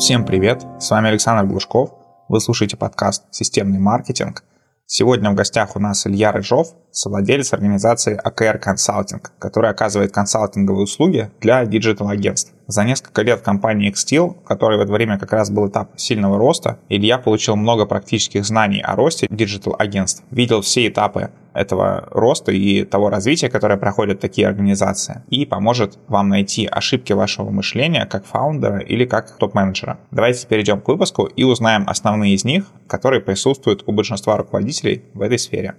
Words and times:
Всем 0.00 0.24
привет, 0.24 0.64
с 0.78 0.90
вами 0.90 1.10
Александр 1.10 1.44
Глушков, 1.44 1.90
вы 2.26 2.40
слушаете 2.40 2.74
подкаст 2.74 3.24
«Системный 3.32 3.78
маркетинг». 3.78 4.44
Сегодня 4.86 5.30
в 5.30 5.34
гостях 5.34 5.76
у 5.76 5.78
нас 5.78 6.06
Илья 6.06 6.32
Рыжов, 6.32 6.68
совладелец 6.92 7.52
организации 7.52 8.18
AKR 8.24 8.62
Consulting, 8.62 9.22
которая 9.38 9.72
оказывает 9.72 10.12
консалтинговые 10.12 10.84
услуги 10.84 11.30
для 11.40 11.64
digital-агентств. 11.64 12.52
За 12.66 12.84
несколько 12.84 13.22
лет 13.22 13.40
компании 13.40 13.92
Extyl, 13.92 14.36
которой 14.44 14.78
в 14.78 14.82
это 14.82 14.92
время 14.92 15.18
как 15.18 15.32
раз 15.32 15.50
был 15.50 15.68
этап 15.68 15.98
сильного 15.98 16.38
роста, 16.38 16.78
Илья 16.88 17.18
получил 17.18 17.56
много 17.56 17.84
практических 17.84 18.44
знаний 18.44 18.80
о 18.80 18.94
росте 18.94 19.26
digital-агентств, 19.28 20.22
видел 20.30 20.60
все 20.60 20.86
этапы 20.86 21.30
этого 21.52 22.08
роста 22.12 22.52
и 22.52 22.84
того 22.84 23.10
развития, 23.10 23.48
которое 23.48 23.76
проходят 23.76 24.20
такие 24.20 24.46
организации, 24.46 25.22
и 25.30 25.46
поможет 25.46 25.98
вам 26.06 26.28
найти 26.28 26.64
ошибки 26.66 27.12
вашего 27.12 27.50
мышления 27.50 28.06
как 28.06 28.24
фаундера 28.24 28.78
или 28.78 29.04
как 29.04 29.36
топ-менеджера. 29.36 29.98
Давайте 30.12 30.46
перейдем 30.46 30.80
к 30.80 30.86
выпуску 30.86 31.24
и 31.24 31.42
узнаем 31.42 31.84
основные 31.88 32.34
из 32.34 32.44
них, 32.44 32.66
которые 32.86 33.20
присутствуют 33.20 33.82
у 33.86 33.92
большинства 33.92 34.36
руководителей 34.36 35.02
в 35.14 35.22
этой 35.22 35.40
сфере. 35.40 35.74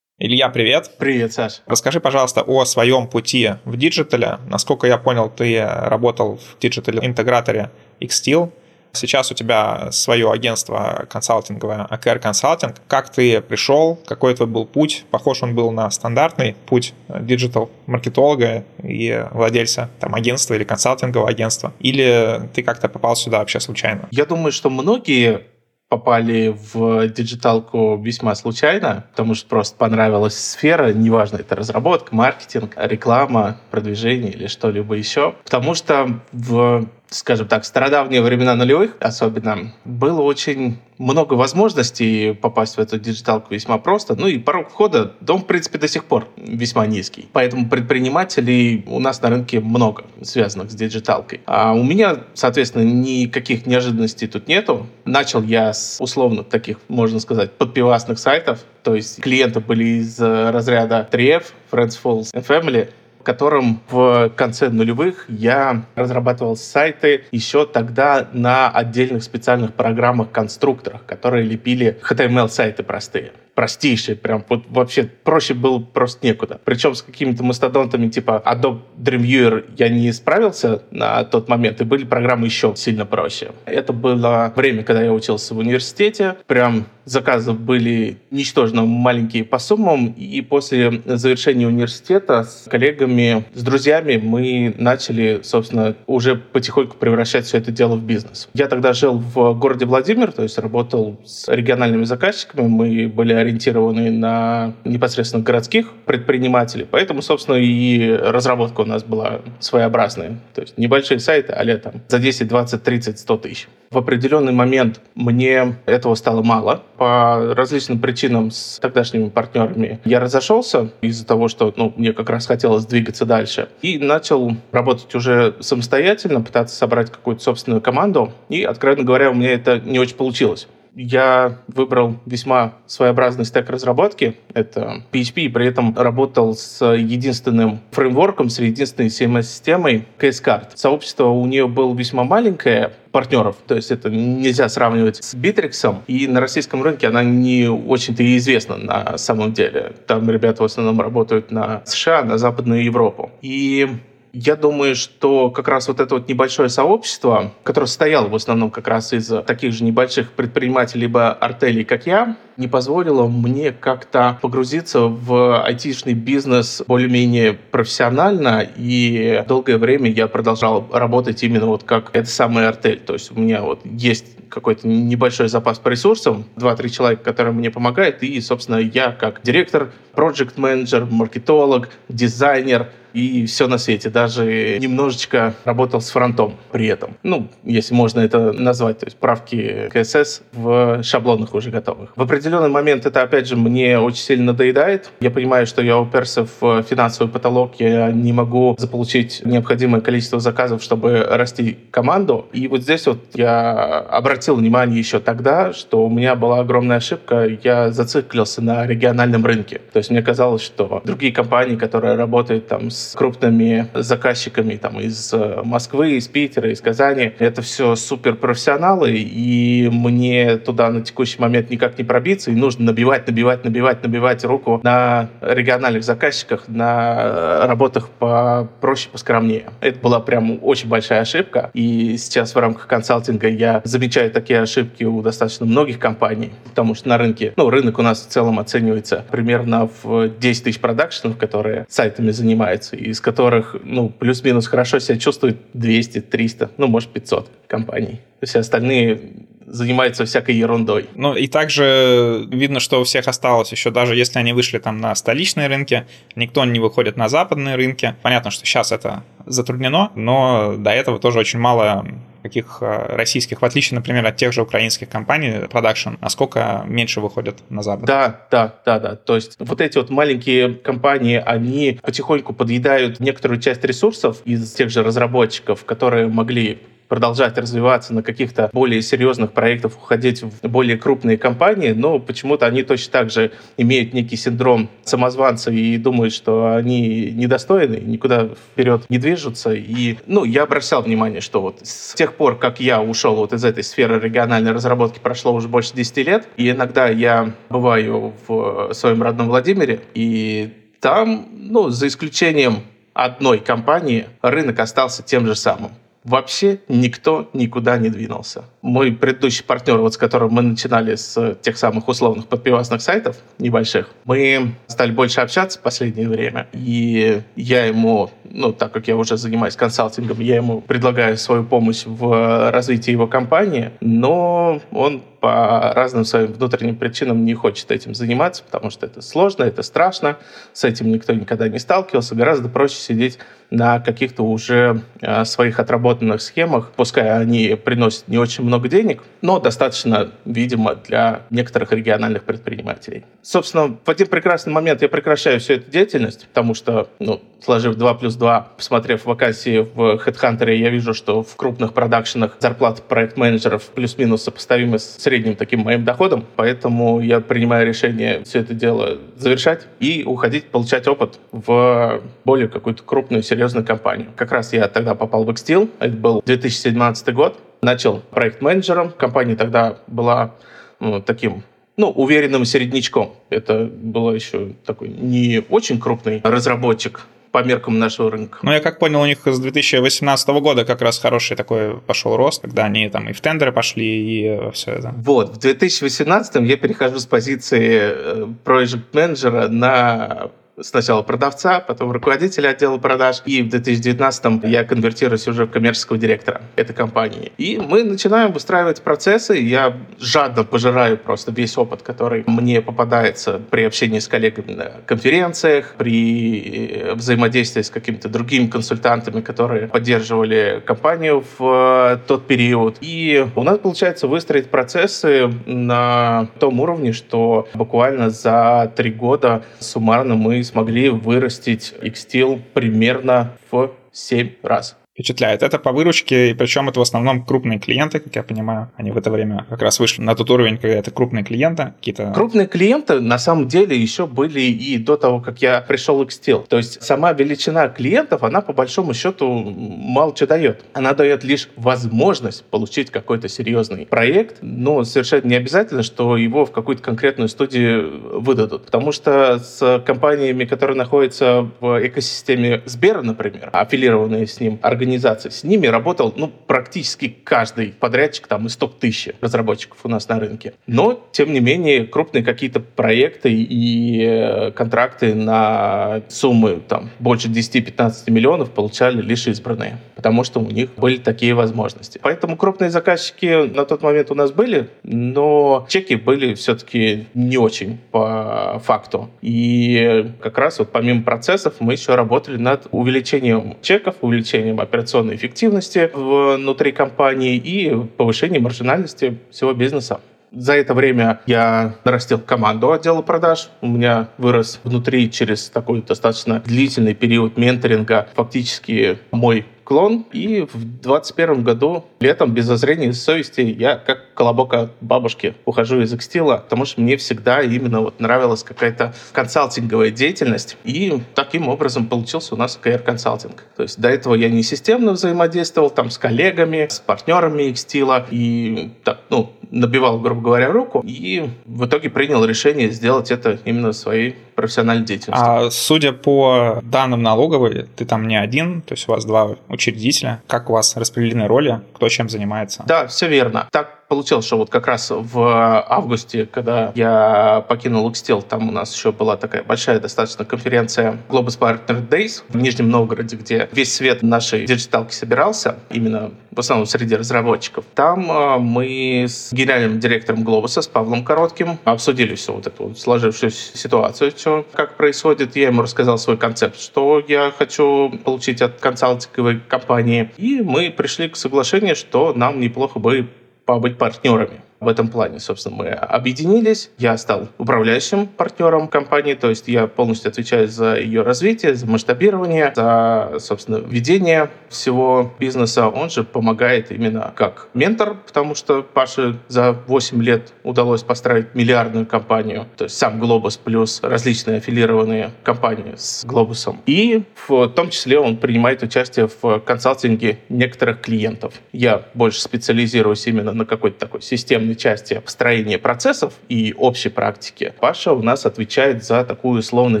Илья, 0.20 0.48
привет. 0.48 0.90
Привет, 0.98 1.32
Саш. 1.32 1.62
Расскажи, 1.66 2.00
пожалуйста, 2.00 2.42
о 2.42 2.64
своем 2.64 3.06
пути 3.06 3.50
в 3.64 3.76
digital 3.76 4.24
е. 4.24 4.38
Насколько 4.48 4.88
я 4.88 4.98
понял, 4.98 5.30
ты 5.30 5.64
работал 5.64 6.38
в 6.38 6.60
digital-интеграторе 6.60 7.70
Extyl. 8.00 8.50
Сейчас 8.90 9.30
у 9.30 9.34
тебя 9.34 9.92
свое 9.92 10.28
агентство 10.32 11.06
консалтинговое, 11.08 11.86
AKR 11.88 12.20
Consulting. 12.20 12.74
Как 12.88 13.12
ты 13.12 13.40
пришел? 13.40 13.96
Какой 14.06 14.34
твой 14.34 14.48
был 14.48 14.66
путь? 14.66 15.04
Похож 15.12 15.44
он 15.44 15.54
был 15.54 15.70
на 15.70 15.88
стандартный 15.88 16.56
путь 16.66 16.94
digital-маркетолога 17.08 18.64
и 18.82 19.24
владельца 19.30 19.88
там, 20.00 20.16
агентства 20.16 20.54
или 20.54 20.64
консалтингового 20.64 21.30
агентства? 21.30 21.72
Или 21.78 22.40
ты 22.54 22.64
как-то 22.64 22.88
попал 22.88 23.14
сюда 23.14 23.38
вообще 23.38 23.60
случайно? 23.60 24.08
Я 24.10 24.26
думаю, 24.26 24.50
что 24.50 24.68
многие 24.68 25.42
попали 25.88 26.54
в 26.72 27.08
диджиталку 27.08 27.96
весьма 27.96 28.34
случайно, 28.34 29.06
потому 29.10 29.34
что 29.34 29.48
просто 29.48 29.76
понравилась 29.76 30.38
сфера, 30.38 30.92
неважно, 30.92 31.38
это 31.38 31.56
разработка, 31.56 32.14
маркетинг, 32.14 32.74
реклама, 32.76 33.56
продвижение 33.70 34.32
или 34.32 34.46
что-либо 34.46 34.94
еще. 34.94 35.34
Потому 35.44 35.74
что 35.74 36.20
в 36.32 36.86
скажем 37.10 37.48
так, 37.48 37.64
стародавние 37.64 38.22
времена 38.22 38.54
нулевых 38.54 38.96
особенно, 39.00 39.72
было 39.84 40.22
очень 40.22 40.78
много 40.98 41.34
возможностей 41.34 42.34
попасть 42.34 42.76
в 42.76 42.80
эту 42.80 42.98
диджиталку 42.98 43.54
весьма 43.54 43.78
просто. 43.78 44.14
Ну 44.16 44.26
и 44.26 44.38
порог 44.38 44.70
входа, 44.70 45.14
дом, 45.20 45.42
в 45.42 45.46
принципе, 45.46 45.78
до 45.78 45.88
сих 45.88 46.04
пор 46.04 46.28
весьма 46.36 46.86
низкий. 46.86 47.28
Поэтому 47.32 47.68
предпринимателей 47.68 48.84
у 48.86 48.98
нас 48.98 49.22
на 49.22 49.30
рынке 49.30 49.60
много, 49.60 50.04
связанных 50.22 50.70
с 50.70 50.74
диджиталкой. 50.74 51.40
А 51.46 51.72
у 51.72 51.82
меня, 51.82 52.24
соответственно, 52.34 52.82
никаких 52.82 53.66
неожиданностей 53.66 54.26
тут 54.26 54.48
нету. 54.48 54.86
Начал 55.04 55.42
я 55.42 55.72
с 55.72 55.98
условно 56.00 56.42
таких, 56.42 56.78
можно 56.88 57.20
сказать, 57.20 57.52
подпивасных 57.52 58.18
сайтов. 58.18 58.64
То 58.82 58.94
есть 58.94 59.20
клиенты 59.20 59.60
были 59.60 59.84
из 60.00 60.18
разряда 60.18 61.08
3F, 61.10 61.44
Friends, 61.70 61.98
Falls 62.02 62.30
and 62.34 62.46
Family 62.46 62.88
которым 63.22 63.80
в 63.90 64.30
конце 64.36 64.68
нулевых 64.68 65.26
я 65.28 65.84
разрабатывал 65.94 66.56
сайты 66.56 67.24
еще 67.32 67.66
тогда 67.66 68.28
на 68.32 68.68
отдельных 68.70 69.22
специальных 69.22 69.74
программах-конструкторах, 69.74 71.04
которые 71.06 71.44
лепили 71.44 71.98
HTML-сайты 72.08 72.82
простые 72.82 73.32
простейший, 73.58 74.14
прям 74.14 74.44
вот 74.48 74.66
вообще 74.68 75.10
проще 75.24 75.52
было 75.52 75.80
просто 75.80 76.24
некуда. 76.24 76.60
Причем 76.64 76.94
с 76.94 77.02
какими-то 77.02 77.42
мастодонтами 77.42 78.08
типа 78.08 78.40
Adobe 78.46 78.82
Dreamviewer 78.96 79.64
я 79.76 79.88
не 79.88 80.12
справился 80.12 80.82
на 80.92 81.24
тот 81.24 81.48
момент, 81.48 81.80
и 81.80 81.84
были 81.84 82.04
программы 82.04 82.46
еще 82.46 82.74
сильно 82.76 83.04
проще. 83.04 83.50
Это 83.66 83.92
было 83.92 84.52
время, 84.54 84.84
когда 84.84 85.02
я 85.02 85.12
учился 85.12 85.54
в 85.54 85.58
университете, 85.58 86.36
прям 86.46 86.86
заказы 87.08 87.52
были 87.52 88.18
ничтожно 88.30 88.84
маленькие 88.84 89.44
по 89.44 89.58
суммам, 89.58 90.14
и 90.16 90.40
после 90.42 91.02
завершения 91.06 91.66
университета 91.66 92.44
с 92.44 92.68
коллегами, 92.68 93.44
с 93.54 93.62
друзьями 93.62 94.20
мы 94.22 94.74
начали, 94.78 95.40
собственно, 95.42 95.96
уже 96.06 96.36
потихоньку 96.36 96.96
превращать 96.96 97.46
все 97.46 97.58
это 97.58 97.72
дело 97.72 97.96
в 97.96 98.04
бизнес. 98.04 98.48
Я 98.54 98.68
тогда 98.68 98.92
жил 98.92 99.18
в 99.18 99.54
городе 99.54 99.86
Владимир, 99.86 100.32
то 100.32 100.42
есть 100.42 100.58
работал 100.58 101.18
с 101.24 101.48
региональными 101.48 102.04
заказчиками, 102.04 102.68
мы 102.68 103.08
были 103.08 103.32
ориентированы 103.48 104.10
на 104.10 104.74
непосредственно 104.84 105.42
городских 105.42 105.92
предпринимателей, 106.04 106.86
поэтому, 106.88 107.22
собственно, 107.22 107.56
и 107.56 108.10
разработка 108.10 108.82
у 108.82 108.84
нас 108.84 109.02
была 109.02 109.40
своеобразная. 109.58 110.38
То 110.54 110.60
есть 110.60 110.76
небольшие 110.76 111.18
сайты, 111.18 111.52
а 111.52 111.78
там 111.78 111.94
за 112.08 112.18
10, 112.18 112.46
20, 112.46 112.82
30, 112.82 113.18
100 113.18 113.36
тысяч. 113.38 113.68
В 113.90 113.98
определенный 113.98 114.52
момент 114.52 115.00
мне 115.14 115.76
этого 115.86 116.14
стало 116.14 116.42
мало. 116.42 116.82
По 116.98 117.54
различным 117.54 117.98
причинам 117.98 118.50
с 118.50 118.78
тогдашними 118.80 119.30
партнерами 119.30 120.00
я 120.04 120.20
разошелся 120.20 120.90
из-за 121.00 121.26
того, 121.26 121.48
что 121.48 121.72
ну, 121.76 121.94
мне 121.96 122.12
как 122.12 122.28
раз 122.28 122.46
хотелось 122.46 122.84
двигаться 122.84 123.24
дальше. 123.24 123.68
И 123.80 123.98
начал 123.98 124.52
работать 124.72 125.14
уже 125.14 125.54
самостоятельно, 125.60 126.42
пытаться 126.42 126.76
собрать 126.76 127.10
какую-то 127.10 127.42
собственную 127.42 127.80
команду. 127.80 128.32
И, 128.50 128.62
откровенно 128.62 129.04
говоря, 129.04 129.30
у 129.30 129.34
меня 129.34 129.52
это 129.52 129.80
не 129.80 129.98
очень 129.98 130.16
получилось 130.16 130.68
я 130.98 131.58
выбрал 131.68 132.16
весьма 132.26 132.74
своеобразный 132.86 133.44
стек 133.44 133.70
разработки. 133.70 134.34
Это 134.52 135.02
PHP, 135.12 135.42
и 135.42 135.48
при 135.48 135.66
этом 135.66 135.96
работал 135.96 136.54
с 136.54 136.84
единственным 136.84 137.80
фреймворком, 137.92 138.50
с 138.50 138.58
единственной 138.58 139.08
CMS-системой 139.08 140.06
CaseCard. 140.18 140.70
Сообщество 140.74 141.26
у 141.26 141.46
нее 141.46 141.68
было 141.68 141.94
весьма 141.94 142.24
маленькое, 142.24 142.92
партнеров. 143.12 143.56
То 143.66 143.76
есть 143.76 143.90
это 143.90 144.10
нельзя 144.10 144.68
сравнивать 144.68 145.22
с 145.22 145.34
Bittrex. 145.34 146.02
И 146.08 146.26
на 146.26 146.40
российском 146.40 146.82
рынке 146.82 147.06
она 147.06 147.22
не 147.22 147.68
очень-то 147.68 148.22
и 148.22 148.36
известна 148.36 148.76
на 148.76 149.18
самом 149.18 149.52
деле. 149.52 149.92
Там 150.06 150.28
ребята 150.28 150.62
в 150.62 150.66
основном 150.66 151.00
работают 151.00 151.50
на 151.50 151.82
США, 151.84 152.24
на 152.24 152.38
Западную 152.38 152.84
Европу. 152.84 153.30
И 153.40 153.88
я 154.32 154.56
думаю, 154.56 154.94
что 154.94 155.50
как 155.50 155.68
раз 155.68 155.88
вот 155.88 156.00
это 156.00 156.14
вот 156.16 156.28
небольшое 156.28 156.68
сообщество, 156.68 157.52
которое 157.62 157.86
состояло 157.86 158.28
в 158.28 158.34
основном 158.34 158.70
как 158.70 158.88
раз 158.88 159.12
из 159.12 159.28
таких 159.46 159.72
же 159.72 159.84
небольших 159.84 160.32
предпринимателей, 160.32 161.02
либо 161.02 161.32
артелей, 161.32 161.84
как 161.84 162.06
я, 162.06 162.36
не 162.56 162.68
позволило 162.68 163.26
мне 163.26 163.72
как-то 163.72 164.38
погрузиться 164.42 165.02
в 165.02 165.62
айтишный 165.64 166.14
бизнес 166.14 166.82
более-менее 166.86 167.54
профессионально, 167.54 168.66
и 168.76 169.44
долгое 169.46 169.78
время 169.78 170.10
я 170.10 170.26
продолжал 170.26 170.88
работать 170.92 171.42
именно 171.42 171.66
вот 171.66 171.84
как 171.84 172.10
эта 172.14 172.28
самая 172.28 172.68
артель. 172.68 172.98
То 172.98 173.14
есть 173.14 173.30
у 173.30 173.38
меня 173.38 173.62
вот 173.62 173.80
есть 173.84 174.26
какой-то 174.48 174.88
небольшой 174.88 175.48
запас 175.48 175.78
по 175.78 175.88
ресурсам, 175.88 176.44
два-три 176.56 176.90
человека, 176.90 177.22
которые 177.22 177.54
мне 177.54 177.70
помогают, 177.70 178.22
и, 178.22 178.40
собственно, 178.40 178.76
я 178.76 179.12
как 179.12 179.40
директор, 179.42 179.92
проект-менеджер, 180.14 181.06
маркетолог, 181.06 181.90
дизайнер, 182.08 182.88
и 183.18 183.46
все 183.46 183.66
на 183.66 183.78
свете. 183.78 184.10
Даже 184.10 184.78
немножечко 184.78 185.54
работал 185.64 186.00
с 186.00 186.10
фронтом 186.10 186.54
при 186.70 186.86
этом. 186.86 187.16
Ну, 187.22 187.48
если 187.64 187.94
можно 187.94 188.20
это 188.20 188.52
назвать, 188.52 188.98
то 188.98 189.06
есть 189.06 189.16
правки 189.16 189.90
CSS 189.92 190.42
в 190.52 191.02
шаблонах 191.02 191.54
уже 191.54 191.70
готовых. 191.70 192.12
В 192.16 192.22
определенный 192.22 192.68
момент 192.68 193.06
это, 193.06 193.22
опять 193.22 193.46
же, 193.46 193.56
мне 193.56 193.98
очень 193.98 194.22
сильно 194.22 194.52
надоедает. 194.52 195.10
Я 195.20 195.30
понимаю, 195.30 195.66
что 195.66 195.82
я 195.82 195.98
уперся 195.98 196.46
в 196.60 196.82
финансовый 196.82 197.28
потолок, 197.28 197.74
я 197.78 198.10
не 198.10 198.32
могу 198.32 198.76
заполучить 198.78 199.42
необходимое 199.44 200.00
количество 200.00 200.40
заказов, 200.40 200.82
чтобы 200.82 201.24
расти 201.28 201.78
команду. 201.90 202.46
И 202.52 202.68
вот 202.68 202.82
здесь 202.82 203.06
вот 203.06 203.18
я 203.34 204.00
обратил 204.00 204.56
внимание 204.56 204.98
еще 204.98 205.20
тогда, 205.20 205.72
что 205.72 206.04
у 206.04 206.10
меня 206.10 206.34
была 206.34 206.60
огромная 206.60 206.98
ошибка. 206.98 207.46
Я 207.62 207.90
зациклился 207.90 208.62
на 208.62 208.86
региональном 208.86 209.44
рынке. 209.44 209.80
То 209.92 209.98
есть 209.98 210.10
мне 210.10 210.22
казалось, 210.22 210.62
что 210.62 211.02
другие 211.04 211.32
компании, 211.32 211.76
которые 211.76 212.14
работают 212.14 212.68
там 212.68 212.90
с 212.90 213.07
крупными 213.16 213.88
заказчиками 213.94 214.76
там, 214.76 215.00
из 215.00 215.32
э, 215.32 215.62
Москвы, 215.64 216.12
из 216.12 216.28
Питера, 216.28 216.70
из 216.70 216.80
Казани. 216.80 217.32
Это 217.38 217.62
все 217.62 217.96
супер 217.96 218.34
профессионалы, 218.36 219.12
и 219.12 219.88
мне 219.92 220.58
туда 220.58 220.90
на 220.90 221.02
текущий 221.02 221.40
момент 221.40 221.70
никак 221.70 221.98
не 221.98 222.04
пробиться, 222.04 222.50
и 222.50 222.54
нужно 222.54 222.86
набивать, 222.86 223.26
набивать, 223.26 223.64
набивать, 223.64 224.02
набивать 224.02 224.44
руку 224.44 224.80
на 224.82 225.28
региональных 225.40 226.04
заказчиках, 226.04 226.64
на 226.68 227.66
работах 227.66 228.08
попроще, 228.08 229.10
поскромнее. 229.12 229.64
Это 229.80 229.98
была 230.00 230.20
прям 230.20 230.58
очень 230.62 230.88
большая 230.88 231.20
ошибка, 231.20 231.70
и 231.74 232.16
сейчас 232.18 232.54
в 232.54 232.58
рамках 232.58 232.86
консалтинга 232.86 233.48
я 233.48 233.80
замечаю 233.84 234.30
такие 234.30 234.60
ошибки 234.60 235.04
у 235.04 235.22
достаточно 235.22 235.66
многих 235.66 235.98
компаний, 235.98 236.52
потому 236.64 236.94
что 236.94 237.08
на 237.08 237.18
рынке, 237.18 237.52
ну, 237.56 237.70
рынок 237.70 237.98
у 237.98 238.02
нас 238.02 238.24
в 238.24 238.28
целом 238.28 238.58
оценивается 238.58 239.24
примерно 239.30 239.88
в 240.02 240.28
10 240.28 240.64
тысяч 240.64 240.80
продакшенов, 240.80 241.36
которые 241.36 241.86
сайтами 241.88 242.30
занимаются, 242.30 242.87
занимаются, 242.88 242.96
из 242.96 243.20
которых, 243.20 243.76
ну, 243.84 244.08
плюс-минус 244.08 244.66
хорошо 244.66 244.98
себя 244.98 245.18
чувствуют 245.18 245.58
200, 245.74 246.20
300, 246.20 246.70
ну, 246.78 246.86
может, 246.86 247.10
500 247.10 247.50
компаний. 247.66 248.20
Все 248.42 248.60
остальные 248.60 249.20
занимаются 249.66 250.24
всякой 250.24 250.54
ерундой. 250.54 251.06
Ну 251.14 251.34
и 251.34 251.46
также 251.46 252.46
видно, 252.50 252.80
что 252.80 253.00
у 253.00 253.04
всех 253.04 253.28
осталось 253.28 253.70
еще, 253.70 253.90
даже 253.90 254.16
если 254.16 254.38
они 254.38 254.54
вышли 254.54 254.78
там 254.78 254.98
на 254.98 255.14
столичные 255.14 255.68
рынки, 255.68 256.06
никто 256.36 256.64
не 256.64 256.80
выходит 256.80 257.18
на 257.18 257.28
западные 257.28 257.76
рынки. 257.76 258.14
Понятно, 258.22 258.50
что 258.50 258.64
сейчас 258.64 258.92
это 258.92 259.24
затруднено, 259.44 260.10
но 260.14 260.76
до 260.78 260.90
этого 260.90 261.18
тоже 261.18 261.38
очень 261.38 261.58
мало 261.58 262.06
каких 262.42 262.78
э, 262.80 263.16
российских, 263.16 263.62
в 263.62 263.64
отличие, 263.64 263.96
например, 263.96 264.26
от 264.26 264.36
тех 264.36 264.52
же 264.52 264.62
украинских 264.62 265.08
компаний, 265.08 265.66
продакшн, 265.70 266.10
насколько 266.20 266.84
меньше 266.86 267.20
выходят 267.20 267.58
на 267.70 267.82
Запад? 267.82 268.06
Да, 268.06 268.46
да, 268.50 268.74
да, 268.84 268.98
да. 268.98 269.16
То 269.16 269.36
есть 269.36 269.56
вот 269.58 269.80
эти 269.80 269.98
вот 269.98 270.10
маленькие 270.10 270.74
компании, 270.74 271.42
они 271.44 271.98
потихоньку 272.02 272.52
подъедают 272.52 273.20
некоторую 273.20 273.60
часть 273.60 273.84
ресурсов 273.84 274.42
из 274.44 274.72
тех 274.72 274.90
же 274.90 275.02
разработчиков, 275.02 275.84
которые 275.84 276.28
могли 276.28 276.80
продолжать 277.08 277.56
развиваться 277.58 278.14
на 278.14 278.22
каких-то 278.22 278.70
более 278.72 279.02
серьезных 279.02 279.52
проектах, 279.52 279.96
уходить 279.96 280.42
в 280.42 280.68
более 280.68 280.96
крупные 280.96 281.38
компании, 281.38 281.92
но 281.92 282.18
почему-то 282.18 282.66
они 282.66 282.82
точно 282.82 283.12
так 283.12 283.30
же 283.30 283.52
имеют 283.76 284.12
некий 284.12 284.36
синдром 284.36 284.90
самозванца 285.04 285.70
и 285.70 285.96
думают, 285.96 286.34
что 286.34 286.74
они 286.74 287.30
недостойны, 287.30 287.96
никуда 287.96 288.48
вперед 288.48 289.04
не 289.08 289.18
движутся. 289.18 289.72
И, 289.72 290.18
ну, 290.26 290.44
я 290.44 290.64
обращал 290.64 291.02
внимание, 291.02 291.40
что 291.40 291.62
вот 291.62 291.80
с 291.82 292.14
тех 292.14 292.34
пор, 292.34 292.58
как 292.58 292.80
я 292.80 293.02
ушел 293.02 293.36
вот 293.36 293.52
из 293.52 293.64
этой 293.64 293.82
сферы 293.82 294.20
региональной 294.20 294.72
разработки, 294.72 295.18
прошло 295.18 295.52
уже 295.52 295.68
больше 295.68 295.94
10 295.94 296.16
лет, 296.18 296.48
и 296.56 296.70
иногда 296.70 297.08
я 297.08 297.52
бываю 297.70 298.34
в 298.46 298.92
своем 298.92 299.22
родном 299.22 299.48
Владимире, 299.48 300.00
и 300.14 300.74
там, 301.00 301.48
ну, 301.52 301.88
за 301.90 302.08
исключением 302.08 302.82
одной 303.14 303.58
компании, 303.58 304.26
рынок 304.42 304.78
остался 304.80 305.22
тем 305.22 305.46
же 305.46 305.54
самым 305.54 305.92
вообще 306.28 306.80
никто 306.88 307.48
никуда 307.52 307.96
не 307.96 308.10
двинулся. 308.10 308.64
Мой 308.82 309.12
предыдущий 309.12 309.64
партнер, 309.64 309.98
вот 309.98 310.14
с 310.14 310.16
которым 310.16 310.52
мы 310.52 310.62
начинали 310.62 311.14
с 311.14 311.56
тех 311.62 311.76
самых 311.76 312.06
условных 312.08 312.46
подпивасных 312.46 313.02
сайтов 313.02 313.36
небольших, 313.58 314.10
мы 314.24 314.74
стали 314.86 315.10
больше 315.10 315.40
общаться 315.40 315.78
в 315.78 315.82
последнее 315.82 316.28
время, 316.28 316.68
и 316.72 317.42
я 317.56 317.86
ему, 317.86 318.30
ну, 318.44 318.72
так 318.72 318.92
как 318.92 319.08
я 319.08 319.16
уже 319.16 319.36
занимаюсь 319.36 319.76
консалтингом, 319.76 320.40
я 320.40 320.56
ему 320.56 320.80
предлагаю 320.80 321.36
свою 321.38 321.64
помощь 321.64 322.04
в 322.04 322.70
развитии 322.70 323.10
его 323.10 323.26
компании, 323.26 323.90
но 324.00 324.80
он 324.92 325.22
по 325.40 325.92
разным 325.94 326.24
своим 326.24 326.52
внутренним 326.52 326.96
причинам 326.96 327.44
не 327.44 327.54
хочет 327.54 327.90
этим 327.90 328.14
заниматься, 328.14 328.62
потому 328.64 328.90
что 328.90 329.06
это 329.06 329.22
сложно, 329.22 329.64
это 329.64 329.82
страшно, 329.82 330.36
с 330.72 330.84
этим 330.84 331.10
никто 331.12 331.32
никогда 331.32 331.68
не 331.68 331.78
сталкивался, 331.78 332.34
гораздо 332.34 332.68
проще 332.68 332.96
сидеть 332.96 333.38
на 333.70 334.00
каких-то 334.00 334.42
уже 334.42 335.02
э, 335.20 335.44
своих 335.44 335.78
отработанных 335.78 336.40
схемах, 336.40 336.92
пускай 336.96 337.30
они 337.30 337.76
приносят 337.76 338.28
не 338.28 338.38
очень 338.38 338.64
много 338.64 338.88
денег, 338.88 339.22
но 339.42 339.60
достаточно, 339.60 340.30
видимо, 340.44 340.94
для 340.94 341.42
некоторых 341.50 341.92
региональных 341.92 342.44
предпринимателей. 342.44 343.24
Собственно, 343.42 343.96
в 344.02 344.10
один 344.10 344.26
прекрасный 344.28 344.72
момент 344.72 345.02
я 345.02 345.08
прекращаю 345.08 345.60
всю 345.60 345.74
эту 345.74 345.90
деятельность, 345.90 346.46
потому 346.48 346.74
что, 346.74 347.08
ну, 347.18 347.42
сложив 347.62 347.96
2 347.96 348.14
плюс 348.14 348.36
2, 348.36 348.60
посмотрев 348.76 349.24
вакансии 349.26 349.78
в 349.80 350.20
HeadHunter, 350.24 350.74
я 350.74 350.90
вижу, 350.90 351.12
что 351.12 351.42
в 351.42 351.56
крупных 351.56 351.92
продакшенах 351.92 352.56
зарплаты 352.60 353.02
проект-менеджеров 353.02 353.82
плюс-минус 353.88 354.42
сопоставимы 354.44 354.98
с 354.98 355.16
средним 355.28 355.56
таким 355.56 355.80
моим 355.80 356.04
доходом, 356.04 356.46
поэтому 356.56 357.20
я 357.20 357.40
принимаю 357.40 357.86
решение 357.86 358.42
все 358.44 358.60
это 358.60 358.72
дело 358.72 359.18
завершать 359.36 359.86
и 360.00 360.24
уходить, 360.24 360.64
получать 360.66 361.06
опыт 361.06 361.38
в 361.52 362.22
более 362.46 362.68
какую-то 362.68 363.02
крупную, 363.02 363.42
серьезную 363.42 363.84
компанию. 363.84 364.28
Как 364.36 364.52
раз 364.52 364.72
я 364.72 364.88
тогда 364.88 365.14
попал 365.14 365.44
в 365.44 365.50
Xsteel, 365.50 365.90
это 365.98 366.16
был 366.16 366.42
2017 366.46 367.34
год, 367.34 367.58
начал 367.82 368.22
проект-менеджером, 368.30 369.10
компания 369.10 369.54
тогда 369.54 369.98
была 370.06 370.54
ну, 370.98 371.20
таким 371.20 371.62
ну, 371.98 372.08
уверенным 372.08 372.64
середнячком. 372.64 373.34
Это 373.50 373.84
было 373.84 374.30
еще 374.30 374.72
такой 374.86 375.08
не 375.08 375.62
очень 375.68 376.00
крупный 376.00 376.40
разработчик 376.42 377.26
по 377.58 377.66
меркам 377.66 377.98
нашего 377.98 378.30
рынка. 378.30 378.58
Ну, 378.62 378.72
я 378.72 378.80
как 378.80 378.98
понял, 378.98 379.20
у 379.20 379.26
них 379.26 379.38
с 379.44 379.58
2018 379.58 380.48
года 380.48 380.84
как 380.84 381.02
раз 381.02 381.18
хороший 381.18 381.56
такой 381.56 381.98
пошел 382.06 382.36
рост, 382.36 382.62
когда 382.62 382.84
они 382.84 383.08
там 383.08 383.28
и 383.28 383.32
в 383.32 383.40
тендеры 383.40 383.72
пошли, 383.72 384.04
и 384.06 384.70
все 384.72 384.92
это. 384.92 385.14
Вот, 385.16 385.56
в 385.56 385.58
2018 385.58 386.56
я 386.68 386.76
перехожу 386.76 387.18
с 387.18 387.26
позиции 387.26 387.98
э, 388.00 388.46
project 388.64 389.02
менеджера 389.12 389.68
на 389.68 390.50
сначала 390.82 391.22
продавца, 391.22 391.80
потом 391.80 392.12
руководителя 392.12 392.70
отдела 392.70 392.98
продаж, 392.98 393.42
и 393.44 393.62
в 393.62 393.68
2019 393.68 394.64
я 394.64 394.84
конвертируюсь 394.84 395.46
уже 395.48 395.66
в 395.66 395.70
коммерческого 395.70 396.18
директора 396.18 396.62
этой 396.76 396.94
компании. 396.94 397.52
И 397.58 397.78
мы 397.78 398.04
начинаем 398.04 398.52
выстраивать 398.52 399.02
процессы, 399.02 399.54
я 399.54 399.96
жадно 400.18 400.64
пожираю 400.64 401.18
просто 401.18 401.52
весь 401.52 401.76
опыт, 401.76 402.02
который 402.02 402.44
мне 402.46 402.80
попадается 402.80 403.60
при 403.70 403.84
общении 403.84 404.18
с 404.18 404.28
коллегами 404.28 404.72
на 404.72 404.92
конференциях, 405.06 405.94
при 405.96 406.90
э, 406.90 407.14
взаимодействии 407.14 407.82
с 407.82 407.90
какими-то 407.90 408.28
другими 408.28 408.66
консультантами, 408.66 409.40
которые 409.40 409.88
поддерживали 409.88 410.82
компанию 410.84 411.44
в 411.58 412.14
э, 412.14 412.18
тот 412.26 412.46
период. 412.46 412.98
И 413.00 413.46
у 413.54 413.62
нас 413.62 413.78
получается 413.78 414.26
выстроить 414.26 414.70
процессы 414.70 415.50
на 415.66 416.48
том 416.58 416.80
уровне, 416.80 417.12
что 417.12 417.68
буквально 417.74 418.30
за 418.30 418.92
три 418.96 419.10
года 419.10 419.62
суммарно 419.80 420.34
мы 420.34 420.60
смогли 420.68 421.08
вырастить 421.08 421.94
Xsteel 422.00 422.60
примерно 422.74 423.56
в 423.70 423.90
7 424.12 424.52
раз 424.62 424.96
впечатляет. 425.18 425.64
Это 425.64 425.80
по 425.80 425.90
выручке, 425.90 426.50
и 426.50 426.54
причем 426.54 426.88
это 426.88 427.00
в 427.00 427.02
основном 427.02 427.44
крупные 427.44 427.80
клиенты, 427.80 428.20
как 428.20 428.36
я 428.36 428.44
понимаю. 428.44 428.92
Они 428.96 429.10
в 429.10 429.18
это 429.18 429.32
время 429.32 429.66
как 429.68 429.82
раз 429.82 429.98
вышли 429.98 430.22
на 430.22 430.36
тот 430.36 430.48
уровень, 430.48 430.78
когда 430.78 430.96
это 430.96 431.10
крупные 431.10 431.42
клиенты. 431.42 431.92
Какие-то... 431.96 432.32
Крупные 432.32 432.68
клиенты 432.68 433.18
на 433.18 433.38
самом 433.38 433.66
деле 433.66 433.96
еще 433.96 434.28
были 434.28 434.60
и 434.60 434.96
до 434.96 435.16
того, 435.16 435.40
как 435.40 435.60
я 435.60 435.80
пришел 435.80 436.18
в 436.18 436.22
Xsteel. 436.22 436.68
То 436.68 436.76
есть 436.76 437.02
сама 437.02 437.32
величина 437.32 437.88
клиентов, 437.88 438.44
она 438.44 438.60
по 438.60 438.72
большому 438.72 439.12
счету 439.12 439.48
мало 439.48 440.36
что 440.36 440.46
дает. 440.46 440.84
Она 440.92 441.14
дает 441.14 441.42
лишь 441.42 441.68
возможность 441.74 442.64
получить 442.66 443.10
какой-то 443.10 443.48
серьезный 443.48 444.06
проект, 444.06 444.58
но 444.60 445.02
совершенно 445.02 445.48
не 445.48 445.56
обязательно, 445.56 446.04
что 446.04 446.36
его 446.36 446.64
в 446.64 446.70
какую-то 446.70 447.02
конкретную 447.02 447.48
студию 447.48 448.40
выдадут. 448.40 448.84
Потому 448.84 449.10
что 449.10 449.58
с 449.58 450.00
компаниями, 450.06 450.64
которые 450.64 450.96
находятся 450.96 451.68
в 451.80 452.06
экосистеме 452.06 452.82
Сбера, 452.86 453.22
например, 453.22 453.70
аффилированные 453.72 454.46
с 454.46 454.60
ним 454.60 454.78
организации, 454.80 455.07
организаций. 455.08 455.50
С 455.50 455.64
ними 455.64 455.86
работал 455.86 456.34
ну, 456.36 456.48
практически 456.48 457.28
каждый 457.28 457.92
подрядчик 457.92 458.46
там, 458.46 458.66
из 458.66 458.76
топ-1000 458.76 459.36
разработчиков 459.40 459.98
у 460.04 460.08
нас 460.08 460.28
на 460.28 460.38
рынке. 460.38 460.74
Но, 460.86 461.26
тем 461.32 461.52
не 461.52 461.60
менее, 461.60 462.04
крупные 462.04 462.44
какие-то 462.44 462.80
проекты 462.80 463.52
и 463.52 464.22
э, 464.22 464.70
контракты 464.72 465.34
на 465.34 466.20
суммы 466.28 466.80
там, 466.86 467.10
больше 467.18 467.48
10-15 467.48 468.30
миллионов 468.30 468.70
получали 468.70 469.22
лишь 469.22 469.46
избранные, 469.46 469.98
потому 470.14 470.44
что 470.44 470.60
у 470.60 470.70
них 470.70 470.90
были 470.96 471.16
такие 471.16 471.54
возможности. 471.54 472.20
Поэтому 472.22 472.56
крупные 472.56 472.90
заказчики 472.90 473.66
на 473.74 473.84
тот 473.84 474.02
момент 474.02 474.30
у 474.30 474.34
нас 474.34 474.52
были, 474.52 474.88
но 475.02 475.86
чеки 475.88 476.16
были 476.16 476.54
все-таки 476.54 477.26
не 477.34 477.56
очень 477.56 477.98
по 478.10 478.80
факту. 478.84 479.30
И 479.40 480.30
как 480.40 480.58
раз 480.58 480.78
вот 480.78 480.92
помимо 480.92 481.22
процессов 481.22 481.74
мы 481.80 481.92
еще 481.92 482.14
работали 482.14 482.58
над 482.58 482.86
увеличением 482.90 483.76
чеков, 483.82 484.16
увеличением 484.20 484.80
операций 484.80 484.97
операционной 484.98 485.36
эффективности 485.36 486.10
внутри 486.12 486.92
компании 486.92 487.56
и 487.56 487.94
повышение 488.16 488.60
маржинальности 488.60 489.38
всего 489.50 489.72
бизнеса. 489.72 490.20
За 490.50 490.72
это 490.72 490.94
время 490.94 491.40
я 491.46 491.96
нарастил 492.04 492.38
команду 492.38 492.90
отдела 492.90 493.22
продаж. 493.22 493.68
У 493.80 493.86
меня 493.86 494.30
вырос 494.38 494.80
внутри 494.82 495.30
через 495.30 495.68
такой 495.68 496.02
достаточно 496.02 496.60
длительный 496.60 497.14
период 497.14 497.56
менторинга 497.58 498.28
фактически 498.34 499.18
мой 499.30 499.66
клон. 499.88 500.26
И 500.32 500.60
в 500.70 500.74
2021 500.74 501.64
году 501.64 502.04
летом 502.20 502.52
без 502.52 502.66
зазрения 502.66 503.12
совести 503.12 503.62
я 503.62 503.96
как 503.96 504.34
колобок 504.34 504.74
от 504.74 504.90
бабушки 505.00 505.54
ухожу 505.64 506.02
из 506.02 506.12
Экстила, 506.12 506.58
потому 506.58 506.84
что 506.84 507.00
мне 507.00 507.16
всегда 507.16 507.62
именно 507.62 508.02
вот 508.02 508.20
нравилась 508.20 508.62
какая-то 508.62 509.14
консалтинговая 509.32 510.10
деятельность. 510.10 510.76
И 510.84 511.22
таким 511.34 511.68
образом 511.68 512.06
получился 512.06 512.54
у 512.54 512.58
нас 512.58 512.78
КР 512.80 512.98
консалтинг. 512.98 513.64
То 513.76 513.82
есть 513.82 513.98
до 513.98 514.10
этого 514.10 514.34
я 514.34 514.50
не 514.50 514.62
системно 514.62 515.12
взаимодействовал 515.12 515.88
там 515.88 516.10
с 516.10 516.18
коллегами, 516.18 516.86
с 516.90 517.00
партнерами 517.00 517.70
Экстила 517.70 518.26
и 518.30 518.90
так, 519.04 519.20
ну, 519.30 519.54
набивал, 519.70 520.18
грубо 520.18 520.40
говоря, 520.40 520.70
руку. 520.70 521.02
И 521.06 521.50
в 521.66 521.86
итоге 521.86 522.10
принял 522.10 522.44
решение 522.44 522.90
сделать 522.90 523.30
это 523.30 523.58
именно 523.64 523.92
своей 523.92 524.36
профессиональной 524.54 525.04
деятельностью. 525.04 525.46
А 525.48 525.70
судя 525.70 526.12
по 526.12 526.80
данным 526.82 527.22
налоговой, 527.22 527.86
ты 527.96 528.04
там 528.04 528.26
не 528.26 528.36
один, 528.36 528.82
то 528.82 528.94
есть 528.94 529.08
у 529.08 529.12
вас 529.12 529.24
два 529.24 529.56
учредителя. 529.68 530.42
Как 530.46 530.70
у 530.70 530.72
вас 530.72 530.96
распределены 530.96 531.46
роли, 531.46 531.80
кто 531.94 532.08
чем 532.08 532.28
занимается? 532.28 532.84
Да, 532.86 533.06
все 533.06 533.28
верно. 533.28 533.68
Так 533.70 533.97
получилось, 534.08 534.46
что 534.46 534.56
вот 534.56 534.70
как 534.70 534.86
раз 534.86 535.10
в 535.10 535.84
августе, 535.88 536.46
когда 536.46 536.92
я 536.94 537.64
покинул 537.68 538.10
Extyl, 538.10 538.42
там 538.42 538.68
у 538.68 538.72
нас 538.72 538.94
еще 538.94 539.12
была 539.12 539.36
такая 539.36 539.62
большая 539.62 540.00
достаточно 540.00 540.44
конференция 540.44 541.18
Globus 541.28 541.58
Partner 541.58 542.06
Days 542.06 542.42
в 542.48 542.56
Нижнем 542.56 542.90
Новгороде, 542.90 543.36
где 543.36 543.68
весь 543.72 543.94
свет 543.94 544.22
нашей 544.22 544.66
диджиталки 544.66 545.12
собирался, 545.12 545.78
именно 545.90 546.32
в 546.50 546.60
основном 546.60 546.86
среди 546.86 547.14
разработчиков. 547.14 547.84
Там 547.94 548.30
а, 548.30 548.58
мы 548.58 549.26
с 549.28 549.52
генеральным 549.52 550.00
директором 550.00 550.42
Глобуса, 550.42 550.82
с 550.82 550.88
Павлом 550.88 551.22
Коротким, 551.22 551.78
обсудили 551.84 552.34
всю 552.34 552.54
вот 552.54 552.66
эту 552.66 552.94
сложившуюся 552.94 553.76
ситуацию, 553.78 554.32
все 554.34 554.64
как 554.72 554.96
происходит. 554.96 555.54
Я 555.54 555.68
ему 555.68 555.82
рассказал 555.82 556.18
свой 556.18 556.36
концепт, 556.36 556.80
что 556.80 557.22
я 557.28 557.52
хочу 557.56 558.10
получить 558.24 558.62
от 558.62 558.80
консалтинговой 558.80 559.60
компании. 559.60 560.30
И 560.36 560.60
мы 560.62 560.90
пришли 560.90 561.28
к 561.28 561.36
соглашению, 561.36 561.94
что 561.94 562.32
нам 562.34 562.58
неплохо 562.58 562.98
бы 562.98 563.28
побыть 563.68 563.98
партнерами 563.98 564.62
в 564.80 564.88
этом 564.88 565.08
плане, 565.08 565.40
собственно, 565.40 565.76
мы 565.76 565.88
объединились. 565.88 566.90
Я 566.98 567.16
стал 567.18 567.48
управляющим 567.58 568.26
партнером 568.26 568.88
компании, 568.88 569.34
то 569.34 569.48
есть 569.48 569.68
я 569.68 569.86
полностью 569.86 570.30
отвечаю 570.30 570.68
за 570.68 570.96
ее 570.96 571.22
развитие, 571.22 571.74
за 571.74 571.86
масштабирование, 571.86 572.72
за, 572.74 573.36
собственно, 573.40 573.76
ведение 573.76 574.50
всего 574.68 575.32
бизнеса. 575.38 575.88
Он 575.88 576.10
же 576.10 576.24
помогает 576.24 576.92
именно 576.92 577.32
как 577.34 577.68
ментор, 577.74 578.16
потому 578.26 578.54
что 578.54 578.82
Паше 578.82 579.36
за 579.48 579.72
8 579.72 580.22
лет 580.22 580.52
удалось 580.62 581.02
построить 581.02 581.54
миллиардную 581.54 582.06
компанию, 582.06 582.66
то 582.76 582.84
есть 582.84 582.96
сам 582.96 583.18
Глобус 583.18 583.56
плюс 583.56 584.00
различные 584.02 584.58
аффилированные 584.58 585.30
компании 585.42 585.94
с 585.96 586.24
Глобусом. 586.24 586.80
И 586.86 587.24
в 587.48 587.68
том 587.68 587.90
числе 587.90 588.18
он 588.18 588.36
принимает 588.36 588.82
участие 588.82 589.28
в 589.42 589.60
консалтинге 589.60 590.38
некоторых 590.48 591.00
клиентов. 591.00 591.54
Я 591.72 592.02
больше 592.14 592.40
специализируюсь 592.40 593.26
именно 593.26 593.52
на 593.52 593.64
какой-то 593.64 593.98
такой 593.98 594.22
системной 594.22 594.67
операционной 594.68 594.74
части 594.74 595.20
построения 595.20 595.78
процессов 595.78 596.34
и 596.48 596.74
общей 596.76 597.08
практики, 597.08 597.72
Паша 597.80 598.12
у 598.12 598.22
нас 598.22 598.46
отвечает 598.46 599.04
за 599.04 599.24
такую 599.24 599.60
условно 599.60 600.00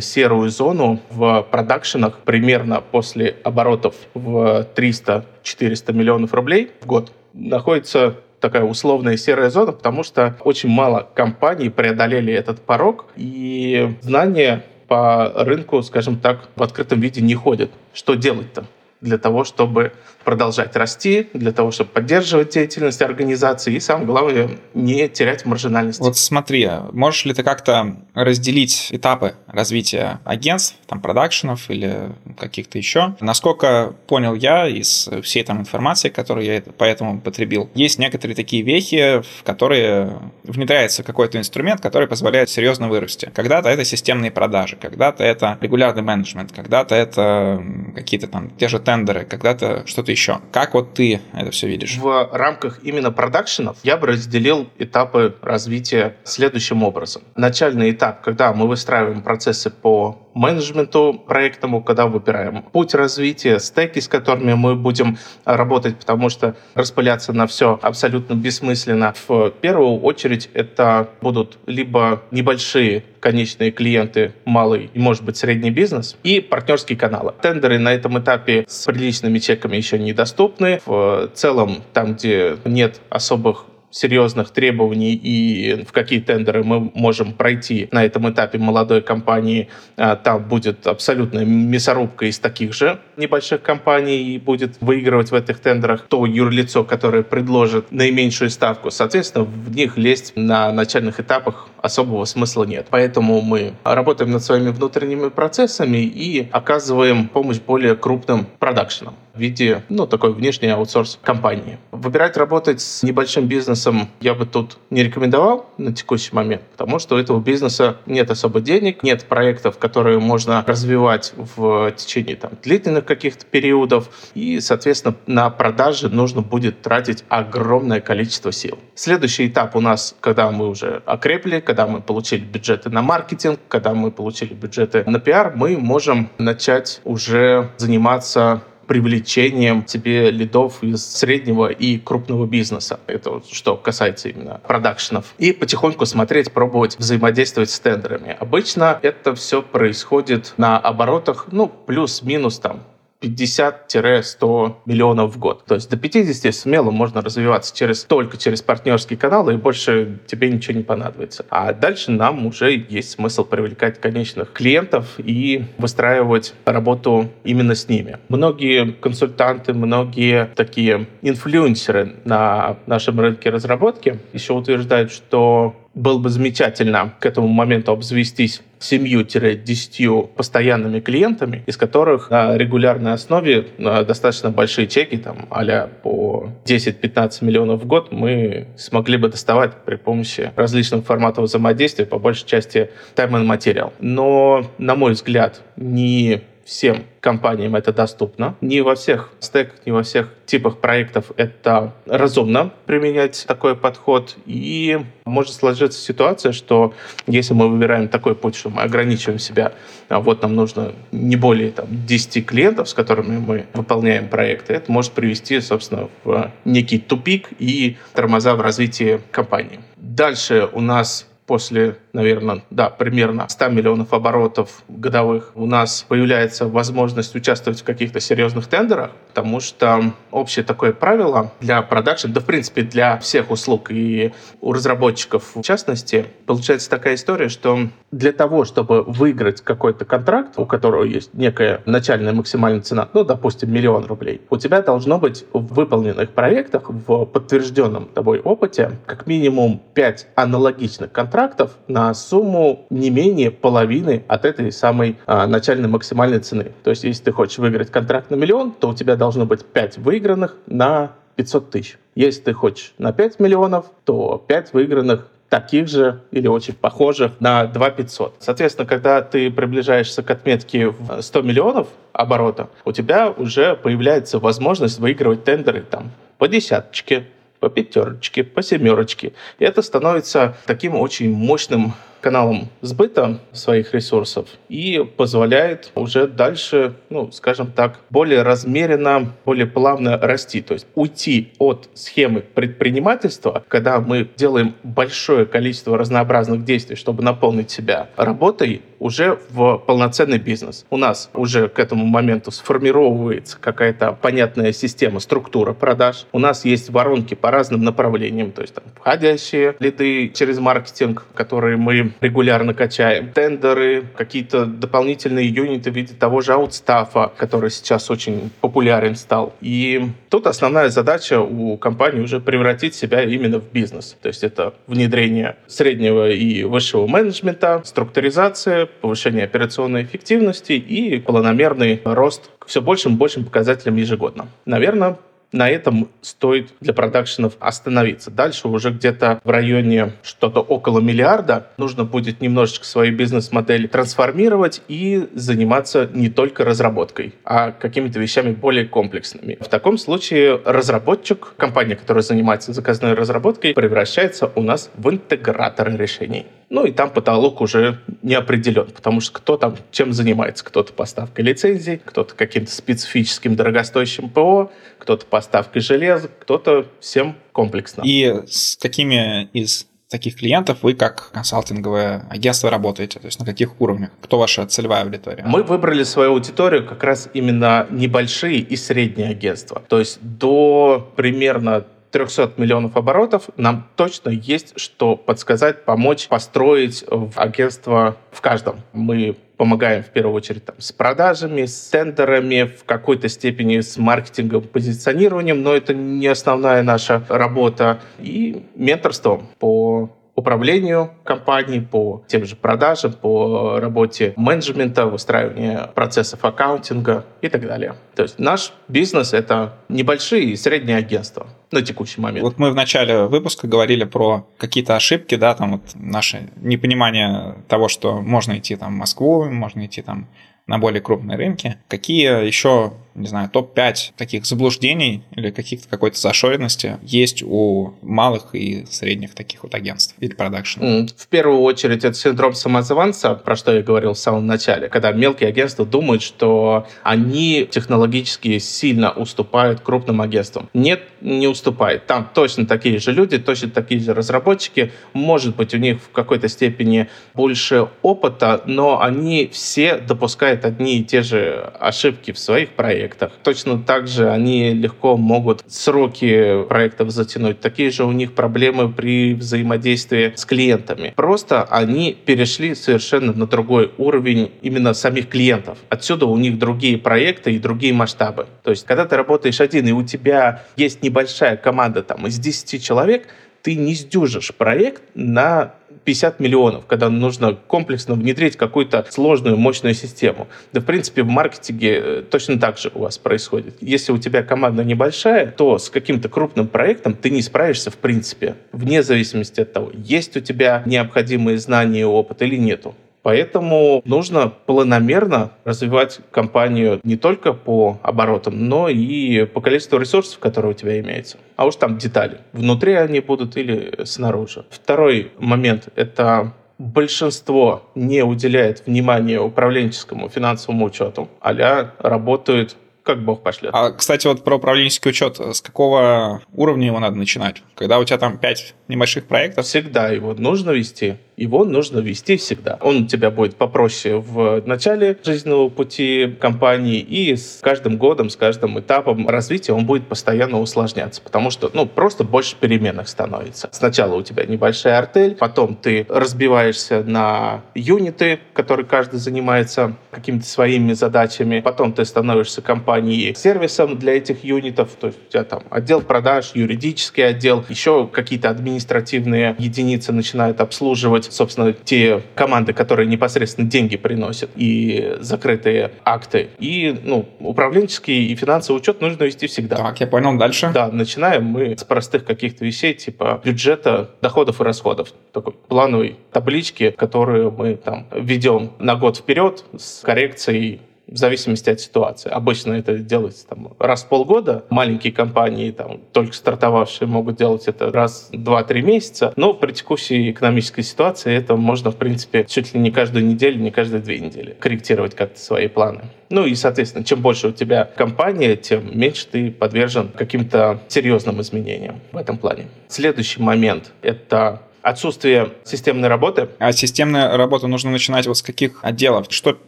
серую 0.00 0.50
зону 0.50 1.00
в 1.10 1.46
продакшенах 1.50 2.18
примерно 2.24 2.80
после 2.80 3.36
оборотов 3.44 3.94
в 4.14 4.66
300-400 4.74 5.92
миллионов 5.92 6.34
рублей 6.34 6.70
в 6.80 6.86
год. 6.86 7.12
Находится 7.32 8.16
такая 8.40 8.64
условная 8.64 9.16
серая 9.16 9.50
зона, 9.50 9.72
потому 9.72 10.02
что 10.02 10.36
очень 10.44 10.68
мало 10.68 11.08
компаний 11.14 11.70
преодолели 11.70 12.32
этот 12.32 12.60
порог, 12.60 13.06
и 13.16 13.96
знания 14.02 14.62
по 14.86 15.32
рынку, 15.44 15.82
скажем 15.82 16.18
так, 16.18 16.48
в 16.56 16.62
открытом 16.62 17.00
виде 17.00 17.20
не 17.20 17.34
ходят. 17.34 17.70
Что 17.92 18.14
делать-то 18.14 18.64
для 19.00 19.18
того, 19.18 19.44
чтобы 19.44 19.92
продолжать 20.24 20.76
расти, 20.76 21.28
для 21.32 21.52
того, 21.52 21.70
чтобы 21.70 21.90
поддерживать 21.90 22.50
деятельность 22.50 23.00
организации 23.00 23.74
и, 23.74 23.80
самое 23.80 24.06
главное, 24.06 24.50
не 24.74 25.08
терять 25.08 25.46
маржинальность. 25.46 26.00
Вот 26.00 26.16
смотри, 26.16 26.68
можешь 26.92 27.24
ли 27.24 27.32
ты 27.32 27.42
как-то 27.42 27.96
разделить 28.14 28.88
этапы 28.90 29.34
развития 29.46 30.20
агентств, 30.24 30.76
там, 30.86 31.00
продакшенов 31.00 31.70
или 31.70 32.12
каких-то 32.38 32.76
еще? 32.76 33.16
Насколько 33.20 33.94
понял 34.06 34.34
я 34.34 34.66
из 34.66 35.08
всей 35.22 35.44
там 35.44 35.60
информации, 35.60 36.08
которую 36.08 36.44
я 36.44 36.62
поэтому 36.76 37.20
потребил, 37.20 37.70
есть 37.74 37.98
некоторые 37.98 38.36
такие 38.36 38.62
вехи, 38.62 39.22
в 39.22 39.44
которые 39.44 40.18
внедряется 40.42 41.02
какой-то 41.02 41.38
инструмент, 41.38 41.80
который 41.80 42.08
позволяет 42.08 42.50
серьезно 42.50 42.88
вырасти. 42.88 43.30
Когда-то 43.34 43.68
это 43.68 43.84
системные 43.84 44.30
продажи, 44.30 44.76
когда-то 44.76 45.24
это 45.24 45.56
регулярный 45.60 46.02
менеджмент, 46.02 46.52
когда-то 46.52 46.94
это 46.94 47.62
какие-то 47.94 48.26
там 48.26 48.50
те 48.50 48.68
же 48.68 48.78
тендеры, 48.88 49.26
когда-то 49.26 49.86
что-то 49.86 50.12
еще. 50.12 50.40
Как 50.50 50.72
вот 50.72 50.94
ты 50.94 51.20
это 51.34 51.50
все 51.50 51.68
видишь? 51.68 51.98
В 51.98 52.30
рамках 52.32 52.82
именно 52.82 53.10
продакшенов 53.10 53.76
я 53.82 53.98
бы 53.98 54.06
разделил 54.06 54.70
этапы 54.78 55.36
развития 55.42 56.16
следующим 56.24 56.82
образом. 56.82 57.20
Начальный 57.36 57.90
этап, 57.90 58.22
когда 58.22 58.50
мы 58.54 58.66
выстраиваем 58.66 59.20
процессы 59.20 59.68
по 59.68 60.27
менеджменту 60.38 61.20
проектному, 61.26 61.82
когда 61.82 62.06
выбираем 62.06 62.62
путь 62.62 62.94
развития, 62.94 63.58
стеки, 63.58 63.98
с 63.98 64.08
которыми 64.08 64.54
мы 64.54 64.76
будем 64.76 65.18
работать, 65.44 65.96
потому 65.96 66.30
что 66.30 66.54
распыляться 66.74 67.32
на 67.32 67.46
все 67.46 67.78
абсолютно 67.82 68.34
бессмысленно. 68.34 69.14
В 69.26 69.50
первую 69.50 70.00
очередь 70.00 70.48
это 70.54 71.08
будут 71.20 71.58
либо 71.66 72.22
небольшие 72.30 73.04
конечные 73.20 73.72
клиенты, 73.72 74.32
малый 74.44 74.90
и, 74.94 74.98
может 75.00 75.24
быть, 75.24 75.36
средний 75.36 75.70
бизнес, 75.70 76.16
и 76.22 76.40
партнерские 76.40 76.96
каналы. 76.96 77.34
Тендеры 77.42 77.78
на 77.78 77.92
этом 77.92 78.18
этапе 78.18 78.64
с 78.68 78.86
приличными 78.86 79.40
чеками 79.40 79.76
еще 79.76 79.98
недоступны. 79.98 80.80
В 80.86 81.30
целом, 81.34 81.82
там, 81.92 82.14
где 82.14 82.56
нет 82.64 83.00
особых 83.10 83.64
серьезных 83.90 84.50
требований 84.50 85.14
и 85.14 85.84
в 85.84 85.92
какие 85.92 86.20
тендеры 86.20 86.62
мы 86.64 86.90
можем 86.94 87.32
пройти 87.32 87.88
на 87.92 88.04
этом 88.04 88.30
этапе 88.30 88.58
молодой 88.58 89.00
компании, 89.02 89.68
а, 89.96 90.16
там 90.16 90.44
будет 90.44 90.86
абсолютная 90.86 91.44
мясорубка 91.44 92.26
из 92.26 92.38
таких 92.38 92.74
же 92.74 93.00
небольших 93.16 93.62
компаний 93.62 94.34
и 94.34 94.38
будет 94.38 94.76
выигрывать 94.80 95.30
в 95.30 95.34
этих 95.34 95.58
тендерах 95.60 96.06
то 96.08 96.26
юрлицо, 96.26 96.84
которое 96.84 97.22
предложит 97.22 97.90
наименьшую 97.90 98.50
ставку. 98.50 98.90
Соответственно, 98.90 99.44
в 99.44 99.74
них 99.74 99.96
лезть 99.96 100.32
на 100.36 100.70
начальных 100.72 101.20
этапах 101.20 101.68
особого 101.82 102.24
смысла 102.24 102.64
нет. 102.64 102.86
Поэтому 102.90 103.40
мы 103.40 103.74
работаем 103.84 104.30
над 104.30 104.42
своими 104.42 104.70
внутренними 104.70 105.28
процессами 105.28 105.98
и 105.98 106.48
оказываем 106.52 107.28
помощь 107.28 107.58
более 107.58 107.96
крупным 107.96 108.46
продакшенам 108.58 109.14
в 109.38 109.40
виде, 109.40 109.82
ну, 109.88 110.06
такой 110.06 110.32
внешней 110.32 110.68
аутсорс 110.68 111.18
компании. 111.22 111.78
Выбирать 111.92 112.36
работать 112.36 112.80
с 112.80 113.04
небольшим 113.04 113.46
бизнесом 113.46 114.08
я 114.20 114.34
бы 114.34 114.44
тут 114.46 114.78
не 114.90 115.04
рекомендовал 115.04 115.70
на 115.78 115.92
текущий 115.94 116.34
момент, 116.34 116.62
потому 116.76 116.98
что 116.98 117.14
у 117.14 117.18
этого 117.18 117.40
бизнеса 117.40 117.98
нет 118.06 118.30
особо 118.30 118.60
денег, 118.60 119.04
нет 119.04 119.24
проектов, 119.26 119.78
которые 119.78 120.18
можно 120.18 120.64
развивать 120.66 121.32
в 121.36 121.92
течение 121.92 122.34
там, 122.34 122.52
длительных 122.62 123.04
каких-то 123.04 123.46
периодов, 123.46 124.10
и, 124.34 124.58
соответственно, 124.58 125.14
на 125.26 125.48
продажи 125.50 126.08
нужно 126.08 126.42
будет 126.42 126.82
тратить 126.82 127.24
огромное 127.28 128.00
количество 128.00 128.50
сил. 128.50 128.78
Следующий 128.96 129.46
этап 129.46 129.76
у 129.76 129.80
нас, 129.80 130.16
когда 130.20 130.50
мы 130.50 130.68
уже 130.68 131.02
окрепли, 131.06 131.60
когда 131.68 131.86
мы 131.86 132.00
получили 132.00 132.42
бюджеты 132.46 132.88
на 132.88 133.02
маркетинг, 133.02 133.60
когда 133.68 133.92
мы 133.92 134.10
получили 134.10 134.54
бюджеты 134.54 135.04
на 135.06 135.20
пиар, 135.20 135.52
мы 135.54 135.76
можем 135.76 136.30
начать 136.38 137.02
уже 137.04 137.68
заниматься 137.76 138.62
привлечением 138.86 139.82
тебе 139.82 140.30
лидов 140.30 140.82
из 140.82 141.04
среднего 141.04 141.66
и 141.68 141.98
крупного 141.98 142.46
бизнеса. 142.46 143.00
Это 143.06 143.32
вот 143.32 143.46
что 143.50 143.76
касается 143.76 144.30
именно 144.30 144.62
продакшенов. 144.66 145.34
И 145.36 145.52
потихоньку 145.52 146.06
смотреть, 146.06 146.52
пробовать 146.52 146.98
взаимодействовать 146.98 147.68
с 147.68 147.78
тендерами. 147.78 148.34
Обычно 148.40 148.98
это 149.02 149.34
все 149.34 149.60
происходит 149.60 150.54
на 150.56 150.78
оборотах, 150.78 151.48
ну, 151.52 151.68
плюс-минус 151.68 152.60
там 152.60 152.80
50-100 153.20 154.76
миллионов 154.86 155.34
в 155.34 155.38
год. 155.38 155.64
То 155.66 155.74
есть 155.74 155.90
до 155.90 155.96
50 155.96 156.54
смело 156.54 156.90
можно 156.90 157.20
развиваться 157.20 157.74
через, 157.74 158.04
только 158.04 158.36
через 158.36 158.62
партнерские 158.62 159.18
каналы, 159.18 159.54
и 159.54 159.56
больше 159.56 160.18
тебе 160.26 160.50
ничего 160.50 160.76
не 160.76 160.84
понадобится. 160.84 161.44
А 161.50 161.72
дальше 161.72 162.10
нам 162.10 162.46
уже 162.46 162.84
есть 162.88 163.10
смысл 163.10 163.44
привлекать 163.44 164.00
конечных 164.00 164.52
клиентов 164.52 165.14
и 165.18 165.64
выстраивать 165.78 166.54
работу 166.64 167.30
именно 167.44 167.74
с 167.74 167.88
ними. 167.88 168.18
Многие 168.28 168.92
консультанты, 168.92 169.74
многие 169.74 170.46
такие 170.54 171.06
инфлюенсеры 171.22 172.16
на 172.24 172.78
нашем 172.86 173.18
рынке 173.20 173.50
разработки 173.50 174.20
еще 174.32 174.52
утверждают, 174.52 175.10
что 175.10 175.76
было 175.94 176.18
бы 176.18 176.28
замечательно 176.28 177.14
к 177.18 177.26
этому 177.26 177.48
моменту 177.48 177.92
обзавестись 177.92 178.62
семью-десятью 178.80 180.30
постоянными 180.36 181.00
клиентами, 181.00 181.62
из 181.66 181.76
которых 181.76 182.30
на 182.30 182.56
регулярной 182.56 183.12
основе 183.12 183.68
на 183.78 184.02
достаточно 184.04 184.50
большие 184.50 184.86
чеки, 184.86 185.16
там, 185.16 185.46
а 185.50 185.88
по 186.02 186.50
10-15 186.64 187.44
миллионов 187.44 187.82
в 187.82 187.86
год, 187.86 188.12
мы 188.12 188.68
смогли 188.76 189.16
бы 189.16 189.28
доставать 189.28 189.72
при 189.84 189.96
помощи 189.96 190.52
различных 190.56 191.04
форматов 191.04 191.44
взаимодействия, 191.44 192.06
по 192.06 192.18
большей 192.18 192.46
части 192.46 192.90
time 193.16 193.30
and 193.30 193.46
material. 193.46 193.92
Но, 194.00 194.64
на 194.78 194.94
мой 194.94 195.12
взгляд, 195.12 195.62
не 195.76 196.42
всем 196.68 197.06
компаниям 197.20 197.74
это 197.76 197.94
доступно. 197.94 198.54
Не 198.60 198.82
во 198.82 198.94
всех 198.94 199.30
стеках, 199.40 199.86
не 199.86 199.92
во 199.92 200.02
всех 200.02 200.28
типах 200.44 200.78
проектов 200.78 201.32
это 201.38 201.94
разумно 202.04 202.70
применять 202.84 203.46
такой 203.48 203.74
подход. 203.74 204.36
И 204.44 205.00
может 205.24 205.54
сложиться 205.54 205.98
ситуация, 205.98 206.52
что 206.52 206.92
если 207.26 207.54
мы 207.54 207.68
выбираем 207.68 208.08
такой 208.08 208.34
путь, 208.34 208.54
что 208.54 208.68
мы 208.68 208.82
ограничиваем 208.82 209.38
себя, 209.38 209.72
а 210.10 210.20
вот 210.20 210.42
нам 210.42 210.54
нужно 210.54 210.92
не 211.10 211.36
более 211.36 211.70
там, 211.70 211.86
10 211.90 212.44
клиентов, 212.44 212.90
с 212.90 212.94
которыми 212.94 213.38
мы 213.38 213.66
выполняем 213.72 214.28
проекты, 214.28 214.74
это 214.74 214.92
может 214.92 215.12
привести, 215.12 215.60
собственно, 215.60 216.10
в 216.24 216.52
некий 216.66 216.98
тупик 216.98 217.48
и 217.58 217.96
тормоза 218.12 218.54
в 218.54 218.60
развитии 218.60 219.20
компании. 219.30 219.80
Дальше 219.96 220.68
у 220.72 220.82
нас 220.82 221.26
после 221.46 221.96
наверное, 222.18 222.64
да, 222.70 222.90
примерно 222.90 223.46
100 223.48 223.68
миллионов 223.68 224.12
оборотов 224.12 224.82
годовых, 224.88 225.52
у 225.54 225.66
нас 225.66 226.04
появляется 226.08 226.66
возможность 226.66 227.36
участвовать 227.36 227.80
в 227.80 227.84
каких-то 227.84 228.18
серьезных 228.18 228.66
тендерах, 228.66 229.12
потому 229.28 229.60
что 229.60 230.12
общее 230.32 230.64
такое 230.64 230.92
правило 230.92 231.52
для 231.60 231.80
продакшн, 231.80 232.32
да, 232.32 232.40
в 232.40 232.44
принципе, 232.44 232.82
для 232.82 233.18
всех 233.18 233.52
услуг 233.52 233.92
и 233.92 234.32
у 234.60 234.72
разработчиков 234.72 235.54
в 235.54 235.62
частности, 235.62 236.26
получается 236.46 236.90
такая 236.90 237.14
история, 237.14 237.48
что 237.48 237.88
для 238.10 238.32
того, 238.32 238.64
чтобы 238.64 239.04
выиграть 239.04 239.60
какой-то 239.60 240.04
контракт, 240.04 240.54
у 240.58 240.66
которого 240.66 241.04
есть 241.04 241.32
некая 241.34 241.82
начальная 241.86 242.32
максимальная 242.32 242.82
цена, 242.82 243.08
ну, 243.14 243.22
допустим, 243.22 243.72
миллион 243.72 244.06
рублей, 244.06 244.40
у 244.50 244.56
тебя 244.56 244.82
должно 244.82 245.18
быть 245.18 245.44
в 245.52 245.72
выполненных 245.72 246.30
проектах, 246.30 246.90
в 246.90 247.26
подтвержденном 247.26 248.06
тобой 248.06 248.40
опыте, 248.40 248.98
как 249.06 249.28
минимум 249.28 249.80
5 249.94 250.28
аналогичных 250.34 251.12
контрактов 251.12 251.76
на 251.86 252.07
сумму 252.14 252.86
не 252.90 253.10
менее 253.10 253.50
половины 253.50 254.24
от 254.28 254.44
этой 254.44 254.72
самой 254.72 255.16
а, 255.26 255.46
начальной 255.46 255.88
максимальной 255.88 256.40
цены. 256.40 256.72
То 256.84 256.90
есть, 256.90 257.04
если 257.04 257.24
ты 257.24 257.32
хочешь 257.32 257.58
выиграть 257.58 257.90
контракт 257.90 258.30
на 258.30 258.34
миллион, 258.34 258.72
то 258.72 258.88
у 258.88 258.94
тебя 258.94 259.16
должно 259.16 259.46
быть 259.46 259.64
5 259.64 259.98
выигранных 259.98 260.56
на 260.66 261.12
500 261.36 261.70
тысяч. 261.70 261.98
Если 262.14 262.42
ты 262.42 262.52
хочешь 262.52 262.94
на 262.98 263.12
5 263.12 263.40
миллионов, 263.40 263.86
то 264.04 264.44
5 264.48 264.72
выигранных 264.72 265.28
таких 265.48 265.88
же 265.88 266.20
или 266.30 266.46
очень 266.46 266.74
похожих 266.74 267.32
на 267.40 267.66
2 267.66 267.90
500. 267.90 268.36
Соответственно, 268.40 268.86
когда 268.86 269.22
ты 269.22 269.50
приближаешься 269.50 270.22
к 270.22 270.30
отметке 270.30 270.88
в 270.88 271.22
100 271.22 271.42
миллионов 271.42 271.88
оборота, 272.12 272.68
у 272.84 272.92
тебя 272.92 273.30
уже 273.30 273.74
появляется 273.76 274.38
возможность 274.38 274.98
выигрывать 274.98 275.44
тендеры 275.44 275.84
там 275.88 276.10
по 276.38 276.48
десяточке, 276.48 277.26
по 277.60 277.68
пятерочке, 277.68 278.44
по 278.44 278.62
семерочке. 278.62 279.32
И 279.58 279.64
это 279.64 279.82
становится 279.82 280.56
таким 280.66 280.94
очень 280.94 281.32
мощным 281.32 281.94
каналом 282.20 282.68
сбыта 282.80 283.40
своих 283.52 283.94
ресурсов 283.94 284.48
и 284.68 285.04
позволяет 285.16 285.92
уже 285.94 286.26
дальше, 286.26 286.94
ну, 287.10 287.30
скажем 287.32 287.72
так, 287.72 288.00
более 288.10 288.42
размеренно, 288.42 289.32
более 289.44 289.66
плавно 289.66 290.18
расти. 290.18 290.60
То 290.62 290.74
есть 290.74 290.86
уйти 290.94 291.52
от 291.58 291.88
схемы 291.94 292.40
предпринимательства, 292.40 293.64
когда 293.68 294.00
мы 294.00 294.28
делаем 294.36 294.74
большое 294.82 295.46
количество 295.46 295.96
разнообразных 295.96 296.64
действий, 296.64 296.96
чтобы 296.96 297.22
наполнить 297.22 297.70
себя 297.70 298.08
работой, 298.16 298.82
уже 298.98 299.38
в 299.50 299.78
полноценный 299.78 300.38
бизнес. 300.38 300.84
У 300.90 300.96
нас 300.96 301.30
уже 301.34 301.68
к 301.68 301.78
этому 301.78 302.04
моменту 302.04 302.50
сформировывается 302.50 303.58
какая-то 303.60 304.12
понятная 304.12 304.72
система, 304.72 305.20
структура 305.20 305.72
продаж. 305.72 306.26
У 306.32 306.38
нас 306.38 306.64
есть 306.64 306.90
воронки 306.90 307.34
по 307.34 307.50
разным 307.50 307.82
направлениям, 307.82 308.52
то 308.52 308.62
есть 308.62 308.74
там 308.74 308.84
входящие 308.96 309.76
лиды 309.78 310.28
через 310.34 310.58
маркетинг, 310.58 311.26
которые 311.34 311.76
мы 311.76 312.07
регулярно 312.20 312.74
качаем. 312.74 313.32
Тендеры, 313.32 314.04
какие-то 314.16 314.66
дополнительные 314.66 315.48
юниты 315.48 315.90
в 315.90 315.94
виде 315.94 316.14
того 316.14 316.40
же 316.40 316.52
аутстафа, 316.52 317.32
который 317.36 317.70
сейчас 317.70 318.10
очень 318.10 318.50
популярен 318.60 319.16
стал. 319.16 319.54
И 319.60 320.10
тут 320.28 320.46
основная 320.46 320.88
задача 320.88 321.40
у 321.40 321.76
компании 321.76 322.20
уже 322.20 322.40
превратить 322.40 322.94
себя 322.94 323.22
именно 323.22 323.60
в 323.60 323.72
бизнес. 323.72 324.16
То 324.22 324.28
есть 324.28 324.44
это 324.44 324.74
внедрение 324.86 325.56
среднего 325.66 326.30
и 326.30 326.64
высшего 326.64 327.06
менеджмента, 327.06 327.82
структуризация, 327.84 328.86
повышение 328.86 329.44
операционной 329.44 330.02
эффективности 330.02 330.72
и 330.72 331.18
планомерный 331.20 332.00
рост 332.04 332.50
к 332.58 332.66
все 332.66 332.82
большим 332.82 333.14
и 333.14 333.16
большим 333.16 333.44
показателям 333.44 333.96
ежегодно. 333.96 334.48
Наверное, 334.64 335.16
на 335.52 335.68
этом 335.68 336.10
стоит 336.20 336.72
для 336.80 336.92
продакшенов 336.92 337.54
остановиться. 337.60 338.30
Дальше 338.30 338.68
уже 338.68 338.90
где-то 338.90 339.40
в 339.44 339.50
районе 339.50 340.12
что-то 340.22 340.60
около 340.60 341.00
миллиарда 341.00 341.68
нужно 341.78 342.04
будет 342.04 342.40
немножечко 342.40 342.84
свои 342.84 343.10
бизнес-модели 343.10 343.86
трансформировать 343.86 344.82
и 344.88 345.28
заниматься 345.34 346.08
не 346.12 346.28
только 346.28 346.64
разработкой, 346.64 347.34
а 347.44 347.72
какими-то 347.72 348.20
вещами 348.20 348.52
более 348.52 348.86
комплексными. 348.86 349.58
В 349.60 349.68
таком 349.68 349.98
случае 349.98 350.60
разработчик, 350.64 351.54
компания, 351.56 351.96
которая 351.96 352.22
занимается 352.22 352.72
заказной 352.72 353.14
разработкой, 353.14 353.74
превращается 353.74 354.50
у 354.54 354.62
нас 354.62 354.90
в 354.96 355.08
интегратора 355.10 355.90
решений. 355.96 356.46
Ну 356.70 356.84
и 356.84 356.92
там 356.92 357.10
потолок 357.10 357.60
уже 357.60 358.00
не 358.22 358.34
определен, 358.34 358.86
потому 358.86 359.20
что 359.20 359.32
кто 359.32 359.56
там 359.56 359.76
чем 359.90 360.12
занимается. 360.12 360.64
Кто-то 360.64 360.92
поставкой 360.92 361.44
лицензий, 361.44 362.00
кто-то 362.04 362.34
каким-то 362.34 362.70
специфическим 362.70 363.56
дорогостоящим 363.56 364.28
ПО, 364.28 364.70
кто-то 364.98 365.24
поставкой 365.26 365.80
железа, 365.80 366.28
кто-то 366.28 366.86
всем 367.00 367.36
комплексно. 367.52 368.02
И 368.04 368.42
с 368.46 368.76
какими 368.76 369.48
из 369.52 369.86
таких 370.08 370.36
клиентов 370.36 370.78
вы 370.82 370.94
как 370.94 371.30
консалтинговое 371.32 372.26
агентство 372.30 372.70
работаете? 372.70 373.20
То 373.20 373.26
есть 373.26 373.38
на 373.38 373.46
каких 373.46 373.80
уровнях? 373.80 374.10
Кто 374.20 374.38
ваша 374.38 374.66
целевая 374.66 375.04
аудитория? 375.04 375.44
Мы 375.46 375.62
выбрали 375.62 376.02
свою 376.02 376.32
аудиторию 376.32 376.86
как 376.86 377.02
раз 377.04 377.28
именно 377.34 377.86
небольшие 377.90 378.58
и 378.58 378.76
средние 378.76 379.28
агентства. 379.28 379.82
То 379.88 379.98
есть 379.98 380.18
до 380.22 381.12
примерно 381.16 381.84
300 382.10 382.54
миллионов 382.56 382.96
оборотов, 382.96 383.48
нам 383.56 383.88
точно 383.96 384.30
есть 384.30 384.78
что 384.78 385.16
подсказать, 385.16 385.84
помочь, 385.84 386.28
построить 386.28 387.04
агентство 387.36 388.16
в 388.30 388.40
каждом. 388.40 388.80
Мы 388.92 389.36
помогаем 389.56 390.04
в 390.04 390.10
первую 390.10 390.34
очередь 390.34 390.64
там, 390.64 390.76
с 390.78 390.92
продажами, 390.92 391.64
с 391.66 391.88
тендерами, 391.88 392.62
в 392.62 392.84
какой-то 392.84 393.28
степени 393.28 393.80
с 393.80 393.98
маркетингом, 393.98 394.62
позиционированием, 394.62 395.62
но 395.62 395.74
это 395.74 395.94
не 395.94 396.28
основная 396.28 396.82
наша 396.82 397.24
работа, 397.28 398.00
и 398.20 398.64
менторством 398.76 399.48
по 399.58 400.10
управлению 400.38 401.10
компанией, 401.24 401.80
по 401.80 402.22
тем 402.28 402.44
же 402.44 402.54
продажам, 402.56 403.12
по 403.12 403.80
работе 403.80 404.32
менеджмента, 404.36 405.06
выстраиванию 405.06 405.90
процессов 405.94 406.44
аккаунтинга 406.44 407.24
и 407.42 407.48
так 407.48 407.66
далее. 407.66 407.94
То 408.14 408.22
есть 408.22 408.38
наш 408.38 408.72
бизнес— 408.86 409.32
это 409.34 409.74
небольшие 409.88 410.44
и 410.44 410.56
средние 410.56 410.96
агентства 410.96 411.48
на 411.72 411.82
текущий 411.82 412.20
момент. 412.20 412.44
Вот 412.44 412.58
мы 412.58 412.70
в 412.70 412.74
начале 412.74 413.24
выпуска 413.24 413.66
говорили 413.66 414.04
про 414.04 414.46
какие-то 414.58 414.94
ошибки, 414.94 415.34
да, 415.34 415.54
там 415.54 415.72
вот 415.72 415.82
наше 415.94 416.48
непонимание 416.56 417.56
того, 417.66 417.88
что 417.88 418.20
можно 418.20 418.56
идти 418.58 418.76
там 418.76 418.94
в 418.94 418.96
Москву, 418.96 419.44
можно 419.44 419.84
идти 419.86 420.02
там 420.02 420.28
на 420.68 420.78
более 420.78 421.00
крупные 421.00 421.36
рынки. 421.36 421.78
Какие 421.88 422.46
еще 422.46 422.92
не 423.18 423.26
знаю, 423.26 423.50
топ-5 423.50 424.12
таких 424.16 424.46
заблуждений 424.46 425.24
или 425.34 425.50
каких-то 425.50 425.88
какой-то 425.88 426.18
зашоренности 426.18 426.98
есть 427.02 427.42
у 427.42 427.94
малых 428.02 428.54
и 428.54 428.86
средних 428.90 429.34
таких 429.34 429.62
вот 429.62 429.74
агентств 429.74 430.14
или 430.20 430.32
продакшн? 430.32 431.06
В 431.16 431.26
первую 431.28 431.60
очередь 431.60 432.04
это 432.04 432.14
синдром 432.14 432.54
самозванца, 432.54 433.34
про 433.34 433.56
что 433.56 433.74
я 433.74 433.82
говорил 433.82 434.12
в 434.12 434.18
самом 434.18 434.46
начале, 434.46 434.88
когда 434.88 435.12
мелкие 435.12 435.48
агентства 435.48 435.84
думают, 435.84 436.22
что 436.22 436.86
они 437.02 437.66
технологически 437.70 438.58
сильно 438.58 439.10
уступают 439.10 439.80
крупным 439.80 440.20
агентствам. 440.20 440.68
Нет, 440.74 441.02
не 441.20 441.48
уступает. 441.48 442.06
Там 442.06 442.30
точно 442.32 442.66
такие 442.66 442.98
же 442.98 443.12
люди, 443.12 443.38
точно 443.38 443.70
такие 443.70 444.00
же 444.00 444.14
разработчики. 444.14 444.92
Может 445.12 445.56
быть, 445.56 445.74
у 445.74 445.78
них 445.78 446.00
в 446.02 446.10
какой-то 446.10 446.48
степени 446.48 447.08
больше 447.34 447.88
опыта, 448.02 448.62
но 448.66 449.00
они 449.00 449.48
все 449.52 449.96
допускают 449.96 450.64
одни 450.64 451.00
и 451.00 451.04
те 451.04 451.22
же 451.22 451.72
ошибки 451.80 452.32
в 452.32 452.38
своих 452.38 452.70
проектах 452.70 453.07
проектах. 453.08 453.32
Точно 453.42 453.78
так 453.78 454.06
же 454.06 454.30
они 454.30 454.72
легко 454.72 455.16
могут 455.16 455.64
сроки 455.66 456.64
проектов 456.68 457.10
затянуть. 457.10 457.60
Такие 457.60 457.90
же 457.90 458.04
у 458.04 458.12
них 458.12 458.32
проблемы 458.32 458.92
при 458.92 459.34
взаимодействии 459.34 460.32
с 460.36 460.44
клиентами. 460.44 461.12
Просто 461.16 461.62
они 461.64 462.16
перешли 462.24 462.74
совершенно 462.74 463.32
на 463.32 463.46
другой 463.46 463.92
уровень 463.98 464.50
именно 464.62 464.94
самих 464.94 465.28
клиентов. 465.28 465.78
Отсюда 465.88 466.26
у 466.26 466.36
них 466.36 466.58
другие 466.58 466.98
проекты 466.98 467.52
и 467.52 467.58
другие 467.58 467.92
масштабы. 467.92 468.46
То 468.62 468.70
есть, 468.70 468.86
когда 468.86 469.04
ты 469.04 469.16
работаешь 469.16 469.60
один, 469.60 469.86
и 469.88 469.92
у 469.92 470.02
тебя 470.02 470.62
есть 470.76 471.02
небольшая 471.02 471.56
команда 471.56 472.02
там, 472.02 472.26
из 472.26 472.38
10 472.38 472.82
человек, 472.82 473.26
ты 473.62 473.74
не 473.74 473.94
сдюжишь 473.94 474.54
проект 474.54 475.02
на 475.14 475.74
50 476.08 476.40
миллионов, 476.40 476.86
когда 476.86 477.10
нужно 477.10 477.54
комплексно 477.66 478.14
внедрить 478.14 478.56
какую-то 478.56 479.04
сложную, 479.10 479.58
мощную 479.58 479.92
систему. 479.92 480.48
Да, 480.72 480.80
в 480.80 480.84
принципе, 480.84 481.22
в 481.22 481.26
маркетинге 481.26 482.00
э, 482.02 482.22
точно 482.22 482.58
так 482.58 482.78
же 482.78 482.90
у 482.94 483.00
вас 483.00 483.18
происходит. 483.18 483.74
Если 483.82 484.10
у 484.10 484.16
тебя 484.16 484.42
команда 484.42 484.84
небольшая, 484.84 485.48
то 485.50 485.76
с 485.76 485.90
каким-то 485.90 486.30
крупным 486.30 486.66
проектом 486.66 487.12
ты 487.12 487.28
не 487.28 487.42
справишься 487.42 487.90
в 487.90 487.98
принципе, 487.98 488.54
вне 488.72 489.02
зависимости 489.02 489.60
от 489.60 489.74
того, 489.74 489.90
есть 489.92 490.34
у 490.38 490.40
тебя 490.40 490.82
необходимые 490.86 491.58
знания 491.58 492.00
и 492.00 492.04
опыт 492.04 492.40
или 492.40 492.56
нету. 492.56 492.94
Поэтому 493.28 494.00
нужно 494.06 494.48
планомерно 494.48 495.50
развивать 495.66 496.20
компанию 496.30 496.98
не 497.02 497.18
только 497.18 497.52
по 497.52 498.00
оборотам, 498.02 498.70
но 498.70 498.88
и 498.88 499.44
по 499.44 499.60
количеству 499.60 499.98
ресурсов, 499.98 500.38
которые 500.38 500.70
у 500.70 500.74
тебя 500.74 500.98
имеются. 500.98 501.36
А 501.56 501.66
уж 501.66 501.76
там 501.76 501.98
детали. 501.98 502.38
Внутри 502.54 502.94
они 502.94 503.20
будут 503.20 503.58
или 503.58 504.02
снаружи. 504.04 504.64
Второй 504.70 505.32
момент— 505.38 505.88
это 505.94 506.54
большинство 506.78 507.90
не 507.94 508.24
уделяет 508.24 508.84
внимания 508.86 509.38
управленческому 509.38 510.30
финансовому 510.30 510.86
учету, 510.86 511.28
а 511.42 511.92
работают 511.98 512.76
как 513.02 513.22
бог 513.22 513.42
пошлет. 513.42 513.72
А, 513.74 513.90
кстати, 513.90 514.26
вот 514.26 514.42
про 514.42 514.56
управленческий 514.56 515.10
учет. 515.10 515.38
С 515.38 515.60
какого 515.60 516.40
уровня 516.54 516.86
его 516.86 516.98
надо 516.98 517.16
начинать? 517.16 517.62
Когда 517.74 517.98
у 517.98 518.04
тебя 518.04 518.16
там 518.16 518.38
5 518.38 518.74
небольших 518.88 519.26
проектов? 519.26 519.66
Всегда 519.66 520.08
его 520.08 520.32
нужно 520.32 520.70
вести 520.70 521.16
Его 521.38 521.64
нужно 521.64 522.00
вести 522.00 522.36
всегда. 522.36 522.78
Он 522.80 523.04
у 523.04 523.06
тебя 523.06 523.30
будет 523.30 523.54
попроще 523.54 524.18
в 524.18 524.60
начале 524.66 525.16
жизненного 525.24 525.68
пути 525.68 526.36
компании, 526.40 526.98
и 526.98 527.36
с 527.36 527.60
каждым 527.62 527.96
годом, 527.96 528.28
с 528.28 528.34
каждым 528.34 528.80
этапом 528.80 529.28
развития 529.28 529.72
он 529.72 529.86
будет 529.86 530.08
постоянно 530.08 530.60
усложняться, 530.60 531.22
потому 531.22 531.50
что, 531.50 531.70
ну, 531.72 531.86
просто 531.86 532.24
больше 532.24 532.56
переменных 532.56 533.08
становится. 533.08 533.68
Сначала 533.70 534.16
у 534.16 534.22
тебя 534.22 534.46
небольшая 534.46 534.98
артель, 534.98 535.36
потом 535.36 535.76
ты 535.76 536.06
разбиваешься 536.08 537.04
на 537.04 537.62
юниты, 537.76 538.40
которые 538.52 538.84
каждый 538.84 539.20
занимается 539.20 539.96
какими-то 540.10 540.44
своими 540.44 540.92
задачами, 540.92 541.60
потом 541.60 541.92
ты 541.92 542.04
становишься 542.04 542.62
компанией 542.62 543.34
сервисом 543.36 543.96
для 543.96 544.16
этих 544.16 544.42
юнитов, 544.42 544.90
то 545.00 545.06
есть 545.06 545.20
у 545.28 545.30
тебя 545.30 545.44
там 545.44 545.62
отдел 545.70 546.00
продаж, 546.00 546.50
юридический 546.54 547.24
отдел, 547.24 547.64
еще 547.68 548.08
какие-то 548.08 548.50
административные 548.50 549.54
единицы 549.56 550.12
начинают 550.12 550.60
обслуживать, 550.60 551.27
собственно, 551.30 551.72
те 551.72 552.22
команды, 552.34 552.72
которые 552.72 553.06
непосредственно 553.06 553.68
деньги 553.68 553.96
приносят, 553.96 554.50
и 554.56 555.16
закрытые 555.20 555.92
акты. 556.04 556.48
И, 556.58 556.96
ну, 557.02 557.26
управленческий 557.40 558.26
и 558.26 558.36
финансовый 558.36 558.78
учет 558.78 559.00
нужно 559.00 559.24
вести 559.24 559.46
всегда. 559.46 559.76
Так, 559.76 560.00
я 560.00 560.06
понял. 560.06 560.36
Дальше? 560.36 560.70
Да, 560.72 560.88
начинаем 560.88 561.44
мы 561.44 561.76
с 561.76 561.84
простых 561.84 562.24
каких-то 562.24 562.64
вещей, 562.64 562.94
типа 562.94 563.40
бюджета, 563.44 564.10
доходов 564.22 564.60
и 564.60 564.64
расходов. 564.64 565.12
Такой 565.32 565.52
плановой 565.52 566.16
таблички, 566.32 566.90
которую 566.90 567.50
мы 567.50 567.76
там 567.76 568.06
ведем 568.12 568.72
на 568.78 568.96
год 568.96 569.18
вперед 569.18 569.64
с 569.76 570.02
коррекцией 570.02 570.80
в 571.08 571.16
зависимости 571.16 571.70
от 571.70 571.80
ситуации. 571.80 572.30
Обычно 572.30 572.74
это 572.74 572.98
делается 572.98 573.46
там, 573.46 573.72
раз 573.78 574.04
в 574.04 574.08
полгода. 574.08 574.64
Маленькие 574.70 575.12
компании, 575.12 575.70
там, 575.70 576.00
только 576.12 576.34
стартовавшие, 576.34 577.08
могут 577.08 577.36
делать 577.36 577.66
это 577.66 577.90
раз 577.90 578.28
2-3 578.32 578.82
месяца. 578.82 579.32
Но 579.36 579.54
при 579.54 579.72
текущей 579.72 580.30
экономической 580.30 580.82
ситуации 580.82 581.34
это 581.34 581.56
можно, 581.56 581.90
в 581.90 581.96
принципе, 581.96 582.44
чуть 582.44 582.74
ли 582.74 582.80
не 582.80 582.90
каждую 582.90 583.26
неделю, 583.26 583.58
не 583.60 583.70
каждые 583.70 584.02
две 584.02 584.18
недели 584.20 584.56
корректировать 584.58 585.14
как-то 585.14 585.40
свои 585.40 585.68
планы. 585.68 586.02
Ну 586.30 586.44
и, 586.44 586.54
соответственно, 586.54 587.04
чем 587.04 587.22
больше 587.22 587.48
у 587.48 587.52
тебя 587.52 587.84
компания, 587.84 588.56
тем 588.56 588.98
меньше 588.98 589.26
ты 589.26 589.50
подвержен 589.50 590.08
каким-то 590.08 590.80
серьезным 590.88 591.40
изменениям 591.40 592.00
в 592.12 592.16
этом 592.18 592.36
плане. 592.36 592.66
Следующий 592.88 593.40
момент— 593.40 593.92
это 594.02 594.62
отсутствие 594.82 595.52
системной 595.64 596.08
работы. 596.08 596.48
А 596.58 596.72
системная 596.72 597.36
работа 597.36 597.66
нужно 597.66 597.90
начинать 597.90 598.26
вот 598.26 598.36
с 598.36 598.42
каких 598.42 598.78
отделов? 598.82 599.26
Что 599.30 599.58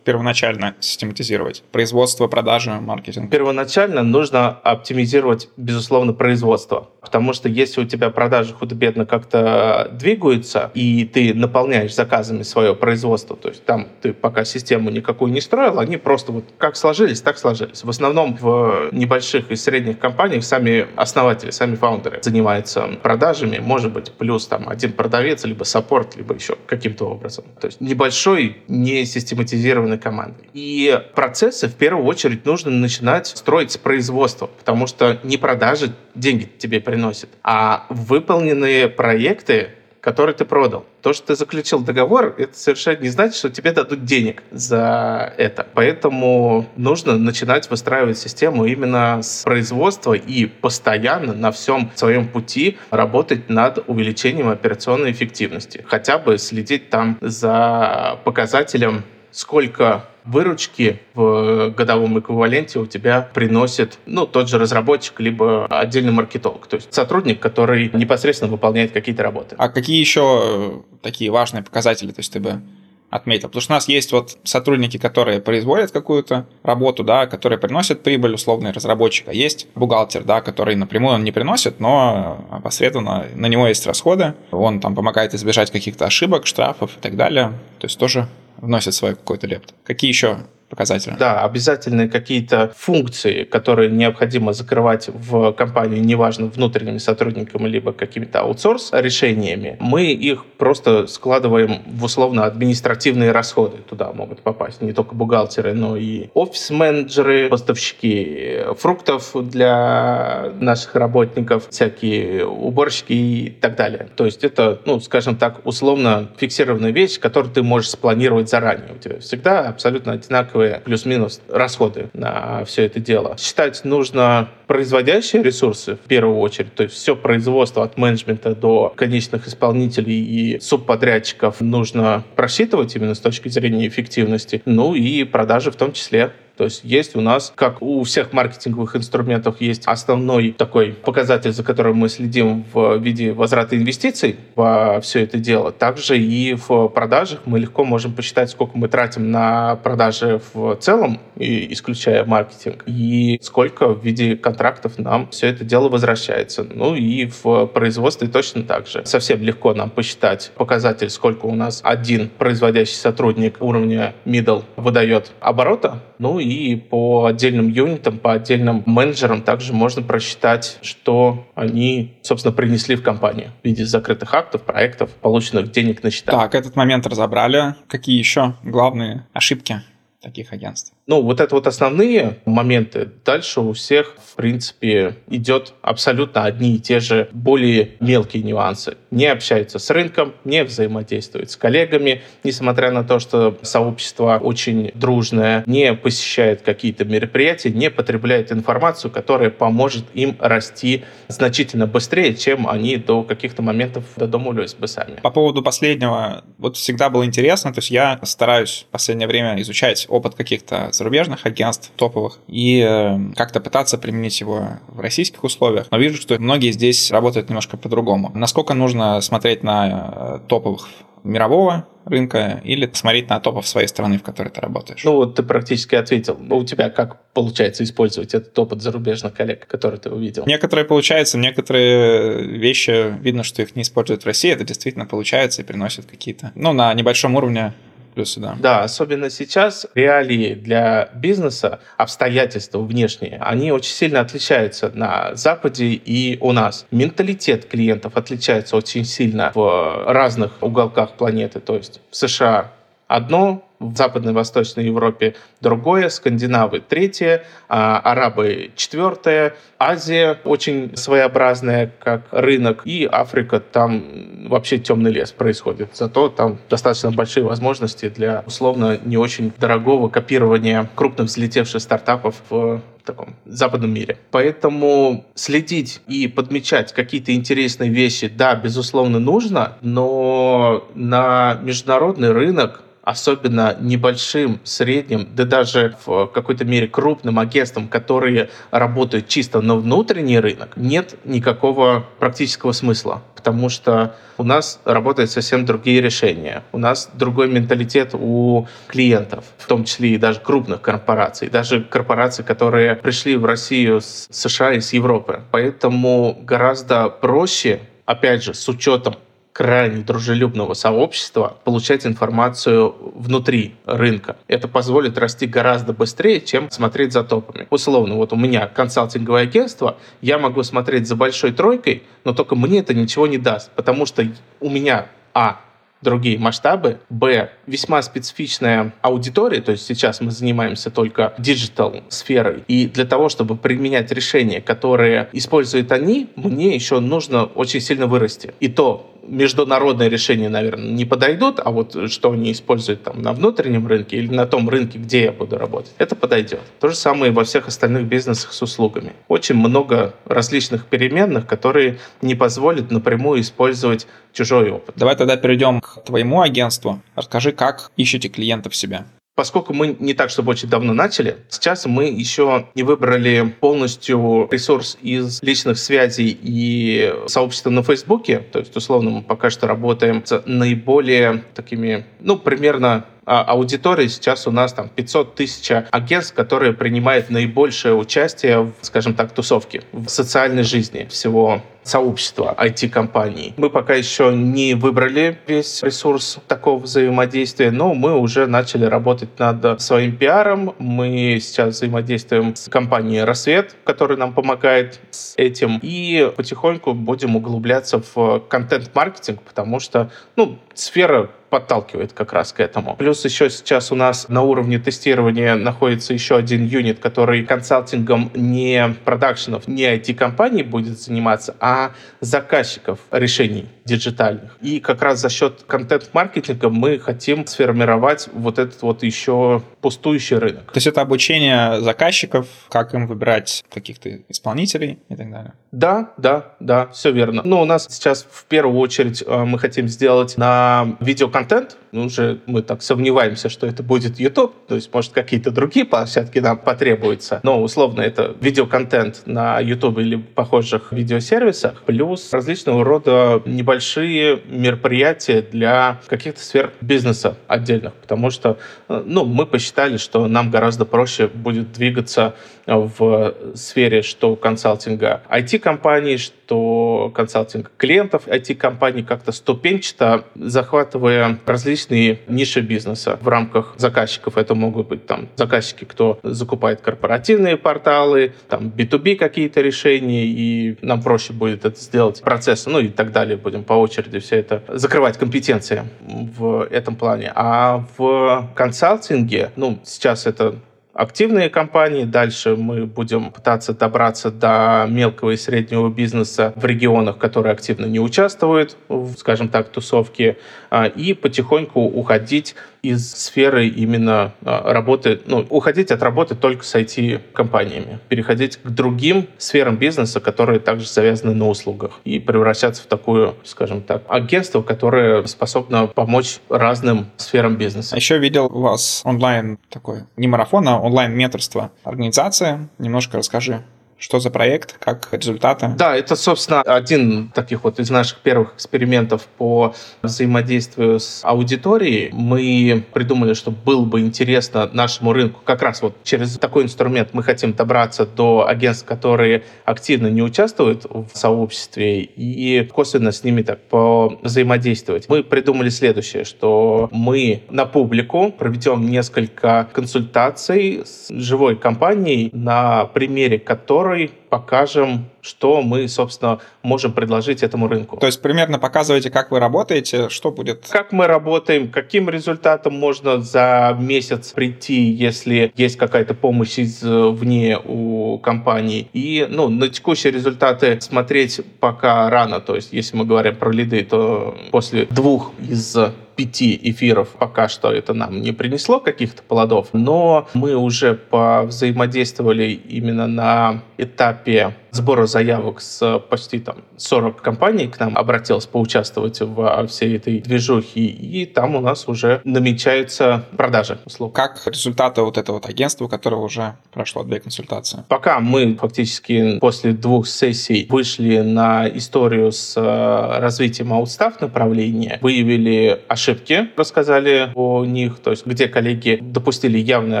первоначально 0.10 0.74
систематизировать? 0.80 1.62
Производство, 1.70 2.26
продажи, 2.26 2.72
маркетинг? 2.72 3.30
Первоначально 3.30 4.02
нужно 4.02 4.48
оптимизировать, 4.48 5.48
безусловно, 5.56 6.12
производство. 6.12 6.88
Потому 7.00 7.32
что 7.32 7.48
если 7.48 7.82
у 7.82 7.84
тебя 7.84 8.10
продажи 8.10 8.52
худо-бедно 8.52 9.06
как-то 9.06 9.88
двигаются, 9.92 10.72
и 10.74 11.04
ты 11.04 11.32
наполняешь 11.32 11.94
заказами 11.94 12.42
свое 12.42 12.74
производство, 12.74 13.36
то 13.36 13.50
есть 13.50 13.64
там 13.64 13.86
ты 14.02 14.12
пока 14.12 14.44
систему 14.44 14.90
никакую 14.90 15.32
не 15.32 15.40
строил, 15.40 15.78
они 15.78 15.96
просто 15.96 16.32
вот 16.32 16.44
как 16.58 16.74
сложились, 16.74 17.22
так 17.22 17.38
сложились. 17.38 17.84
В 17.84 17.88
основном 17.88 18.36
в 18.36 18.88
небольших 18.90 19.52
и 19.52 19.56
средних 19.56 20.00
компаниях 20.00 20.42
сами 20.42 20.88
основатели, 20.96 21.50
сами 21.50 21.76
фаундеры 21.76 22.18
занимаются 22.20 22.88
продажами, 23.00 23.58
может 23.58 23.92
быть, 23.92 24.10
плюс 24.10 24.48
там 24.48 24.68
один 24.68 24.92
продавец, 24.92 25.44
либо 25.44 25.62
саппорт, 25.62 26.16
либо 26.16 26.34
еще 26.34 26.56
каким-то 26.66 27.06
образом. 27.06 27.44
То 27.60 27.68
есть 27.68 27.80
небольшой, 27.80 28.56
не 28.66 29.04
систематизированный 29.04 29.99
команды. 30.00 30.48
И 30.52 31.00
процессы 31.14 31.68
в 31.68 31.74
первую 31.74 32.04
очередь 32.06 32.44
нужно 32.44 32.70
начинать 32.70 33.26
строить 33.26 33.72
с 33.72 33.76
производства, 33.76 34.46
потому 34.46 34.86
что 34.86 35.18
не 35.22 35.36
продажи 35.36 35.92
деньги 36.14 36.48
тебе 36.58 36.80
приносят, 36.80 37.30
а 37.42 37.86
выполненные 37.88 38.88
проекты, 38.88 39.70
которые 40.00 40.34
ты 40.34 40.44
продал. 40.44 40.86
То, 41.02 41.12
что 41.12 41.28
ты 41.28 41.36
заключил 41.36 41.80
договор, 41.80 42.34
это 42.38 42.56
совершенно 42.56 43.02
не 43.02 43.08
значит, 43.08 43.36
что 43.36 43.50
тебе 43.50 43.72
дадут 43.72 44.04
денег 44.04 44.42
за 44.50 45.32
это. 45.36 45.66
Поэтому 45.74 46.66
нужно 46.76 47.16
начинать 47.16 47.68
выстраивать 47.70 48.18
систему 48.18 48.64
именно 48.64 49.22
с 49.22 49.44
производства 49.44 50.14
и 50.14 50.46
постоянно 50.46 51.32
на 51.32 51.52
всем 51.52 51.90
своем 51.94 52.28
пути 52.28 52.78
работать 52.90 53.48
над 53.48 53.84
увеличением 53.86 54.48
операционной 54.48 55.12
эффективности. 55.12 55.84
Хотя 55.86 56.18
бы 56.18 56.38
следить 56.38 56.90
там 56.90 57.18
за 57.20 58.18
показателем 58.24 59.04
сколько 59.32 60.06
выручки 60.24 61.00
в 61.14 61.70
годовом 61.70 62.18
эквиваленте 62.18 62.78
у 62.78 62.86
тебя 62.86 63.28
приносит 63.32 63.98
ну, 64.06 64.26
тот 64.26 64.48
же 64.48 64.58
разработчик, 64.58 65.18
либо 65.20 65.66
отдельный 65.66 66.12
маркетолог, 66.12 66.66
то 66.66 66.76
есть 66.76 66.92
сотрудник, 66.92 67.40
который 67.40 67.90
непосредственно 67.92 68.50
выполняет 68.50 68.92
какие-то 68.92 69.22
работы. 69.22 69.56
А 69.58 69.68
какие 69.68 69.98
еще 69.98 70.42
э, 70.42 70.96
такие 71.02 71.30
важные 71.30 71.62
показатели, 71.62 72.12
то 72.12 72.20
есть 72.20 72.32
ты 72.32 72.40
бы 72.40 72.60
отметил? 73.08 73.48
Потому 73.48 73.62
что 73.62 73.72
у 73.72 73.76
нас 73.76 73.88
есть 73.88 74.12
вот 74.12 74.38
сотрудники, 74.44 74.96
которые 74.98 75.40
производят 75.40 75.90
какую-то 75.90 76.46
работу, 76.62 77.02
да, 77.02 77.26
которые 77.26 77.58
приносят 77.58 78.02
прибыль, 78.02 78.34
условный 78.34 78.70
разработчик, 78.72 79.28
а 79.28 79.32
есть 79.32 79.66
бухгалтер, 79.74 80.22
да, 80.24 80.40
который 80.40 80.76
напрямую 80.76 81.16
он 81.16 81.24
не 81.24 81.32
приносит, 81.32 81.80
но 81.80 82.44
опосредованно 82.50 83.26
на 83.34 83.46
него 83.46 83.66
есть 83.66 83.86
расходы, 83.86 84.34
он 84.52 84.80
там 84.80 84.94
помогает 84.94 85.34
избежать 85.34 85.70
каких-то 85.70 86.04
ошибок, 86.04 86.46
штрафов 86.46 86.96
и 86.96 87.00
так 87.00 87.16
далее, 87.16 87.54
то 87.78 87.86
есть 87.86 87.98
тоже 87.98 88.28
вносят 88.60 88.94
свой 88.94 89.14
какой-то 89.14 89.46
лепт. 89.46 89.74
Какие 89.84 90.08
еще 90.08 90.46
показателя. 90.70 91.16
Да, 91.18 91.42
обязательные 91.42 92.08
какие-то 92.08 92.72
функции, 92.76 93.44
которые 93.44 93.90
необходимо 93.90 94.52
закрывать 94.52 95.10
в 95.12 95.52
компании, 95.52 95.98
неважно, 95.98 96.46
внутренними 96.46 96.98
сотрудниками, 96.98 97.68
либо 97.68 97.92
какими-то 97.92 98.40
аутсорс 98.40 98.90
решениями, 98.92 99.76
мы 99.80 100.12
их 100.12 100.46
просто 100.56 101.06
складываем 101.08 101.82
в 101.86 102.04
условно-административные 102.04 103.32
расходы. 103.32 103.78
Туда 103.78 104.12
могут 104.12 104.42
попасть 104.42 104.80
не 104.80 104.92
только 104.92 105.14
бухгалтеры, 105.14 105.74
но 105.74 105.96
и 105.96 106.28
офис-менеджеры, 106.34 107.48
поставщики 107.48 108.58
фруктов 108.78 109.32
для 109.34 110.52
наших 110.60 110.94
работников, 110.94 111.68
всякие 111.68 112.46
уборщики 112.46 113.12
и 113.12 113.50
так 113.50 113.76
далее. 113.76 114.08
То 114.14 114.24
есть 114.24 114.44
это, 114.44 114.80
ну, 114.84 115.00
скажем 115.00 115.36
так, 115.36 115.66
условно 115.66 116.28
фиксированная 116.36 116.92
вещь, 116.92 117.18
которую 117.18 117.52
ты 117.52 117.62
можешь 117.62 117.90
спланировать 117.90 118.48
заранее. 118.48 118.94
У 118.94 118.98
тебя 118.98 119.18
всегда 119.18 119.68
абсолютно 119.68 120.12
одинаковые 120.12 120.59
одинаковые 120.60 120.80
плюс-минус 120.84 121.40
расходы 121.48 122.10
на 122.12 122.64
все 122.64 122.84
это 122.84 123.00
дело. 123.00 123.36
Считать 123.38 123.84
нужно 123.84 124.48
производящие 124.66 125.42
ресурсы 125.42 125.96
в 125.96 126.08
первую 126.08 126.38
очередь, 126.38 126.74
то 126.74 126.82
есть 126.82 126.94
все 126.94 127.16
производство 127.16 127.82
от 127.82 127.96
менеджмента 127.96 128.54
до 128.54 128.92
конечных 128.94 129.48
исполнителей 129.48 130.20
и 130.20 130.60
субподрядчиков 130.60 131.60
нужно 131.60 132.24
просчитывать 132.36 132.94
именно 132.96 133.14
с 133.14 133.20
точки 133.20 133.48
зрения 133.48 133.88
эффективности, 133.88 134.62
ну 134.64 134.94
и 134.94 135.24
продажи 135.24 135.70
в 135.70 135.76
том 135.76 135.92
числе. 135.92 136.32
То 136.60 136.64
есть 136.64 136.82
есть 136.84 137.16
у 137.16 137.22
нас, 137.22 137.54
как 137.56 137.80
у 137.80 138.02
всех 138.04 138.34
маркетинговых 138.34 138.94
инструментов, 138.94 139.62
есть 139.62 139.84
основной 139.86 140.52
такой 140.52 140.92
показатель, 140.92 141.52
за 141.52 141.64
которым 141.64 141.96
мы 141.96 142.10
следим 142.10 142.66
в 142.74 142.98
виде 142.98 143.32
возврата 143.32 143.78
инвестиций 143.78 144.36
во 144.56 145.00
все 145.00 145.22
это 145.22 145.38
дело. 145.38 145.72
Также 145.72 146.18
и 146.18 146.52
в 146.52 146.88
продажах 146.88 147.40
мы 147.46 147.60
легко 147.60 147.82
можем 147.84 148.12
посчитать, 148.12 148.50
сколько 148.50 148.76
мы 148.76 148.88
тратим 148.88 149.30
на 149.30 149.76
продажи 149.76 150.42
в 150.52 150.76
целом, 150.76 151.18
исключая 151.34 152.26
маркетинг, 152.26 152.82
и 152.84 153.38
сколько 153.40 153.94
в 153.94 154.04
виде 154.04 154.36
контрактов 154.36 154.98
нам 154.98 155.30
все 155.30 155.46
это 155.46 155.64
дело 155.64 155.88
возвращается. 155.88 156.66
Ну 156.74 156.94
и 156.94 157.24
в 157.42 157.68
производстве 157.68 158.28
точно 158.28 158.64
так 158.64 158.86
же. 158.86 159.06
Совсем 159.06 159.40
легко 159.42 159.72
нам 159.72 159.88
посчитать 159.88 160.52
показатель, 160.56 161.08
сколько 161.08 161.46
у 161.46 161.54
нас 161.54 161.80
один 161.82 162.28
производящий 162.28 162.96
сотрудник 162.96 163.62
уровня 163.62 164.14
middle 164.26 164.64
выдает 164.76 165.32
оборота, 165.40 166.02
ну 166.18 166.38
и 166.38 166.49
и 166.50 166.76
по 166.76 167.26
отдельным 167.26 167.68
юнитам, 167.68 168.18
по 168.18 168.32
отдельным 168.32 168.82
менеджерам 168.86 169.42
также 169.42 169.72
можно 169.72 170.02
просчитать, 170.02 170.78
что 170.82 171.46
они, 171.54 172.14
собственно, 172.22 172.52
принесли 172.52 172.96
в 172.96 173.02
компанию 173.02 173.52
в 173.62 173.64
виде 173.64 173.84
закрытых 173.84 174.34
актов, 174.34 174.62
проектов, 174.62 175.10
полученных 175.10 175.70
денег 175.70 176.02
на 176.02 176.10
счета. 176.10 176.32
Так, 176.32 176.54
этот 176.54 176.76
момент 176.76 177.06
разобрали. 177.06 177.74
Какие 177.88 178.18
еще 178.18 178.56
главные 178.62 179.26
ошибки 179.32 179.82
таких 180.20 180.52
агентств? 180.52 180.92
Ну, 181.06 181.22
вот 181.22 181.40
это 181.40 181.54
вот 181.56 181.66
основные 181.66 182.38
моменты. 182.44 183.10
Дальше 183.24 183.60
у 183.60 183.72
всех, 183.72 184.14
в 184.24 184.36
принципе, 184.36 185.16
идет 185.28 185.74
абсолютно 185.82 186.44
одни 186.44 186.76
и 186.76 186.78
те 186.78 187.00
же 187.00 187.28
более 187.32 187.92
мелкие 187.98 188.42
нюансы. 188.44 188.96
Не 189.10 189.26
общаются 189.26 189.78
с 189.80 189.90
рынком, 189.90 190.34
не 190.44 190.62
взаимодействуют 190.62 191.50
с 191.50 191.56
коллегами, 191.56 192.22
несмотря 192.44 192.92
на 192.92 193.02
то, 193.02 193.18
что 193.18 193.58
сообщество 193.62 194.38
очень 194.38 194.92
дружное, 194.94 195.64
не 195.66 195.94
посещает 195.94 196.62
какие-то 196.62 197.04
мероприятия, 197.04 197.70
не 197.70 197.90
потребляет 197.90 198.52
информацию, 198.52 199.10
которая 199.10 199.50
поможет 199.50 200.04
им 200.14 200.36
расти 200.38 201.04
значительно 201.26 201.88
быстрее, 201.88 202.34
чем 202.34 202.68
они 202.68 202.96
до 202.96 203.24
каких-то 203.24 203.62
моментов 203.62 204.04
додумывались 204.16 204.74
бы 204.74 204.86
сами. 204.86 205.16
По 205.22 205.30
поводу 205.30 205.62
последнего, 205.62 206.44
вот 206.58 206.76
всегда 206.76 207.10
было 207.10 207.24
интересно, 207.24 207.72
то 207.72 207.78
есть 207.78 207.90
я 207.90 208.20
стараюсь 208.22 208.86
в 208.88 208.92
последнее 208.92 209.26
время 209.26 209.60
изучать 209.60 210.06
опыт 210.08 210.36
каких-то 210.36 210.89
зарубежных 210.94 211.46
агентств 211.46 211.92
топовых 211.96 212.38
и 212.48 212.80
э, 212.80 213.18
как-то 213.36 213.60
пытаться 213.60 213.98
применить 213.98 214.40
его 214.40 214.78
в 214.88 215.00
российских 215.00 215.44
условиях. 215.44 215.86
Но 215.90 215.98
вижу, 215.98 216.20
что 216.20 216.38
многие 216.38 216.70
здесь 216.72 217.10
работают 217.10 217.48
немножко 217.48 217.76
по-другому. 217.76 218.30
Насколько 218.34 218.74
нужно 218.74 219.20
смотреть 219.20 219.62
на 219.62 220.40
топовых 220.48 220.88
мирового 221.24 221.86
рынка 222.04 222.60
или 222.64 222.88
смотреть 222.92 223.28
на 223.28 223.40
топов 223.40 223.66
своей 223.66 223.86
страны, 223.86 224.18
в 224.18 224.22
которой 224.22 224.48
ты 224.48 224.60
работаешь? 224.60 225.04
Ну 225.04 225.16
вот 225.16 225.36
ты 225.36 225.42
практически 225.42 225.94
ответил. 225.94 226.36
Ну, 226.38 226.58
у 226.58 226.64
тебя 226.64 226.90
как 226.90 227.32
получается 227.32 227.84
использовать 227.84 228.34
этот 228.34 228.58
опыт 228.58 228.82
зарубежных 228.82 229.34
коллег, 229.34 229.66
который 229.66 229.98
ты 229.98 230.10
увидел? 230.10 230.44
Некоторые 230.46 230.84
получается, 230.84 231.38
некоторые 231.38 232.42
вещи 232.46 233.14
видно, 233.20 233.42
что 233.42 233.62
их 233.62 233.76
не 233.76 233.82
используют 233.82 234.22
в 234.22 234.26
России, 234.26 234.50
это 234.50 234.64
действительно 234.64 235.06
получается 235.06 235.62
и 235.62 235.64
приносит 235.64 236.06
какие-то, 236.06 236.52
ну, 236.54 236.72
на 236.72 236.92
небольшом 236.94 237.36
уровне 237.36 237.74
плюсы, 238.10 238.40
да. 238.40 238.56
Да, 238.58 238.82
особенно 238.82 239.30
сейчас 239.30 239.86
реалии 239.94 240.54
для 240.54 241.10
бизнеса, 241.14 241.80
обстоятельства 241.96 242.80
внешние, 242.80 243.38
они 243.40 243.72
очень 243.72 243.92
сильно 243.92 244.20
отличаются 244.20 244.90
на 244.94 245.34
Западе 245.34 245.86
и 245.86 246.38
у 246.40 246.52
нас. 246.52 246.86
Менталитет 246.90 247.66
клиентов 247.66 248.16
отличается 248.16 248.76
очень 248.76 249.04
сильно 249.04 249.52
в 249.54 250.04
разных 250.06 250.52
уголках 250.60 251.12
планеты. 251.12 251.60
То 251.60 251.76
есть 251.76 252.00
в 252.10 252.16
США 252.16 252.72
одно, 253.06 253.64
в 253.80 253.96
Западной 253.96 254.32
и 254.32 254.34
Восточной 254.34 254.84
Европе 254.84 255.34
другое, 255.60 256.10
скандинавы 256.10 256.80
третье, 256.80 257.44
а 257.68 257.98
арабы 257.98 258.70
четвертое, 258.76 259.54
Азия 259.78 260.38
очень 260.44 260.96
своеобразная 260.96 261.90
как 261.98 262.22
рынок, 262.30 262.82
и 262.84 263.08
Африка 263.10 263.58
там 263.58 264.48
вообще 264.48 264.78
темный 264.78 265.10
лес 265.10 265.32
происходит. 265.32 265.88
Зато 265.94 266.28
там 266.28 266.58
достаточно 266.68 267.10
большие 267.10 267.44
возможности 267.44 268.10
для 268.10 268.44
условно 268.46 269.00
не 269.02 269.16
очень 269.16 269.52
дорогого 269.58 270.08
копирования 270.08 270.88
крупных 270.94 271.28
взлетевших 271.28 271.80
стартапов 271.80 272.36
в 272.50 272.82
таком 273.04 273.34
западном 273.46 273.94
мире. 273.94 274.18
Поэтому 274.30 275.24
следить 275.34 276.02
и 276.06 276.28
подмечать 276.28 276.92
какие-то 276.92 277.34
интересные 277.34 277.88
вещи, 277.88 278.28
да, 278.28 278.54
безусловно, 278.54 279.18
нужно, 279.18 279.76
но 279.80 280.86
на 280.94 281.58
международный 281.62 282.32
рынок 282.32 282.82
особенно 283.10 283.76
небольшим, 283.80 284.60
средним, 284.62 285.28
да 285.34 285.44
даже 285.44 285.96
в 286.06 286.26
какой-то 286.28 286.64
мере 286.64 286.86
крупным 286.86 287.40
агентствам, 287.40 287.88
которые 287.88 288.50
работают 288.70 289.26
чисто 289.26 289.60
на 289.60 289.74
внутренний 289.74 290.38
рынок, 290.38 290.76
нет 290.76 291.16
никакого 291.24 292.06
практического 292.20 292.70
смысла, 292.70 293.22
потому 293.34 293.68
что 293.68 294.14
у 294.38 294.44
нас 294.44 294.80
работают 294.84 295.30
совсем 295.30 295.66
другие 295.66 296.00
решения, 296.00 296.62
у 296.70 296.78
нас 296.78 297.10
другой 297.12 297.48
менталитет 297.48 298.10
у 298.14 298.68
клиентов, 298.86 299.44
в 299.58 299.66
том 299.66 299.84
числе 299.84 300.10
и 300.10 300.16
даже 300.16 300.38
крупных 300.38 300.80
корпораций, 300.80 301.48
даже 301.48 301.82
корпораций, 301.82 302.44
которые 302.44 302.94
пришли 302.94 303.36
в 303.36 303.44
Россию 303.44 304.00
с 304.00 304.28
США 304.30 304.74
и 304.74 304.80
с 304.80 304.92
Европы. 304.92 305.40
Поэтому 305.50 306.38
гораздо 306.42 307.08
проще, 307.08 307.80
опять 308.06 308.44
же, 308.44 308.54
с 308.54 308.68
учетом 308.68 309.16
крайне 309.60 310.02
дружелюбного 310.02 310.72
сообщества 310.72 311.58
получать 311.64 312.06
информацию 312.06 312.94
внутри 313.14 313.74
рынка. 313.84 314.38
Это 314.48 314.68
позволит 314.68 315.18
расти 315.18 315.46
гораздо 315.46 315.92
быстрее, 315.92 316.40
чем 316.40 316.70
смотреть 316.70 317.12
за 317.12 317.24
топами. 317.24 317.66
Условно, 317.68 318.14
вот 318.14 318.32
у 318.32 318.36
меня 318.36 318.66
консалтинговое 318.68 319.42
агентство, 319.42 319.98
я 320.22 320.38
могу 320.38 320.62
смотреть 320.62 321.06
за 321.06 321.14
большой 321.14 321.52
тройкой, 321.52 322.04
но 322.24 322.32
только 322.32 322.56
мне 322.56 322.78
это 322.78 322.94
ничего 322.94 323.26
не 323.26 323.36
даст, 323.36 323.70
потому 323.72 324.06
что 324.06 324.26
у 324.60 324.70
меня, 324.70 325.08
а, 325.34 325.60
другие 326.02 326.38
масштабы. 326.38 327.00
Б. 327.10 327.50
Весьма 327.66 328.00
специфичная 328.02 328.94
аудитория, 329.02 329.60
то 329.60 329.72
есть 329.72 329.84
сейчас 329.84 330.20
мы 330.20 330.30
занимаемся 330.30 330.90
только 330.90 331.34
digital 331.38 331.96
сферой. 332.08 332.64
И 332.68 332.86
для 332.86 333.04
того, 333.04 333.28
чтобы 333.28 333.56
применять 333.56 334.10
решения, 334.10 334.60
которые 334.60 335.28
используют 335.32 335.92
они, 335.92 336.30
мне 336.36 336.74
еще 336.74 337.00
нужно 337.00 337.44
очень 337.44 337.80
сильно 337.80 338.06
вырасти. 338.06 338.54
И 338.60 338.68
то 338.68 339.10
международные 339.30 340.08
решения, 340.08 340.48
наверное, 340.48 340.90
не 340.90 341.04
подойдут, 341.04 341.60
а 341.64 341.70
вот 341.70 342.10
что 342.10 342.32
они 342.32 342.52
используют 342.52 343.02
там 343.04 343.22
на 343.22 343.32
внутреннем 343.32 343.86
рынке 343.86 344.16
или 344.16 344.34
на 344.34 344.46
том 344.46 344.68
рынке, 344.68 344.98
где 344.98 345.24
я 345.24 345.32
буду 345.32 345.56
работать, 345.56 345.92
это 345.98 346.16
подойдет. 346.16 346.60
То 346.80 346.88
же 346.88 346.96
самое 346.96 347.32
и 347.32 347.34
во 347.34 347.44
всех 347.44 347.68
остальных 347.68 348.04
бизнесах 348.04 348.52
с 348.52 348.62
услугами. 348.62 349.12
Очень 349.28 349.56
много 349.56 350.14
различных 350.26 350.86
переменных, 350.86 351.46
которые 351.46 351.98
не 352.20 352.34
позволят 352.34 352.90
напрямую 352.90 353.40
использовать 353.40 354.06
чужой 354.32 354.70
опыт. 354.70 354.94
Давай 354.96 355.16
тогда 355.16 355.36
перейдем 355.36 355.80
к 355.80 356.02
твоему 356.04 356.42
агентству. 356.42 357.00
Расскажи, 357.14 357.52
как 357.52 357.90
ищете 357.96 358.28
клиентов 358.28 358.74
себя. 358.74 359.06
Поскольку 359.40 359.72
мы 359.72 359.96
не 359.98 360.12
так, 360.12 360.28
чтобы 360.28 360.50
очень 360.50 360.68
давно 360.68 360.92
начали, 360.92 361.38
сейчас 361.48 361.86
мы 361.86 362.08
еще 362.08 362.66
не 362.74 362.82
выбрали 362.82 363.54
полностью 363.58 364.46
ресурс 364.50 364.98
из 365.00 365.42
личных 365.42 365.78
связей 365.78 366.38
и 366.42 367.14
сообщества 367.26 367.70
на 367.70 367.82
Фейсбуке. 367.82 368.40
То 368.40 368.58
есть, 368.58 368.76
условно, 368.76 369.08
мы 369.08 369.22
пока 369.22 369.48
что 369.48 369.66
работаем 369.66 370.22
с 370.26 370.42
наиболее 370.44 371.42
такими, 371.54 372.04
ну, 372.20 372.36
примерно 372.36 373.06
а 373.30 373.44
аудитория 373.44 374.08
сейчас 374.08 374.48
у 374.48 374.50
нас 374.50 374.72
там 374.72 374.88
500 374.88 375.36
тысяч 375.36 375.70
агентств, 375.92 376.34
которые 376.34 376.72
принимают 376.72 377.30
наибольшее 377.30 377.94
участие 377.94 378.62
в, 378.62 378.72
скажем 378.80 379.14
так, 379.14 379.30
тусовке, 379.30 379.82
в 379.92 380.08
социальной 380.08 380.64
жизни 380.64 381.06
всего 381.08 381.62
сообщества 381.84 382.56
IT-компаний. 382.58 383.54
Мы 383.56 383.70
пока 383.70 383.94
еще 383.94 384.34
не 384.34 384.74
выбрали 384.74 385.38
весь 385.46 385.80
ресурс 385.84 386.38
такого 386.48 386.80
взаимодействия, 386.80 387.70
но 387.70 387.94
мы 387.94 388.18
уже 388.18 388.48
начали 388.48 388.84
работать 388.84 389.38
над 389.38 389.80
своим 389.80 390.16
пиаром. 390.16 390.74
Мы 390.78 391.38
сейчас 391.40 391.76
взаимодействуем 391.76 392.56
с 392.56 392.68
компанией 392.68 393.22
«Рассвет», 393.22 393.76
которая 393.84 394.18
нам 394.18 394.34
помогает 394.34 394.98
с 395.12 395.34
этим, 395.36 395.78
и 395.82 396.32
потихоньку 396.36 396.94
будем 396.94 397.36
углубляться 397.36 398.02
в 398.12 398.40
контент-маркетинг, 398.40 399.40
потому 399.42 399.78
что 399.78 400.10
ну, 400.34 400.58
сфера 400.74 401.30
подталкивает 401.50 402.12
как 402.12 402.32
раз 402.32 402.52
к 402.52 402.60
этому. 402.60 402.96
Плюс 402.96 403.24
еще 403.24 403.50
сейчас 403.50 403.92
у 403.92 403.96
нас 403.96 404.28
на 404.28 404.42
уровне 404.42 404.78
тестирования 404.78 405.56
находится 405.56 406.14
еще 406.14 406.36
один 406.36 406.64
юнит, 406.64 407.00
который 407.00 407.44
консалтингом 407.44 408.30
не 408.34 408.94
продакшенов, 409.04 409.66
не 409.68 409.84
IT-компаний 409.84 410.62
будет 410.62 410.98
заниматься, 410.98 411.56
а 411.60 411.90
заказчиков 412.20 413.00
решений 413.10 413.66
диджитальных. 413.84 414.56
И 414.60 414.78
как 414.78 415.02
раз 415.02 415.20
за 415.20 415.28
счет 415.28 415.64
контент-маркетинга 415.66 416.70
мы 416.70 416.98
хотим 416.98 417.46
сформировать 417.46 418.28
вот 418.32 418.58
этот 418.58 418.80
вот 418.82 419.02
еще 419.02 419.62
пустующий 419.80 420.36
рынок. 420.36 420.70
То 420.70 420.76
есть 420.76 420.86
это 420.86 421.00
обучение 421.00 421.80
заказчиков, 421.80 422.46
как 422.68 422.94
им 422.94 423.08
выбирать 423.08 423.64
каких-то 423.72 424.10
исполнителей 424.28 425.00
и 425.08 425.16
так 425.16 425.30
далее? 425.30 425.52
Да, 425.72 426.12
да, 426.16 426.54
да, 426.60 426.86
все 426.88 427.10
верно. 427.10 427.42
Но 427.44 427.62
у 427.62 427.64
нас 427.64 427.88
сейчас 427.90 428.26
в 428.30 428.44
первую 428.44 428.78
очередь 428.78 429.24
э, 429.26 429.44
мы 429.44 429.58
хотим 429.58 429.88
сделать 429.88 430.36
на 430.36 430.96
видеоконтент. 431.00 431.39
content. 431.40 431.76
Ну, 431.92 432.04
уже 432.04 432.40
мы 432.46 432.62
так 432.62 432.82
сомневаемся, 432.82 433.48
что 433.48 433.66
это 433.66 433.82
будет 433.82 434.18
YouTube, 434.18 434.54
то 434.66 434.74
есть, 434.74 434.92
может, 434.92 435.12
какие-то 435.12 435.50
другие 435.50 435.84
площадки 435.84 436.38
нам 436.38 436.58
потребуются. 436.58 437.40
Но, 437.42 437.62
условно, 437.62 438.00
это 438.00 438.36
видеоконтент 438.40 439.22
на 439.26 439.60
YouTube 439.60 439.98
или 439.98 440.16
похожих 440.16 440.92
видеосервисах, 440.92 441.82
плюс 441.82 442.32
различного 442.32 442.84
рода 442.84 443.42
небольшие 443.44 443.90
большие 443.90 444.40
мероприятия 444.46 445.42
для 445.42 446.00
каких-то 446.06 446.40
сфер 446.40 446.72
бизнеса 446.80 447.36
отдельных, 447.46 447.94
потому 447.94 448.30
что 448.30 448.58
ну, 448.88 449.24
мы 449.24 449.46
посчитали, 449.46 449.96
что 449.96 450.26
нам 450.26 450.50
гораздо 450.50 450.84
проще 450.84 451.28
будет 451.28 451.72
двигаться 451.72 452.34
в 452.66 453.34
сфере 453.54 454.02
что 454.02 454.36
консалтинга 454.36 455.22
IT-компаний, 455.28 456.18
что 456.18 457.10
консалтинг 457.14 457.70
клиентов 457.76 458.26
IT-компаний 458.26 459.02
как-то 459.02 459.32
ступенчато, 459.32 460.24
захватывая 460.34 461.38
различные 461.46 461.79
ниши 461.88 462.60
бизнеса 462.60 463.18
в 463.20 463.28
рамках 463.28 463.74
заказчиков. 463.76 464.36
Это 464.36 464.54
могут 464.54 464.88
быть 464.88 465.06
там 465.06 465.28
заказчики, 465.36 465.84
кто 465.84 466.18
закупает 466.22 466.80
корпоративные 466.80 467.56
порталы, 467.56 468.32
там 468.48 468.68
B2B 468.68 469.16
какие-то 469.16 469.60
решения, 469.60 470.26
и 470.26 470.76
нам 470.82 471.02
проще 471.02 471.32
будет 471.32 471.64
это 471.64 471.78
сделать 471.80 472.20
процесс, 472.22 472.66
ну 472.66 472.80
и 472.80 472.88
так 472.88 473.12
далее. 473.12 473.36
Будем 473.36 473.64
по 473.64 473.74
очереди 473.74 474.18
все 474.18 474.36
это 474.36 474.62
закрывать 474.68 475.18
компетенции 475.18 475.84
в 476.00 476.66
этом 476.70 476.96
плане. 476.96 477.32
А 477.34 477.84
в 477.96 478.50
консалтинге, 478.54 479.50
ну, 479.56 479.78
сейчас 479.84 480.26
это 480.26 480.56
активные 480.92 481.48
компании. 481.48 482.04
Дальше 482.04 482.56
мы 482.56 482.86
будем 482.86 483.30
пытаться 483.30 483.72
добраться 483.72 484.30
до 484.30 484.86
мелкого 484.88 485.30
и 485.30 485.36
среднего 485.36 485.88
бизнеса 485.88 486.52
в 486.56 486.64
регионах, 486.64 487.18
которые 487.18 487.52
активно 487.52 487.86
не 487.86 488.00
участвуют 488.00 488.76
в, 488.88 489.14
скажем 489.16 489.48
так, 489.48 489.68
тусовке, 489.68 490.38
а, 490.70 490.86
и 490.86 491.14
потихоньку 491.14 491.80
уходить 491.80 492.54
из 492.82 493.12
сферы 493.12 493.68
именно 493.68 494.32
а, 494.44 494.72
работы, 494.72 495.20
ну, 495.26 495.46
уходить 495.50 495.90
от 495.90 496.02
работы 496.02 496.34
только 496.34 496.64
с 496.64 496.74
IT-компаниями, 496.74 497.98
переходить 498.08 498.56
к 498.56 498.68
другим 498.68 499.28
сферам 499.38 499.76
бизнеса, 499.76 500.20
которые 500.20 500.60
также 500.60 500.86
завязаны 500.86 501.34
на 501.34 501.48
услугах, 501.48 501.92
и 502.04 502.18
превращаться 502.18 502.82
в 502.82 502.86
такую, 502.86 503.34
скажем 503.44 503.82
так, 503.82 504.02
агентство, 504.08 504.62
которое 504.62 505.26
способно 505.26 505.86
помочь 505.86 506.38
разным 506.48 507.06
сферам 507.16 507.56
бизнеса. 507.56 507.96
Еще 507.96 508.18
видел 508.18 508.46
у 508.46 508.60
вас 508.60 509.02
онлайн 509.04 509.58
такой, 509.68 510.00
не 510.16 510.28
марафон, 510.28 510.68
а 510.68 510.80
онлайн-менторство 510.80 511.70
организация. 511.84 512.68
Немножко 512.78 513.18
расскажи 513.18 513.62
что 514.00 514.18
за 514.18 514.30
проект, 514.30 514.78
как 514.78 515.08
результаты? 515.12 515.74
Да, 515.76 515.94
это, 515.94 516.16
собственно, 516.16 516.62
один 516.62 517.28
таких 517.28 517.64
вот 517.64 517.78
из 517.78 517.90
наших 517.90 518.18
первых 518.18 518.54
экспериментов 518.54 519.26
по 519.36 519.74
взаимодействию 520.02 520.98
с 520.98 521.20
аудиторией. 521.22 522.08
Мы 522.12 522.82
придумали, 522.92 523.34
что 523.34 523.50
было 523.50 523.84
бы 523.84 524.00
интересно 524.00 524.70
нашему 524.72 525.12
рынку 525.12 525.42
как 525.44 525.62
раз 525.62 525.82
вот 525.82 526.02
через 526.02 526.38
такой 526.38 526.64
инструмент 526.64 527.10
мы 527.12 527.22
хотим 527.22 527.52
добраться 527.52 528.06
до 528.06 528.46
агентств, 528.48 528.86
которые 528.86 529.44
активно 529.66 530.06
не 530.06 530.22
участвуют 530.22 530.86
в 530.86 531.10
сообществе 531.12 532.00
и 532.02 532.64
косвенно 532.64 533.12
с 533.12 533.22
ними 533.22 533.42
так 533.42 533.60
взаимодействовать. 533.70 535.08
Мы 535.08 535.22
придумали 535.22 535.68
следующее, 535.68 536.24
что 536.24 536.88
мы 536.90 537.42
на 537.50 537.66
публику 537.66 538.32
проведем 538.32 538.90
несколько 538.90 539.68
консультаций 539.72 540.82
с 540.86 541.10
живой 541.10 541.56
компанией, 541.56 542.30
на 542.32 542.86
примере 542.86 543.38
которой 543.38 543.89
которой 543.90 544.12
покажем, 544.30 545.06
что 545.20 545.62
мы, 545.62 545.88
собственно, 545.88 546.38
можем 546.62 546.92
предложить 546.92 547.42
этому 547.42 547.66
рынку. 547.66 547.96
То 547.96 548.06
есть 548.06 548.22
примерно 548.22 548.58
показываете, 548.58 549.10
как 549.10 549.32
вы 549.32 549.40
работаете, 549.40 550.08
что 550.08 550.30
будет? 550.30 550.68
Как 550.70 550.92
мы 550.92 551.08
работаем, 551.08 551.68
каким 551.68 552.08
результатом 552.08 552.74
можно 552.74 553.20
за 553.20 553.76
месяц 553.78 554.32
прийти, 554.32 554.82
если 554.82 555.52
есть 555.56 555.76
какая-то 555.76 556.14
помощь 556.14 556.58
извне 556.58 557.58
у 557.58 558.18
компании. 558.18 558.88
И 558.92 559.26
ну, 559.28 559.48
на 559.48 559.68
текущие 559.68 560.12
результаты 560.12 560.80
смотреть 560.80 561.40
пока 561.58 562.08
рано. 562.08 562.40
То 562.40 562.54
есть 562.54 562.72
если 562.72 562.96
мы 562.96 563.04
говорим 563.04 563.34
про 563.34 563.50
лиды, 563.50 563.82
то 563.82 564.36
после 564.52 564.86
двух 564.86 565.32
из 565.40 565.76
пяти 566.20 566.60
эфиров 566.64 567.08
пока 567.18 567.48
что 567.48 567.72
это 567.72 567.94
нам 567.94 568.20
не 568.20 568.32
принесло 568.32 568.78
каких-то 568.78 569.22
плодов, 569.22 569.68
но 569.72 570.28
мы 570.34 570.54
уже 570.54 570.94
повзаимодействовали 570.94 572.50
именно 572.50 573.06
на 573.06 573.62
этапе 573.78 574.54
сбора 574.72 575.06
заявок 575.06 575.60
с 575.60 575.98
почти 576.10 576.38
там 576.38 576.56
40 576.76 577.20
компаний 577.20 577.68
к 577.68 577.78
нам 577.80 577.96
обратилось 577.96 578.46
поучаствовать 578.46 579.20
в 579.20 579.66
всей 579.66 579.96
этой 579.96 580.20
движухе, 580.20 580.80
и 580.80 581.26
там 581.26 581.56
у 581.56 581.60
нас 581.60 581.88
уже 581.88 582.20
намечаются 582.24 583.24
продажи 583.36 583.78
услуг. 583.84 584.14
Как 584.14 584.40
результаты 584.46 585.02
вот 585.02 585.18
этого 585.18 585.36
вот 585.36 585.48
агентства, 585.48 585.88
которое 585.88 586.16
уже 586.16 586.56
прошло 586.72 587.02
две 587.02 587.20
консультации? 587.20 587.84
Пока 587.88 588.20
мы 588.20 588.56
фактически 588.56 589.38
после 589.38 589.72
двух 589.72 590.06
сессий 590.06 590.66
вышли 590.68 591.18
на 591.18 591.68
историю 591.68 592.32
с 592.32 592.56
э, 592.56 593.20
развитием 593.20 593.72
аутстав 593.72 594.20
направления, 594.20 594.98
выявили 595.00 595.82
ошибки, 595.88 596.09
рассказали 596.56 597.30
о 597.34 597.64
них, 597.64 597.98
то 597.98 598.10
есть 598.10 598.26
где 598.26 598.48
коллеги 598.48 598.98
допустили 599.00 599.58
явные 599.58 600.00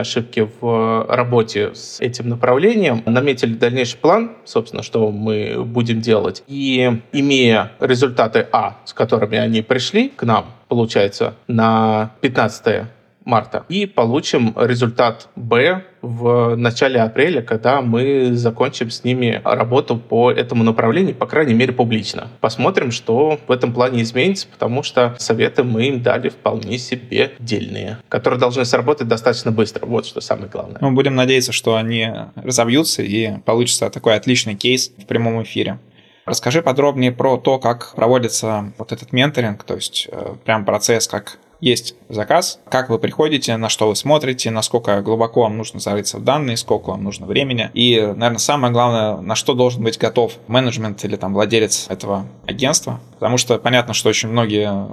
ошибки 0.00 0.48
в 0.60 1.06
работе 1.08 1.74
с 1.74 2.00
этим 2.00 2.28
направлением, 2.28 3.02
наметили 3.06 3.54
дальнейший 3.54 3.98
план, 3.98 4.32
собственно, 4.44 4.82
что 4.82 5.10
мы 5.10 5.64
будем 5.64 6.00
делать. 6.00 6.42
И 6.46 7.00
имея 7.12 7.72
результаты 7.80 8.46
А, 8.52 8.78
с 8.84 8.92
которыми 8.92 9.38
они 9.38 9.62
пришли 9.62 10.08
к 10.08 10.22
нам, 10.24 10.46
получается, 10.68 11.34
на 11.46 12.12
15 12.20 12.86
марта. 13.24 13.64
И 13.68 13.86
получим 13.86 14.54
результат 14.56 15.28
Б 15.36 15.84
в 16.02 16.56
начале 16.56 17.00
апреля, 17.00 17.42
когда 17.42 17.82
мы 17.82 18.30
закончим 18.32 18.90
с 18.90 19.04
ними 19.04 19.40
работу 19.44 19.96
по 19.96 20.30
этому 20.30 20.64
направлению, 20.64 21.14
по 21.14 21.26
крайней 21.26 21.54
мере, 21.54 21.72
публично. 21.72 22.28
Посмотрим, 22.40 22.90
что 22.90 23.38
в 23.46 23.52
этом 23.52 23.72
плане 23.72 24.02
изменится, 24.02 24.48
потому 24.48 24.82
что 24.82 25.14
советы 25.18 25.62
мы 25.62 25.88
им 25.88 26.02
дали 26.02 26.30
вполне 26.30 26.78
себе 26.78 27.32
дельные, 27.38 27.98
которые 28.08 28.40
должны 28.40 28.64
сработать 28.64 29.08
достаточно 29.08 29.50
быстро. 29.50 29.86
Вот 29.86 30.06
что 30.06 30.20
самое 30.20 30.48
главное. 30.48 30.78
Мы 30.80 30.92
будем 30.92 31.14
надеяться, 31.14 31.52
что 31.52 31.76
они 31.76 32.08
разовьются 32.34 33.02
и 33.02 33.38
получится 33.44 33.90
такой 33.90 34.14
отличный 34.14 34.54
кейс 34.54 34.90
в 34.96 35.06
прямом 35.06 35.42
эфире. 35.42 35.78
Расскажи 36.26 36.62
подробнее 36.62 37.12
про 37.12 37.38
то, 37.38 37.58
как 37.58 37.94
проводится 37.94 38.72
вот 38.78 38.92
этот 38.92 39.12
менторинг, 39.12 39.64
то 39.64 39.74
есть 39.74 40.08
э, 40.12 40.34
прям 40.44 40.64
процесс, 40.64 41.08
как 41.08 41.38
есть 41.60 41.94
заказ, 42.08 42.60
как 42.68 42.88
вы 42.88 42.98
приходите, 42.98 43.56
на 43.56 43.68
что 43.68 43.88
вы 43.88 43.96
смотрите, 43.96 44.50
насколько 44.50 45.00
глубоко 45.02 45.42
вам 45.42 45.56
нужно 45.56 45.80
зарыться 45.80 46.18
в 46.18 46.24
данные, 46.24 46.56
сколько 46.56 46.90
вам 46.90 47.04
нужно 47.04 47.26
времени. 47.26 47.70
И, 47.74 48.00
наверное, 48.00 48.38
самое 48.38 48.72
главное, 48.72 49.16
на 49.16 49.34
что 49.34 49.54
должен 49.54 49.82
быть 49.82 49.98
готов 49.98 50.32
менеджмент 50.48 51.04
или 51.04 51.16
там 51.16 51.34
владелец 51.34 51.86
этого 51.88 52.26
агентства. 52.46 53.00
Потому 53.14 53.36
что 53.36 53.58
понятно, 53.58 53.94
что 53.94 54.08
очень 54.08 54.28
многие 54.28 54.88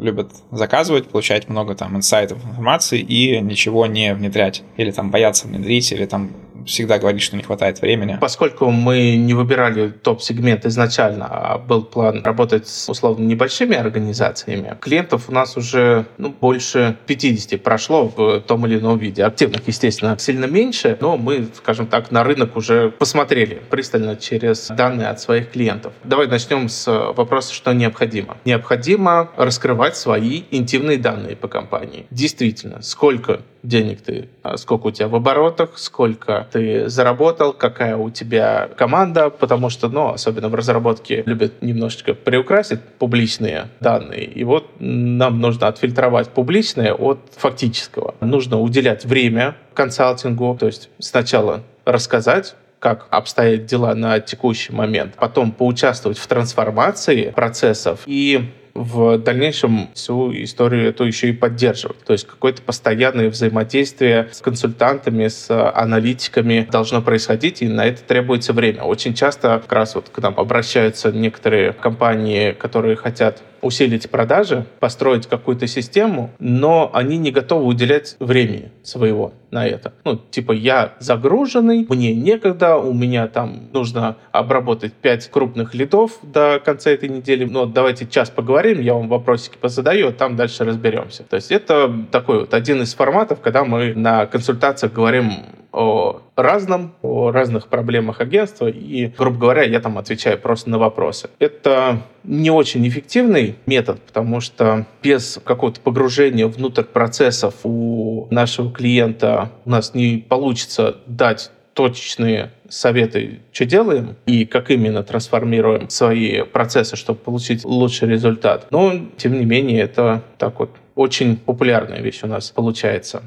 любят 0.00 0.30
заказывать, 0.50 1.08
получать 1.08 1.48
много 1.48 1.74
там 1.74 1.96
инсайтов, 1.96 2.44
информации 2.44 3.00
и 3.00 3.40
ничего 3.40 3.86
не 3.86 4.14
внедрять. 4.14 4.62
Или 4.76 4.90
там 4.90 5.10
боятся 5.10 5.46
внедрить, 5.46 5.92
или 5.92 6.06
там 6.06 6.30
всегда 6.66 6.98
говорит, 6.98 7.22
что 7.22 7.36
не 7.36 7.42
хватает 7.42 7.80
времени. 7.80 8.18
Поскольку 8.20 8.70
мы 8.70 9.16
не 9.16 9.34
выбирали 9.34 9.90
топ-сегмент 9.90 10.66
изначально, 10.66 11.26
а 11.30 11.58
был 11.58 11.82
план 11.82 12.22
работать 12.22 12.68
с 12.68 12.88
условно 12.88 13.24
небольшими 13.24 13.76
организациями, 13.76 14.76
клиентов 14.80 15.28
у 15.28 15.32
нас 15.32 15.56
уже 15.56 16.06
ну, 16.18 16.30
больше 16.30 16.96
50 17.06 17.62
прошло 17.62 18.12
в 18.14 18.40
том 18.40 18.66
или 18.66 18.78
ином 18.78 18.98
виде. 18.98 19.24
Активных, 19.24 19.66
естественно, 19.66 20.16
сильно 20.18 20.46
меньше, 20.46 20.96
но 21.00 21.16
мы, 21.16 21.48
скажем 21.54 21.86
так, 21.86 22.10
на 22.10 22.24
рынок 22.24 22.56
уже 22.56 22.90
посмотрели 22.90 23.62
пристально 23.70 24.16
через 24.16 24.68
данные 24.68 25.08
от 25.08 25.20
своих 25.20 25.50
клиентов. 25.50 25.92
Давай 26.04 26.26
начнем 26.26 26.68
с 26.68 26.86
вопроса, 27.12 27.54
что 27.54 27.72
необходимо. 27.72 28.36
Необходимо 28.44 29.30
раскрывать 29.36 29.96
свои 29.96 30.42
интимные 30.50 30.98
данные 30.98 31.36
по 31.36 31.48
компании. 31.48 32.06
Действительно, 32.10 32.82
сколько 32.82 33.40
денег 33.62 34.00
ты, 34.00 34.28
а 34.42 34.56
сколько 34.56 34.88
у 34.88 34.90
тебя 34.90 35.08
в 35.08 35.14
оборотах, 35.14 35.78
сколько 35.78 36.48
ты 36.50 36.88
заработал, 36.88 37.52
какая 37.52 37.96
у 37.96 38.10
тебя 38.10 38.68
команда, 38.76 39.30
потому 39.30 39.70
что, 39.70 39.88
ну, 39.88 40.08
особенно 40.08 40.48
в 40.48 40.54
разработке 40.54 41.22
любят 41.26 41.62
немножечко 41.62 42.14
приукрасить 42.14 42.80
публичные 42.98 43.68
данные. 43.80 44.24
И 44.24 44.44
вот 44.44 44.70
нам 44.78 45.40
нужно 45.40 45.68
отфильтровать 45.68 46.28
публичное 46.28 46.92
от 46.92 47.20
фактического. 47.36 48.14
Нужно 48.20 48.60
уделять 48.60 49.04
время 49.04 49.56
консалтингу, 49.74 50.56
то 50.58 50.66
есть 50.66 50.90
сначала 50.98 51.62
рассказать, 51.84 52.54
как 52.78 53.06
обстоят 53.10 53.66
дела 53.66 53.94
на 53.94 54.20
текущий 54.20 54.72
момент, 54.72 55.14
потом 55.16 55.52
поучаствовать 55.52 56.18
в 56.18 56.26
трансформации 56.26 57.30
процессов 57.30 58.00
и 58.06 58.50
в 58.74 59.18
дальнейшем 59.18 59.90
всю 59.94 60.32
историю 60.32 60.88
эту 60.88 61.04
еще 61.04 61.30
и 61.30 61.32
поддерживать. 61.32 61.98
То 62.04 62.12
есть 62.12 62.26
какое-то 62.26 62.62
постоянное 62.62 63.30
взаимодействие 63.30 64.28
с 64.32 64.40
консультантами, 64.40 65.28
с 65.28 65.50
аналитиками 65.72 66.68
должно 66.70 67.02
происходить, 67.02 67.62
и 67.62 67.68
на 67.68 67.86
это 67.86 68.02
требуется 68.02 68.52
время. 68.52 68.82
Очень 68.82 69.14
часто 69.14 69.60
как 69.60 69.72
раз 69.72 69.94
вот 69.94 70.08
к 70.08 70.18
нам 70.18 70.34
обращаются 70.36 71.12
некоторые 71.12 71.72
компании, 71.72 72.52
которые 72.52 72.96
хотят 72.96 73.42
усилить 73.62 74.10
продажи, 74.10 74.66
построить 74.80 75.26
какую-то 75.26 75.66
систему, 75.66 76.30
но 76.38 76.90
они 76.92 77.18
не 77.18 77.30
готовы 77.30 77.66
уделять 77.66 78.16
времени 78.20 78.70
своего 78.82 79.32
на 79.50 79.66
это. 79.66 79.92
Ну, 80.04 80.16
типа, 80.16 80.52
я 80.52 80.94
загруженный, 80.98 81.86
мне 81.88 82.14
некогда, 82.14 82.76
у 82.76 82.92
меня 82.92 83.26
там 83.26 83.68
нужно 83.72 84.16
обработать 84.32 84.92
5 84.92 85.30
крупных 85.30 85.74
лидов 85.74 86.18
до 86.22 86.60
конца 86.64 86.90
этой 86.90 87.08
недели, 87.08 87.44
но 87.44 87.66
давайте 87.66 88.06
час 88.06 88.30
поговорим, 88.30 88.80
я 88.80 88.94
вам 88.94 89.08
вопросики 89.08 89.56
позадаю, 89.60 90.08
а 90.08 90.12
там 90.12 90.36
дальше 90.36 90.64
разберемся. 90.64 91.24
То 91.24 91.36
есть 91.36 91.50
это 91.50 91.92
такой 92.10 92.40
вот 92.40 92.54
один 92.54 92.82
из 92.82 92.94
форматов, 92.94 93.40
когда 93.40 93.64
мы 93.64 93.94
на 93.94 94.26
консультациях 94.26 94.92
говорим 94.92 95.32
о 95.72 96.22
разном, 96.36 96.94
о 97.02 97.30
разных 97.30 97.68
проблемах 97.68 98.20
агентства, 98.20 98.68
и, 98.68 99.06
грубо 99.06 99.38
говоря, 99.38 99.62
я 99.62 99.80
там 99.80 99.98
отвечаю 99.98 100.38
просто 100.38 100.70
на 100.70 100.78
вопросы. 100.78 101.30
Это 101.38 102.02
не 102.24 102.50
очень 102.50 102.86
эффективный 102.88 103.56
метод, 103.66 104.00
потому 104.02 104.40
что 104.40 104.86
без 105.02 105.40
какого-то 105.44 105.80
погружения 105.80 106.46
внутрь 106.46 106.82
процессов 106.82 107.54
у 107.64 108.26
нашего 108.30 108.70
клиента 108.70 109.50
у 109.64 109.70
нас 109.70 109.94
не 109.94 110.18
получится 110.18 110.96
дать 111.06 111.50
точечные 111.74 112.50
советы, 112.68 113.40
что 113.52 113.64
делаем 113.64 114.16
и 114.26 114.44
как 114.44 114.70
именно 114.70 115.02
трансформируем 115.02 115.88
свои 115.88 116.42
процессы, 116.42 116.96
чтобы 116.96 117.18
получить 117.18 117.64
лучший 117.64 118.08
результат. 118.08 118.66
Но, 118.70 118.92
тем 119.16 119.38
не 119.38 119.44
менее, 119.44 119.80
это 119.80 120.22
так 120.38 120.58
вот 120.60 120.70
очень 120.94 121.36
популярная 121.36 122.00
вещь 122.00 122.20
у 122.22 122.26
нас 122.26 122.50
получается. 122.50 123.22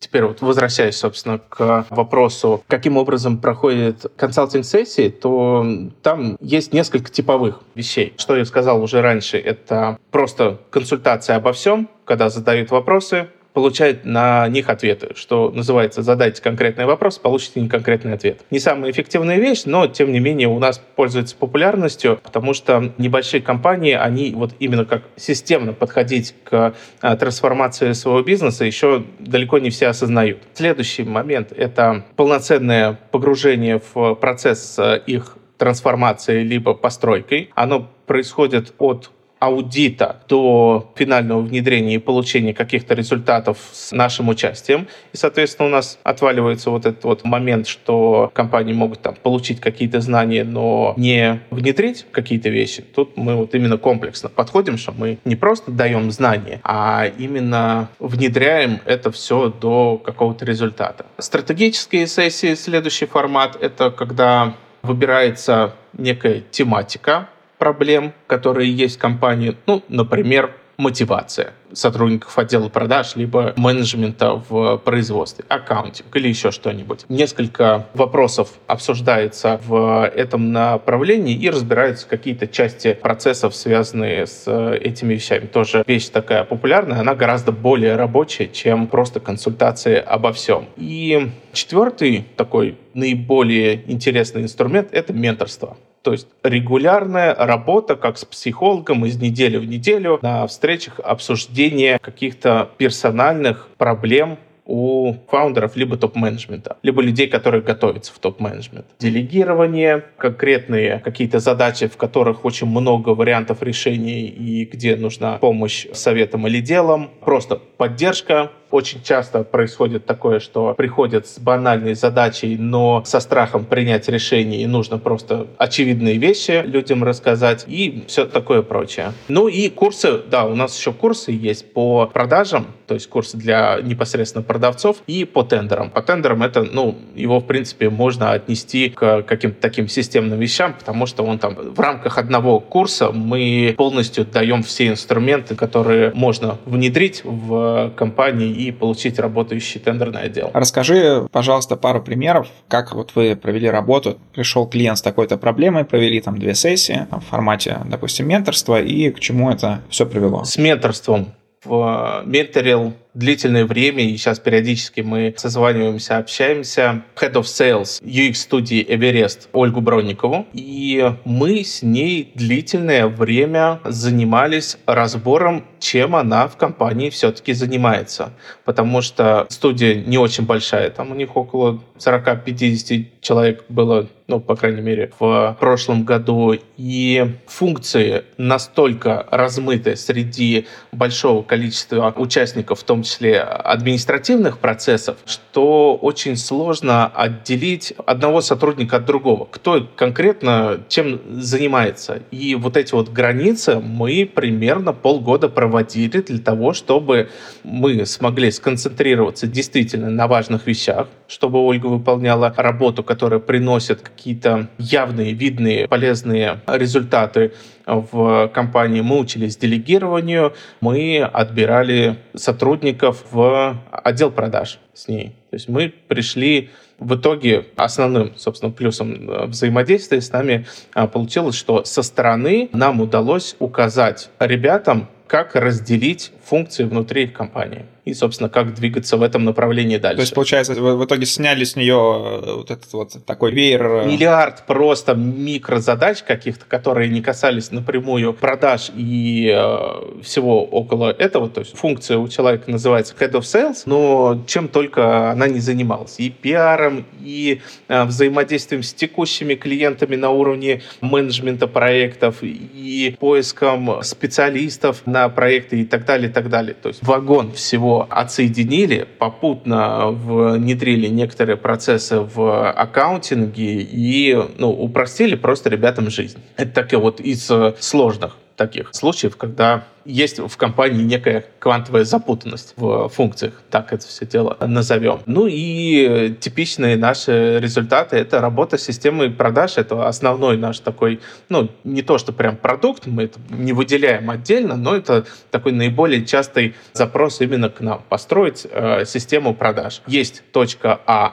Теперь 0.00 0.24
вот 0.24 0.40
возвращаясь, 0.40 0.96
собственно, 0.96 1.38
к 1.38 1.86
вопросу, 1.90 2.64
каким 2.66 2.96
образом 2.96 3.36
проходит 3.36 4.06
консалтинг-сессии, 4.16 5.10
то 5.10 5.64
там 6.02 6.38
есть 6.40 6.72
несколько 6.72 7.10
типовых 7.10 7.60
вещей. 7.74 8.14
Что 8.16 8.34
я 8.34 8.46
сказал 8.46 8.82
уже 8.82 9.02
раньше, 9.02 9.38
это 9.38 9.98
просто 10.10 10.58
консультация 10.70 11.36
обо 11.36 11.52
всем, 11.52 11.88
когда 12.06 12.30
задают 12.30 12.70
вопросы, 12.70 13.28
получает 13.52 14.04
на 14.04 14.48
них 14.48 14.68
ответы, 14.68 15.10
что 15.14 15.50
называется 15.50 16.02
«задайте 16.02 16.42
конкретный 16.42 16.86
вопрос, 16.86 17.18
получите 17.18 17.60
неконкретный 17.60 18.14
ответ». 18.14 18.40
Не 18.50 18.58
самая 18.58 18.90
эффективная 18.90 19.38
вещь, 19.38 19.62
но 19.64 19.86
тем 19.86 20.12
не 20.12 20.20
менее 20.20 20.48
у 20.48 20.58
нас 20.58 20.80
пользуется 20.96 21.36
популярностью, 21.36 22.20
потому 22.22 22.54
что 22.54 22.92
небольшие 22.98 23.42
компании, 23.42 23.94
они 23.94 24.32
вот 24.34 24.54
именно 24.58 24.84
как 24.84 25.02
системно 25.16 25.72
подходить 25.72 26.34
к 26.44 26.74
а, 27.00 27.16
трансформации 27.16 27.92
своего 27.92 28.22
бизнеса 28.22 28.64
еще 28.64 29.04
далеко 29.18 29.58
не 29.58 29.70
все 29.70 29.88
осознают. 29.88 30.38
Следующий 30.54 31.04
момент— 31.04 31.52
это 31.56 32.04
полноценное 32.16 32.98
погружение 33.10 33.80
в 33.94 34.14
процесс 34.14 34.78
а, 34.78 34.94
их 34.94 35.36
трансформации 35.60 36.42
либо 36.42 36.74
постройкой. 36.74 37.50
Оно 37.54 37.86
происходит 38.06 38.72
от 38.78 39.10
аудита 39.40 40.20
до 40.28 40.92
финального 40.94 41.40
внедрения 41.40 41.94
и 41.94 41.98
получения 41.98 42.54
каких-то 42.54 42.94
результатов 42.94 43.58
с 43.72 43.90
нашим 43.90 44.28
участием. 44.28 44.86
И, 45.12 45.16
соответственно, 45.16 45.68
у 45.68 45.72
нас 45.72 45.98
отваливается 46.02 46.70
вот 46.70 46.86
этот 46.86 47.02
вот 47.04 47.24
момент, 47.24 47.66
что 47.66 48.30
компании 48.34 48.74
могут 48.74 49.00
там 49.00 49.16
получить 49.20 49.60
какие-то 49.60 50.00
знания, 50.00 50.44
но 50.44 50.94
не 50.96 51.40
внедрить 51.50 52.06
какие-то 52.12 52.50
вещи. 52.50 52.82
Тут 52.82 53.16
мы 53.16 53.34
вот 53.34 53.54
именно 53.54 53.78
комплексно 53.78 54.28
подходим, 54.28 54.76
что 54.76 54.92
мы 54.92 55.18
не 55.24 55.36
просто 55.36 55.70
даем 55.70 56.10
знания, 56.10 56.60
а 56.62 57.06
именно 57.18 57.88
внедряем 57.98 58.80
это 58.84 59.10
все 59.10 59.48
до 59.48 59.96
какого-то 59.96 60.44
результата. 60.44 61.06
Стратегические 61.18 62.06
сессии, 62.06 62.54
следующий 62.54 63.06
формат, 63.06 63.56
это 63.60 63.90
когда 63.90 64.54
выбирается 64.82 65.74
некая 65.94 66.42
тематика, 66.50 67.28
проблем, 67.60 68.12
которые 68.26 68.72
есть 68.72 68.96
в 68.96 68.98
компании. 68.98 69.54
Ну, 69.66 69.84
например, 69.88 70.52
мотивация 70.76 71.52
сотрудников 71.72 72.36
отдела 72.38 72.68
продаж, 72.68 73.14
либо 73.14 73.52
менеджмента 73.56 74.42
в 74.48 74.78
производстве, 74.78 75.44
аккаунтинг 75.48 76.16
или 76.16 76.26
еще 76.26 76.50
что-нибудь. 76.50 77.04
Несколько 77.08 77.86
вопросов 77.94 78.48
обсуждается 78.66 79.60
в 79.66 80.10
этом 80.16 80.52
направлении 80.52 81.36
и 81.36 81.50
разбираются 81.50 82.08
какие-то 82.08 82.48
части 82.48 82.94
процессов, 82.94 83.54
связанные 83.54 84.26
с 84.26 84.48
этими 84.48 85.14
вещами. 85.14 85.46
Тоже 85.46 85.84
вещь 85.86 86.08
такая 86.08 86.44
популярная, 86.44 87.00
она 87.00 87.14
гораздо 87.14 87.52
более 87.52 87.96
рабочая, 87.96 88.48
чем 88.48 88.86
просто 88.86 89.20
консультации 89.20 89.96
обо 89.96 90.32
всем. 90.32 90.66
И 90.76 91.30
четвертый 91.52 92.24
такой 92.36 92.78
наиболее 92.94 93.82
интересный 93.86 94.42
инструмент— 94.42 94.88
это 94.92 95.12
менторство. 95.12 95.76
То 96.02 96.12
есть 96.12 96.28
регулярная 96.42 97.34
работа, 97.34 97.96
как 97.96 98.16
с 98.16 98.24
психологом, 98.24 99.04
из 99.04 99.20
недели 99.20 99.58
в 99.58 99.66
неделю 99.66 100.18
на 100.22 100.46
встречах 100.46 101.00
обсуждение 101.00 101.98
каких-то 101.98 102.70
персональных 102.78 103.68
проблем 103.76 104.38
у 104.70 105.14
фаундеров 105.28 105.74
либо 105.76 105.96
топ-менеджмента, 105.96 106.76
либо 106.82 107.02
людей, 107.02 107.26
которые 107.26 107.60
готовятся 107.60 108.12
в 108.12 108.18
топ-менеджмент. 108.18 108.86
Делегирование, 109.00 110.04
конкретные 110.16 111.00
какие-то 111.00 111.40
задачи, 111.40 111.88
в 111.88 111.96
которых 111.96 112.44
очень 112.44 112.68
много 112.68 113.10
вариантов 113.10 113.62
решений 113.62 114.26
и 114.26 114.64
где 114.64 114.94
нужна 114.94 115.38
помощь 115.38 115.86
советом 115.92 116.46
или 116.46 116.60
делом. 116.60 117.10
Просто 117.24 117.56
поддержка, 117.56 118.52
очень 118.70 119.02
часто 119.02 119.42
происходит 119.42 120.06
такое, 120.06 120.40
что 120.40 120.74
приходят 120.74 121.26
с 121.26 121.38
банальной 121.38 121.94
задачей, 121.94 122.56
но 122.56 123.02
со 123.04 123.20
страхом 123.20 123.64
принять 123.64 124.08
решение, 124.08 124.62
и 124.62 124.66
нужно 124.66 124.98
просто 124.98 125.48
очевидные 125.58 126.18
вещи 126.18 126.62
людям 126.64 127.04
рассказать 127.04 127.64
и 127.66 128.04
все 128.06 128.24
такое 128.24 128.62
прочее. 128.62 129.12
Ну 129.28 129.48
и 129.48 129.68
курсы, 129.68 130.18
да, 130.30 130.44
у 130.44 130.54
нас 130.54 130.78
еще 130.78 130.92
курсы 130.92 131.32
есть 131.32 131.72
по 131.72 132.06
продажам, 132.06 132.66
то 132.86 132.94
есть 132.94 133.08
курсы 133.08 133.36
для 133.36 133.80
непосредственно 133.82 134.42
продавцов 134.42 134.98
и 135.06 135.24
по 135.24 135.42
тендерам. 135.42 135.90
По 135.90 136.02
тендерам 136.02 136.42
это, 136.42 136.62
ну, 136.62 136.96
его 137.14 137.40
в 137.40 137.46
принципе 137.46 137.90
можно 137.90 138.32
отнести 138.32 138.88
к 138.88 139.22
каким-то 139.22 139.60
таким 139.60 139.88
системным 139.88 140.38
вещам, 140.38 140.74
потому 140.78 141.06
что 141.06 141.22
он 141.24 141.38
там 141.38 141.54
в 141.54 141.78
рамках 141.80 142.18
одного 142.18 142.60
курса 142.60 143.10
мы 143.12 143.74
полностью 143.76 144.24
даем 144.24 144.62
все 144.62 144.88
инструменты, 144.88 145.54
которые 145.54 146.12
можно 146.14 146.58
внедрить 146.64 147.22
в 147.24 147.92
компании 147.96 148.59
и 148.66 148.72
получить 148.72 149.18
работающий 149.18 149.80
тендерный 149.80 150.22
отдел. 150.22 150.50
Расскажи, 150.52 151.26
пожалуйста, 151.32 151.76
пару 151.76 152.02
примеров, 152.02 152.48
как 152.68 152.94
вот 152.94 153.12
вы 153.14 153.36
провели 153.36 153.68
работу. 153.68 154.18
Пришел 154.34 154.66
клиент 154.66 154.98
с 154.98 155.02
такой-то 155.02 155.38
проблемой, 155.38 155.84
провели 155.84 156.20
там 156.20 156.38
две 156.38 156.54
сессии 156.54 157.06
там, 157.10 157.20
в 157.20 157.26
формате, 157.26 157.78
допустим, 157.86 158.28
менторства, 158.28 158.80
и 158.80 159.10
к 159.10 159.20
чему 159.20 159.50
это 159.50 159.80
все 159.88 160.06
привело? 160.06 160.44
С 160.44 160.58
менторством 160.58 161.32
в 161.64 162.22
менторил 162.24 162.94
длительное 163.14 163.64
время, 163.64 164.04
и 164.04 164.16
сейчас 164.16 164.38
периодически 164.38 165.00
мы 165.00 165.34
созваниваемся, 165.36 166.18
общаемся, 166.18 167.02
Head 167.16 167.32
of 167.32 167.42
Sales 167.42 168.02
UX 168.02 168.34
студии 168.34 168.84
Everest 168.86 169.48
Ольгу 169.52 169.80
Бронникову, 169.80 170.46
и 170.52 171.12
мы 171.24 171.64
с 171.64 171.82
ней 171.82 172.32
длительное 172.34 173.06
время 173.06 173.80
занимались 173.84 174.78
разбором, 174.86 175.64
чем 175.78 176.14
она 176.14 176.48
в 176.48 176.56
компании 176.56 177.10
все-таки 177.10 177.52
занимается. 177.52 178.32
Потому 178.64 179.02
что 179.02 179.46
студия 179.48 179.94
не 179.94 180.18
очень 180.18 180.44
большая, 180.44 180.90
там 180.90 181.10
у 181.10 181.14
них 181.14 181.36
около 181.36 181.80
40-50 181.98 183.06
человек 183.20 183.64
было 183.68 184.08
ну, 184.30 184.38
по 184.38 184.54
крайней 184.54 184.80
мере, 184.80 185.10
в 185.18 185.56
прошлом 185.58 186.04
году, 186.04 186.54
и 186.76 187.34
функции 187.46 188.24
настолько 188.38 189.26
размыты 189.30 189.96
среди 189.96 190.66
большого 190.92 191.42
количества 191.42 192.14
участников, 192.16 192.78
в 192.78 192.84
том 192.84 192.99
том 193.00 193.04
числе 193.04 193.40
административных 193.40 194.58
процессов, 194.58 195.16
что 195.24 195.96
очень 195.96 196.36
сложно 196.36 197.06
отделить 197.06 197.94
одного 198.04 198.42
сотрудника 198.42 198.96
от 198.96 199.06
другого. 199.06 199.46
Кто 199.50 199.88
конкретно 199.96 200.80
чем 200.88 201.20
занимается. 201.40 202.20
И 202.30 202.54
вот 202.54 202.76
эти 202.76 202.92
вот 202.92 203.08
границы 203.08 203.80
мы 203.80 204.30
примерно 204.32 204.92
полгода 204.92 205.48
проводили 205.48 206.20
для 206.20 206.38
того, 206.38 206.74
чтобы 206.74 207.30
мы 207.64 208.04
смогли 208.04 208.50
сконцентрироваться 208.50 209.46
действительно 209.46 210.10
на 210.10 210.26
важных 210.26 210.66
вещах, 210.66 211.08
чтобы 211.26 211.58
Ольга 211.58 211.86
выполняла 211.86 212.52
работу, 212.54 213.02
которая 213.02 213.40
приносит 213.40 214.02
какие-то 214.02 214.68
явные, 214.78 215.32
видные, 215.32 215.88
полезные 215.88 216.60
результаты 216.66 217.52
в 217.86 218.48
компании 218.48 219.00
мы 219.00 219.18
учились 219.18 219.56
делегированию, 219.56 220.54
мы 220.80 221.22
отбирали 221.22 222.18
сотрудников 222.34 223.24
в 223.30 223.78
отдел 223.90 224.30
продаж 224.30 224.78
с 224.94 225.08
ней. 225.08 225.34
То 225.50 225.56
есть 225.56 225.68
мы 225.68 225.92
пришли 226.08 226.70
в 226.98 227.14
итоге 227.14 227.66
основным, 227.76 228.32
собственно, 228.36 228.70
плюсом 228.70 229.28
э, 229.28 229.46
взаимодействия 229.46 230.20
с 230.20 230.30
нами 230.32 230.66
а, 230.92 231.06
получилось, 231.06 231.56
что 231.56 231.84
со 231.84 232.02
стороны 232.02 232.68
нам 232.72 233.00
удалось 233.00 233.56
указать 233.58 234.28
ребятам, 234.38 235.08
как 235.26 235.54
разделить 235.54 236.32
функции 236.44 236.84
внутри 236.84 237.24
их 237.24 237.32
компании 237.32 237.86
и, 238.04 238.14
собственно, 238.14 238.48
как 238.48 238.74
двигаться 238.74 239.16
в 239.16 239.22
этом 239.22 239.44
направлении 239.44 239.98
дальше. 239.98 240.16
То 240.16 240.22
есть, 240.22 240.34
получается, 240.34 240.74
в 240.74 241.04
итоге 241.04 241.26
сняли 241.26 241.64
с 241.64 241.76
нее 241.76 241.94
э, 241.94 242.54
вот 242.56 242.70
этот 242.70 242.92
вот 242.92 243.24
такой 243.26 243.52
веер... 243.52 243.86
Э, 243.86 244.06
Миллиард 244.06 244.66
просто 244.66 245.14
микрозадач 245.14 246.22
каких-то, 246.22 246.64
которые 246.66 247.08
не 247.08 247.20
касались 247.20 247.70
напрямую 247.70 248.32
продаж 248.32 248.90
и 248.94 249.52
э, 249.54 250.22
всего 250.22 250.64
около 250.64 251.10
этого. 251.10 251.48
То 251.48 251.60
есть 251.60 251.76
функция 251.76 252.18
у 252.18 252.28
человека 252.28 252.70
называется 252.70 253.14
Head 253.18 253.32
of 253.32 253.40
Sales, 253.40 253.82
но 253.86 254.42
чем 254.46 254.68
только 254.68 255.30
она 255.30 255.48
не 255.48 255.60
занималась. 255.60 256.16
И 256.18 256.30
пиаром, 256.30 257.04
и 257.22 257.60
э, 257.88 258.04
взаимодействием 258.04 258.82
с 258.82 258.94
текущими 258.94 259.54
клиентами 259.54 260.16
на 260.16 260.30
уровне 260.30 260.82
менеджмента 261.00 261.66
проектов, 261.66 262.36
и 262.42 263.16
поиском 263.18 264.02
специалистов 264.02 265.02
на 265.06 265.28
проекты 265.28 265.80
и 265.80 265.84
так 265.84 266.04
далее, 266.04 266.30
и 266.30 266.32
так 266.32 266.48
далее. 266.48 266.74
То 266.74 266.88
есть 266.88 267.02
вагон 267.02 267.52
всего 267.52 267.89
отсоединили, 267.98 269.06
попутно 269.18 270.08
внедрили 270.08 271.08
некоторые 271.08 271.56
процессы 271.56 272.20
в 272.20 272.70
аккаунтинге 272.70 273.80
и 273.82 274.38
ну, 274.58 274.70
упростили 274.70 275.34
просто 275.34 275.70
ребятам 275.70 276.10
жизнь. 276.10 276.38
Это 276.56 276.72
такие 276.72 276.98
вот 276.98 277.20
из 277.20 277.50
сложных 277.80 278.36
таких 278.60 278.90
случаев, 278.92 279.38
когда 279.38 279.84
есть 280.04 280.38
в 280.38 280.54
компании 280.58 281.02
некая 281.02 281.46
квантовая 281.60 282.04
запутанность 282.04 282.74
в 282.76 283.08
функциях, 283.08 283.54
так 283.70 283.90
это 283.94 284.06
все 284.06 284.26
дело 284.26 284.54
назовем. 284.60 285.20
Ну 285.24 285.46
и 285.48 286.36
типичные 286.38 286.98
наши 286.98 287.58
результаты— 287.58 288.16
это 288.18 288.42
работа 288.42 288.76
с 288.76 288.82
системой 288.82 289.30
продаж. 289.30 289.78
Это 289.78 290.06
основной 290.06 290.58
наш 290.58 290.80
такой, 290.80 291.20
ну, 291.48 291.70
не 291.84 292.02
то, 292.02 292.18
что 292.18 292.34
прям 292.34 292.58
продукт, 292.58 293.06
мы 293.06 293.22
это 293.24 293.40
не 293.48 293.72
выделяем 293.72 294.28
отдельно, 294.28 294.76
но 294.76 294.94
это 294.94 295.24
такой 295.50 295.72
наиболее 295.72 296.26
частый 296.26 296.74
запрос 296.92 297.40
именно 297.40 297.70
к 297.70 297.80
нам— 297.80 298.02
построить 298.10 298.66
э, 298.70 299.06
систему 299.06 299.54
продаж. 299.54 300.02
Есть 300.06 300.42
точка 300.52 301.00
А 301.06 301.32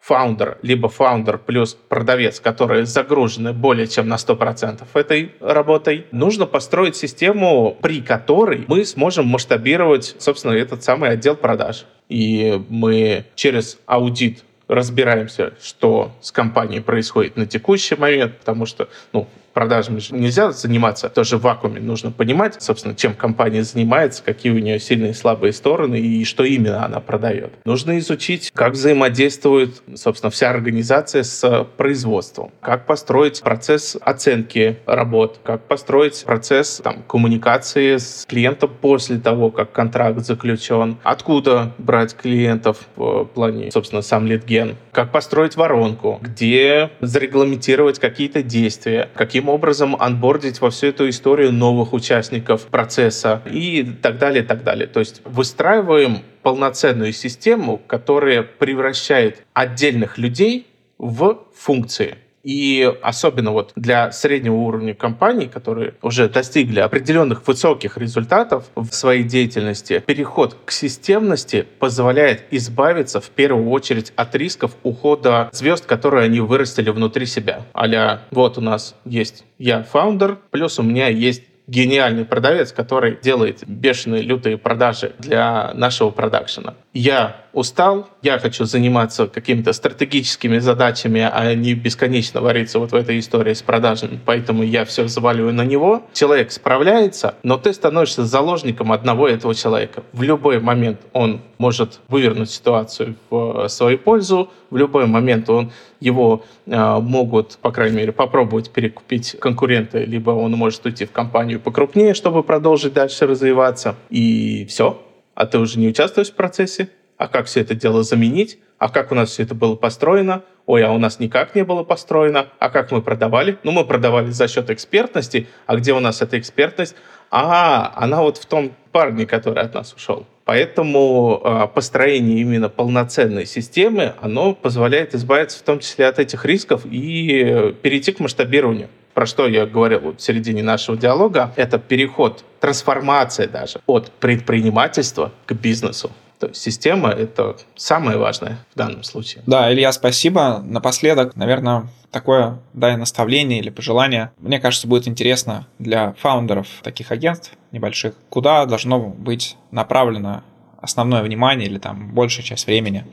фаундер, 0.00 0.58
либо 0.62 0.88
фаундер 0.88 1.38
плюс 1.38 1.74
продавец, 1.74 2.40
которые 2.40 2.86
загружены 2.86 3.52
более 3.52 3.86
чем 3.86 4.08
на 4.08 4.14
100% 4.14 4.86
этой 4.94 5.32
работой, 5.40 6.06
нужно 6.12 6.46
построить 6.46 6.96
систему, 6.96 7.76
при 7.82 8.00
которой 8.00 8.64
мы 8.68 8.84
сможем 8.84 9.26
масштабировать, 9.26 10.16
собственно, 10.18 10.52
этот 10.52 10.82
самый 10.82 11.10
отдел 11.10 11.36
продаж. 11.36 11.86
И 12.08 12.62
мы 12.68 13.26
через 13.34 13.78
аудит 13.86 14.44
разбираемся, 14.68 15.54
что 15.62 16.12
с 16.20 16.30
компанией 16.30 16.80
происходит 16.80 17.36
на 17.36 17.46
текущий 17.46 17.96
момент, 17.96 18.38
потому 18.38 18.66
что, 18.66 18.88
ну, 19.12 19.26
продажами 19.58 19.98
же 19.98 20.14
нельзя 20.14 20.52
заниматься 20.52 21.08
тоже 21.08 21.36
в 21.36 21.40
вакууме. 21.40 21.80
Нужно 21.80 22.12
понимать, 22.12 22.62
собственно, 22.62 22.94
чем 22.94 23.12
компания 23.12 23.64
занимается, 23.64 24.22
какие 24.22 24.52
у 24.52 24.58
нее 24.60 24.78
сильные 24.78 25.10
и 25.10 25.14
слабые 25.14 25.52
стороны 25.52 25.98
и 25.98 26.24
что 26.24 26.44
именно 26.44 26.84
она 26.84 27.00
продает. 27.00 27.54
Нужно 27.64 27.98
изучить, 27.98 28.52
как 28.54 28.74
взаимодействует, 28.74 29.82
собственно, 29.96 30.30
вся 30.30 30.50
организация 30.50 31.24
с 31.24 31.66
производством, 31.76 32.52
как 32.60 32.86
построить 32.86 33.42
процесс 33.42 33.96
оценки 34.00 34.78
работ, 34.86 35.40
как 35.42 35.66
построить 35.66 36.22
процесс 36.24 36.80
там, 36.84 37.02
коммуникации 37.08 37.96
с 37.96 38.26
клиентом 38.28 38.70
после 38.80 39.18
того, 39.18 39.50
как 39.50 39.72
контракт 39.72 40.20
заключен, 40.20 40.98
откуда 41.02 41.72
брать 41.78 42.14
клиентов 42.14 42.78
в 42.94 43.24
плане, 43.24 43.72
собственно, 43.72 44.02
сам 44.02 44.24
литген, 44.24 44.76
как 44.92 45.10
построить 45.10 45.56
воронку, 45.56 46.20
где 46.22 46.90
зарегламентировать 47.00 47.98
какие-то 47.98 48.44
действия, 48.44 49.08
каким 49.16 49.47
образом 49.48 49.96
анбордить 49.98 50.60
во 50.60 50.70
всю 50.70 50.88
эту 50.88 51.08
историю 51.08 51.52
новых 51.52 51.92
участников 51.92 52.66
процесса 52.66 53.42
и 53.50 53.84
так 54.02 54.18
далее, 54.18 54.42
так 54.42 54.64
далее. 54.64 54.86
То 54.86 55.00
есть 55.00 55.22
выстраиваем 55.24 56.18
полноценную 56.42 57.12
систему, 57.12 57.78
которая 57.86 58.42
превращает 58.42 59.44
отдельных 59.52 60.18
людей 60.18 60.66
в 60.98 61.44
функции. 61.54 62.18
И 62.42 62.90
особенно 63.02 63.50
вот 63.52 63.72
для 63.76 64.12
среднего 64.12 64.56
уровня 64.56 64.94
компаний, 64.94 65.46
которые 65.46 65.94
уже 66.02 66.28
достигли 66.28 66.80
определенных 66.80 67.46
высоких 67.46 67.98
результатов 67.98 68.66
в 68.74 68.90
своей 68.92 69.24
деятельности, 69.24 70.02
переход 70.06 70.56
к 70.64 70.70
системности 70.70 71.66
позволяет 71.78 72.44
избавиться 72.50 73.20
в 73.20 73.30
первую 73.30 73.70
очередь 73.70 74.12
от 74.16 74.34
рисков 74.34 74.76
ухода 74.82 75.50
звезд, 75.52 75.86
которые 75.86 76.24
они 76.24 76.40
вырастили 76.40 76.90
внутри 76.90 77.26
себя. 77.26 77.62
Аля, 77.74 78.20
вот 78.30 78.58
у 78.58 78.60
нас 78.60 78.94
есть 79.04 79.44
я 79.58 79.82
фаундер, 79.82 80.38
плюс 80.50 80.78
у 80.78 80.82
меня 80.82 81.08
есть 81.08 81.42
гениальный 81.68 82.24
продавец, 82.24 82.72
который 82.72 83.18
делает 83.22 83.62
бешеные 83.66 84.22
лютые 84.22 84.56
продажи 84.56 85.12
для 85.18 85.72
нашего 85.74 86.10
продакшена. 86.10 86.74
Я 86.98 87.36
устал, 87.52 88.08
я 88.22 88.40
хочу 88.40 88.64
заниматься 88.64 89.28
какими-то 89.28 89.72
стратегическими 89.72 90.58
задачами, 90.58 91.20
а 91.32 91.54
не 91.54 91.74
бесконечно 91.74 92.40
вариться 92.40 92.80
вот 92.80 92.90
в 92.90 92.94
этой 92.96 93.20
истории 93.20 93.54
с 93.54 93.62
продажами, 93.62 94.18
поэтому 94.26 94.64
я 94.64 94.84
все 94.84 95.06
заваливаю 95.06 95.54
на 95.54 95.64
него. 95.64 96.02
Человек 96.12 96.50
справляется, 96.50 97.36
но 97.44 97.56
ты 97.56 97.72
становишься 97.72 98.24
заложником 98.24 98.90
одного 98.90 99.28
этого 99.28 99.54
человека. 99.54 100.02
В 100.12 100.24
любой 100.24 100.58
момент 100.58 100.98
он 101.12 101.40
может 101.58 102.00
вывернуть 102.08 102.50
ситуацию 102.50 103.14
в 103.30 103.68
свою 103.68 103.98
пользу, 103.98 104.50
в 104.70 104.76
любой 104.76 105.06
момент 105.06 105.48
он 105.50 105.70
его 106.00 106.44
э, 106.66 106.98
могут, 106.98 107.58
по 107.58 107.70
крайней 107.70 107.96
мере, 107.98 108.10
попробовать 108.10 108.70
перекупить 108.70 109.36
конкуренты, 109.38 110.04
либо 110.04 110.32
он 110.32 110.50
может 110.52 110.84
уйти 110.84 111.04
в 111.04 111.12
компанию 111.12 111.60
покрупнее, 111.60 112.14
чтобы 112.14 112.42
продолжить 112.42 112.92
дальше 112.92 113.28
развиваться. 113.28 113.94
И 114.10 114.66
все. 114.68 115.00
А 115.38 115.46
ты 115.46 115.60
уже 115.60 115.78
не 115.78 115.86
участвуешь 115.86 116.30
в 116.30 116.34
процессе, 116.34 116.88
а 117.16 117.28
как 117.28 117.46
все 117.46 117.60
это 117.60 117.76
дело 117.76 118.02
заменить, 118.02 118.58
а 118.76 118.88
как 118.88 119.12
у 119.12 119.14
нас 119.14 119.30
все 119.30 119.44
это 119.44 119.54
было 119.54 119.76
построено, 119.76 120.42
ой, 120.66 120.82
а 120.82 120.90
у 120.90 120.98
нас 120.98 121.20
никак 121.20 121.54
не 121.54 121.62
было 121.62 121.84
построено, 121.84 122.48
а 122.58 122.70
как 122.70 122.90
мы 122.90 123.02
продавали? 123.02 123.56
Ну, 123.62 123.70
мы 123.70 123.84
продавали 123.84 124.30
за 124.30 124.48
счет 124.48 124.68
экспертности, 124.68 125.46
а 125.66 125.76
где 125.76 125.92
у 125.92 126.00
нас 126.00 126.22
эта 126.22 126.40
экспертность? 126.40 126.96
А, 127.30 127.92
она 127.94 128.20
вот 128.20 128.38
в 128.38 128.46
том 128.46 128.72
парне, 128.90 129.26
который 129.26 129.62
от 129.62 129.74
нас 129.74 129.94
ушел. 129.94 130.26
Поэтому 130.44 131.40
э, 131.44 131.68
построение 131.72 132.40
именно 132.40 132.68
полноценной 132.68 133.46
системы, 133.46 134.14
оно 134.20 134.56
позволяет 134.56 135.14
избавиться 135.14 135.60
в 135.60 135.62
том 135.62 135.78
числе 135.78 136.08
от 136.08 136.18
этих 136.18 136.44
рисков 136.44 136.84
и 136.84 137.76
перейти 137.80 138.10
к 138.10 138.18
масштабированию 138.18 138.88
про 139.14 139.26
что 139.26 139.46
я 139.46 139.66
говорил 139.66 140.00
вот 140.00 140.20
в 140.20 140.22
середине 140.22 140.62
нашего 140.62 140.96
диалога, 140.96 141.52
это 141.56 141.78
переход, 141.78 142.44
трансформация 142.60 143.48
даже 143.48 143.80
от 143.86 144.10
предпринимательства 144.12 145.32
к 145.46 145.52
бизнесу. 145.52 146.10
То 146.38 146.46
есть 146.46 146.60
система— 146.60 147.08
это 147.10 147.56
самое 147.74 148.16
важное 148.16 148.58
в 148.72 148.78
данном 148.78 149.02
случае. 149.02 149.42
Да, 149.46 149.72
Илья, 149.72 149.90
спасибо. 149.90 150.62
Напоследок, 150.64 151.34
наверное, 151.34 151.88
такое, 152.12 152.60
дай 152.74 152.96
наставление 152.96 153.58
или 153.58 153.70
пожелание. 153.70 154.30
Мне 154.38 154.60
кажется, 154.60 154.86
будет 154.86 155.08
интересно 155.08 155.66
для 155.80 156.12
фаундеров 156.20 156.68
таких 156.82 157.10
агентств 157.10 157.52
небольших, 157.72 158.14
куда 158.28 158.64
должно 158.66 159.00
быть 159.00 159.56
направлено 159.72 160.44
основное 160.80 161.22
внимание 161.22 161.66
или 161.66 161.78
там 161.78 162.14
большая 162.14 162.44
часть 162.44 162.66
времени 162.66 163.04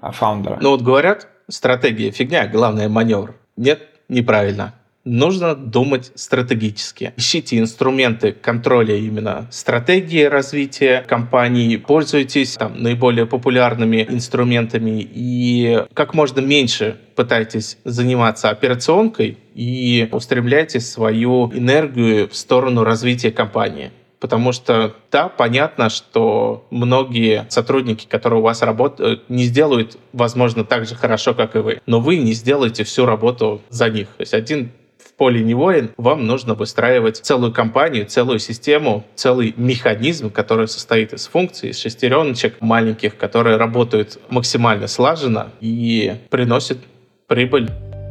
фаундера. 0.00 0.58
Ну 0.62 0.70
вот 0.70 0.80
говорят, 0.80 1.28
стратегия 1.48 2.10
фигня, 2.10 2.46
главное 2.46 2.88
маневр. 2.88 3.34
Нет, 3.56 3.86
неправильно 4.08 4.74
нужно 5.10 5.54
думать 5.54 6.12
стратегически. 6.14 7.12
Ищите 7.16 7.58
инструменты 7.58 8.32
контроля 8.32 8.96
именно 8.96 9.48
стратегии 9.50 10.24
развития 10.24 11.04
компании, 11.06 11.76
пользуйтесь 11.76 12.56
там, 12.56 12.82
наиболее 12.82 13.26
популярными 13.26 14.06
инструментами 14.08 15.00
и 15.12 15.84
как 15.94 16.14
можно 16.14 16.40
меньше 16.40 16.96
пытайтесь 17.16 17.78
заниматься 17.84 18.50
операционкой 18.50 19.38
и 19.54 20.08
устремляйте 20.12 20.80
свою 20.80 21.52
энергию 21.52 22.28
в 22.28 22.36
сторону 22.36 22.84
развития 22.84 23.30
компании. 23.30 23.90
Потому 24.20 24.52
что, 24.52 24.94
да, 25.10 25.30
понятно, 25.30 25.88
что 25.88 26.66
многие 26.70 27.46
сотрудники, 27.48 28.06
которые 28.06 28.40
у 28.40 28.42
вас 28.42 28.60
работают, 28.60 29.28
не 29.30 29.44
сделают, 29.44 29.96
возможно, 30.12 30.62
так 30.62 30.86
же 30.86 30.94
хорошо, 30.94 31.32
как 31.32 31.56
и 31.56 31.60
вы. 31.60 31.80
Но 31.86 32.00
вы 32.00 32.18
не 32.18 32.34
сделаете 32.34 32.84
всю 32.84 33.06
работу 33.06 33.62
за 33.70 33.88
них. 33.88 34.08
То 34.08 34.20
есть 34.20 34.34
один 34.34 34.72
поле 35.20 35.42
не 35.42 35.52
воин, 35.52 35.90
вам 35.98 36.26
нужно 36.26 36.54
выстраивать 36.54 37.18
целую 37.18 37.52
компанию, 37.52 38.06
целую 38.06 38.38
систему, 38.38 39.04
целый 39.16 39.52
механизм, 39.58 40.30
который 40.30 40.66
состоит 40.66 41.12
из 41.12 41.26
функций, 41.26 41.68
из 41.68 41.78
шестереночек 41.78 42.56
маленьких, 42.62 43.18
которые 43.18 43.58
работают 43.58 44.18
максимально 44.30 44.86
слаженно 44.86 45.48
и 45.60 46.16
приносят 46.30 46.78
прибыль 47.26 47.68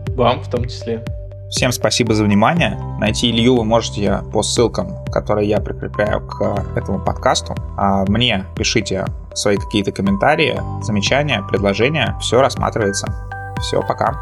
вам 0.10 0.44
в 0.44 0.52
том 0.52 0.66
числе. 0.66 1.04
Всем 1.50 1.72
спасибо 1.72 2.14
за 2.14 2.24
внимание. 2.24 2.78
Найти 3.00 3.32
Илью 3.32 3.56
вы 3.56 3.66
можете 3.66 4.20
по 4.32 4.44
ссылкам, 4.44 5.04
которые 5.06 5.50
я 5.50 5.60
прикрепляю 5.62 6.22
к 6.28 6.64
этому 6.76 7.04
подкасту. 7.04 7.56
А 7.76 8.06
мне 8.06 8.46
пишите 8.56 9.06
свои 9.34 9.58
какие-то 9.58 9.92
комментарии, 9.92 10.62
замечания, 10.84 11.44
предложения. 11.50 12.16
Все 12.22 12.40
рассматривается. 12.40 13.08
Все, 13.62 13.82
пока. 13.82 14.16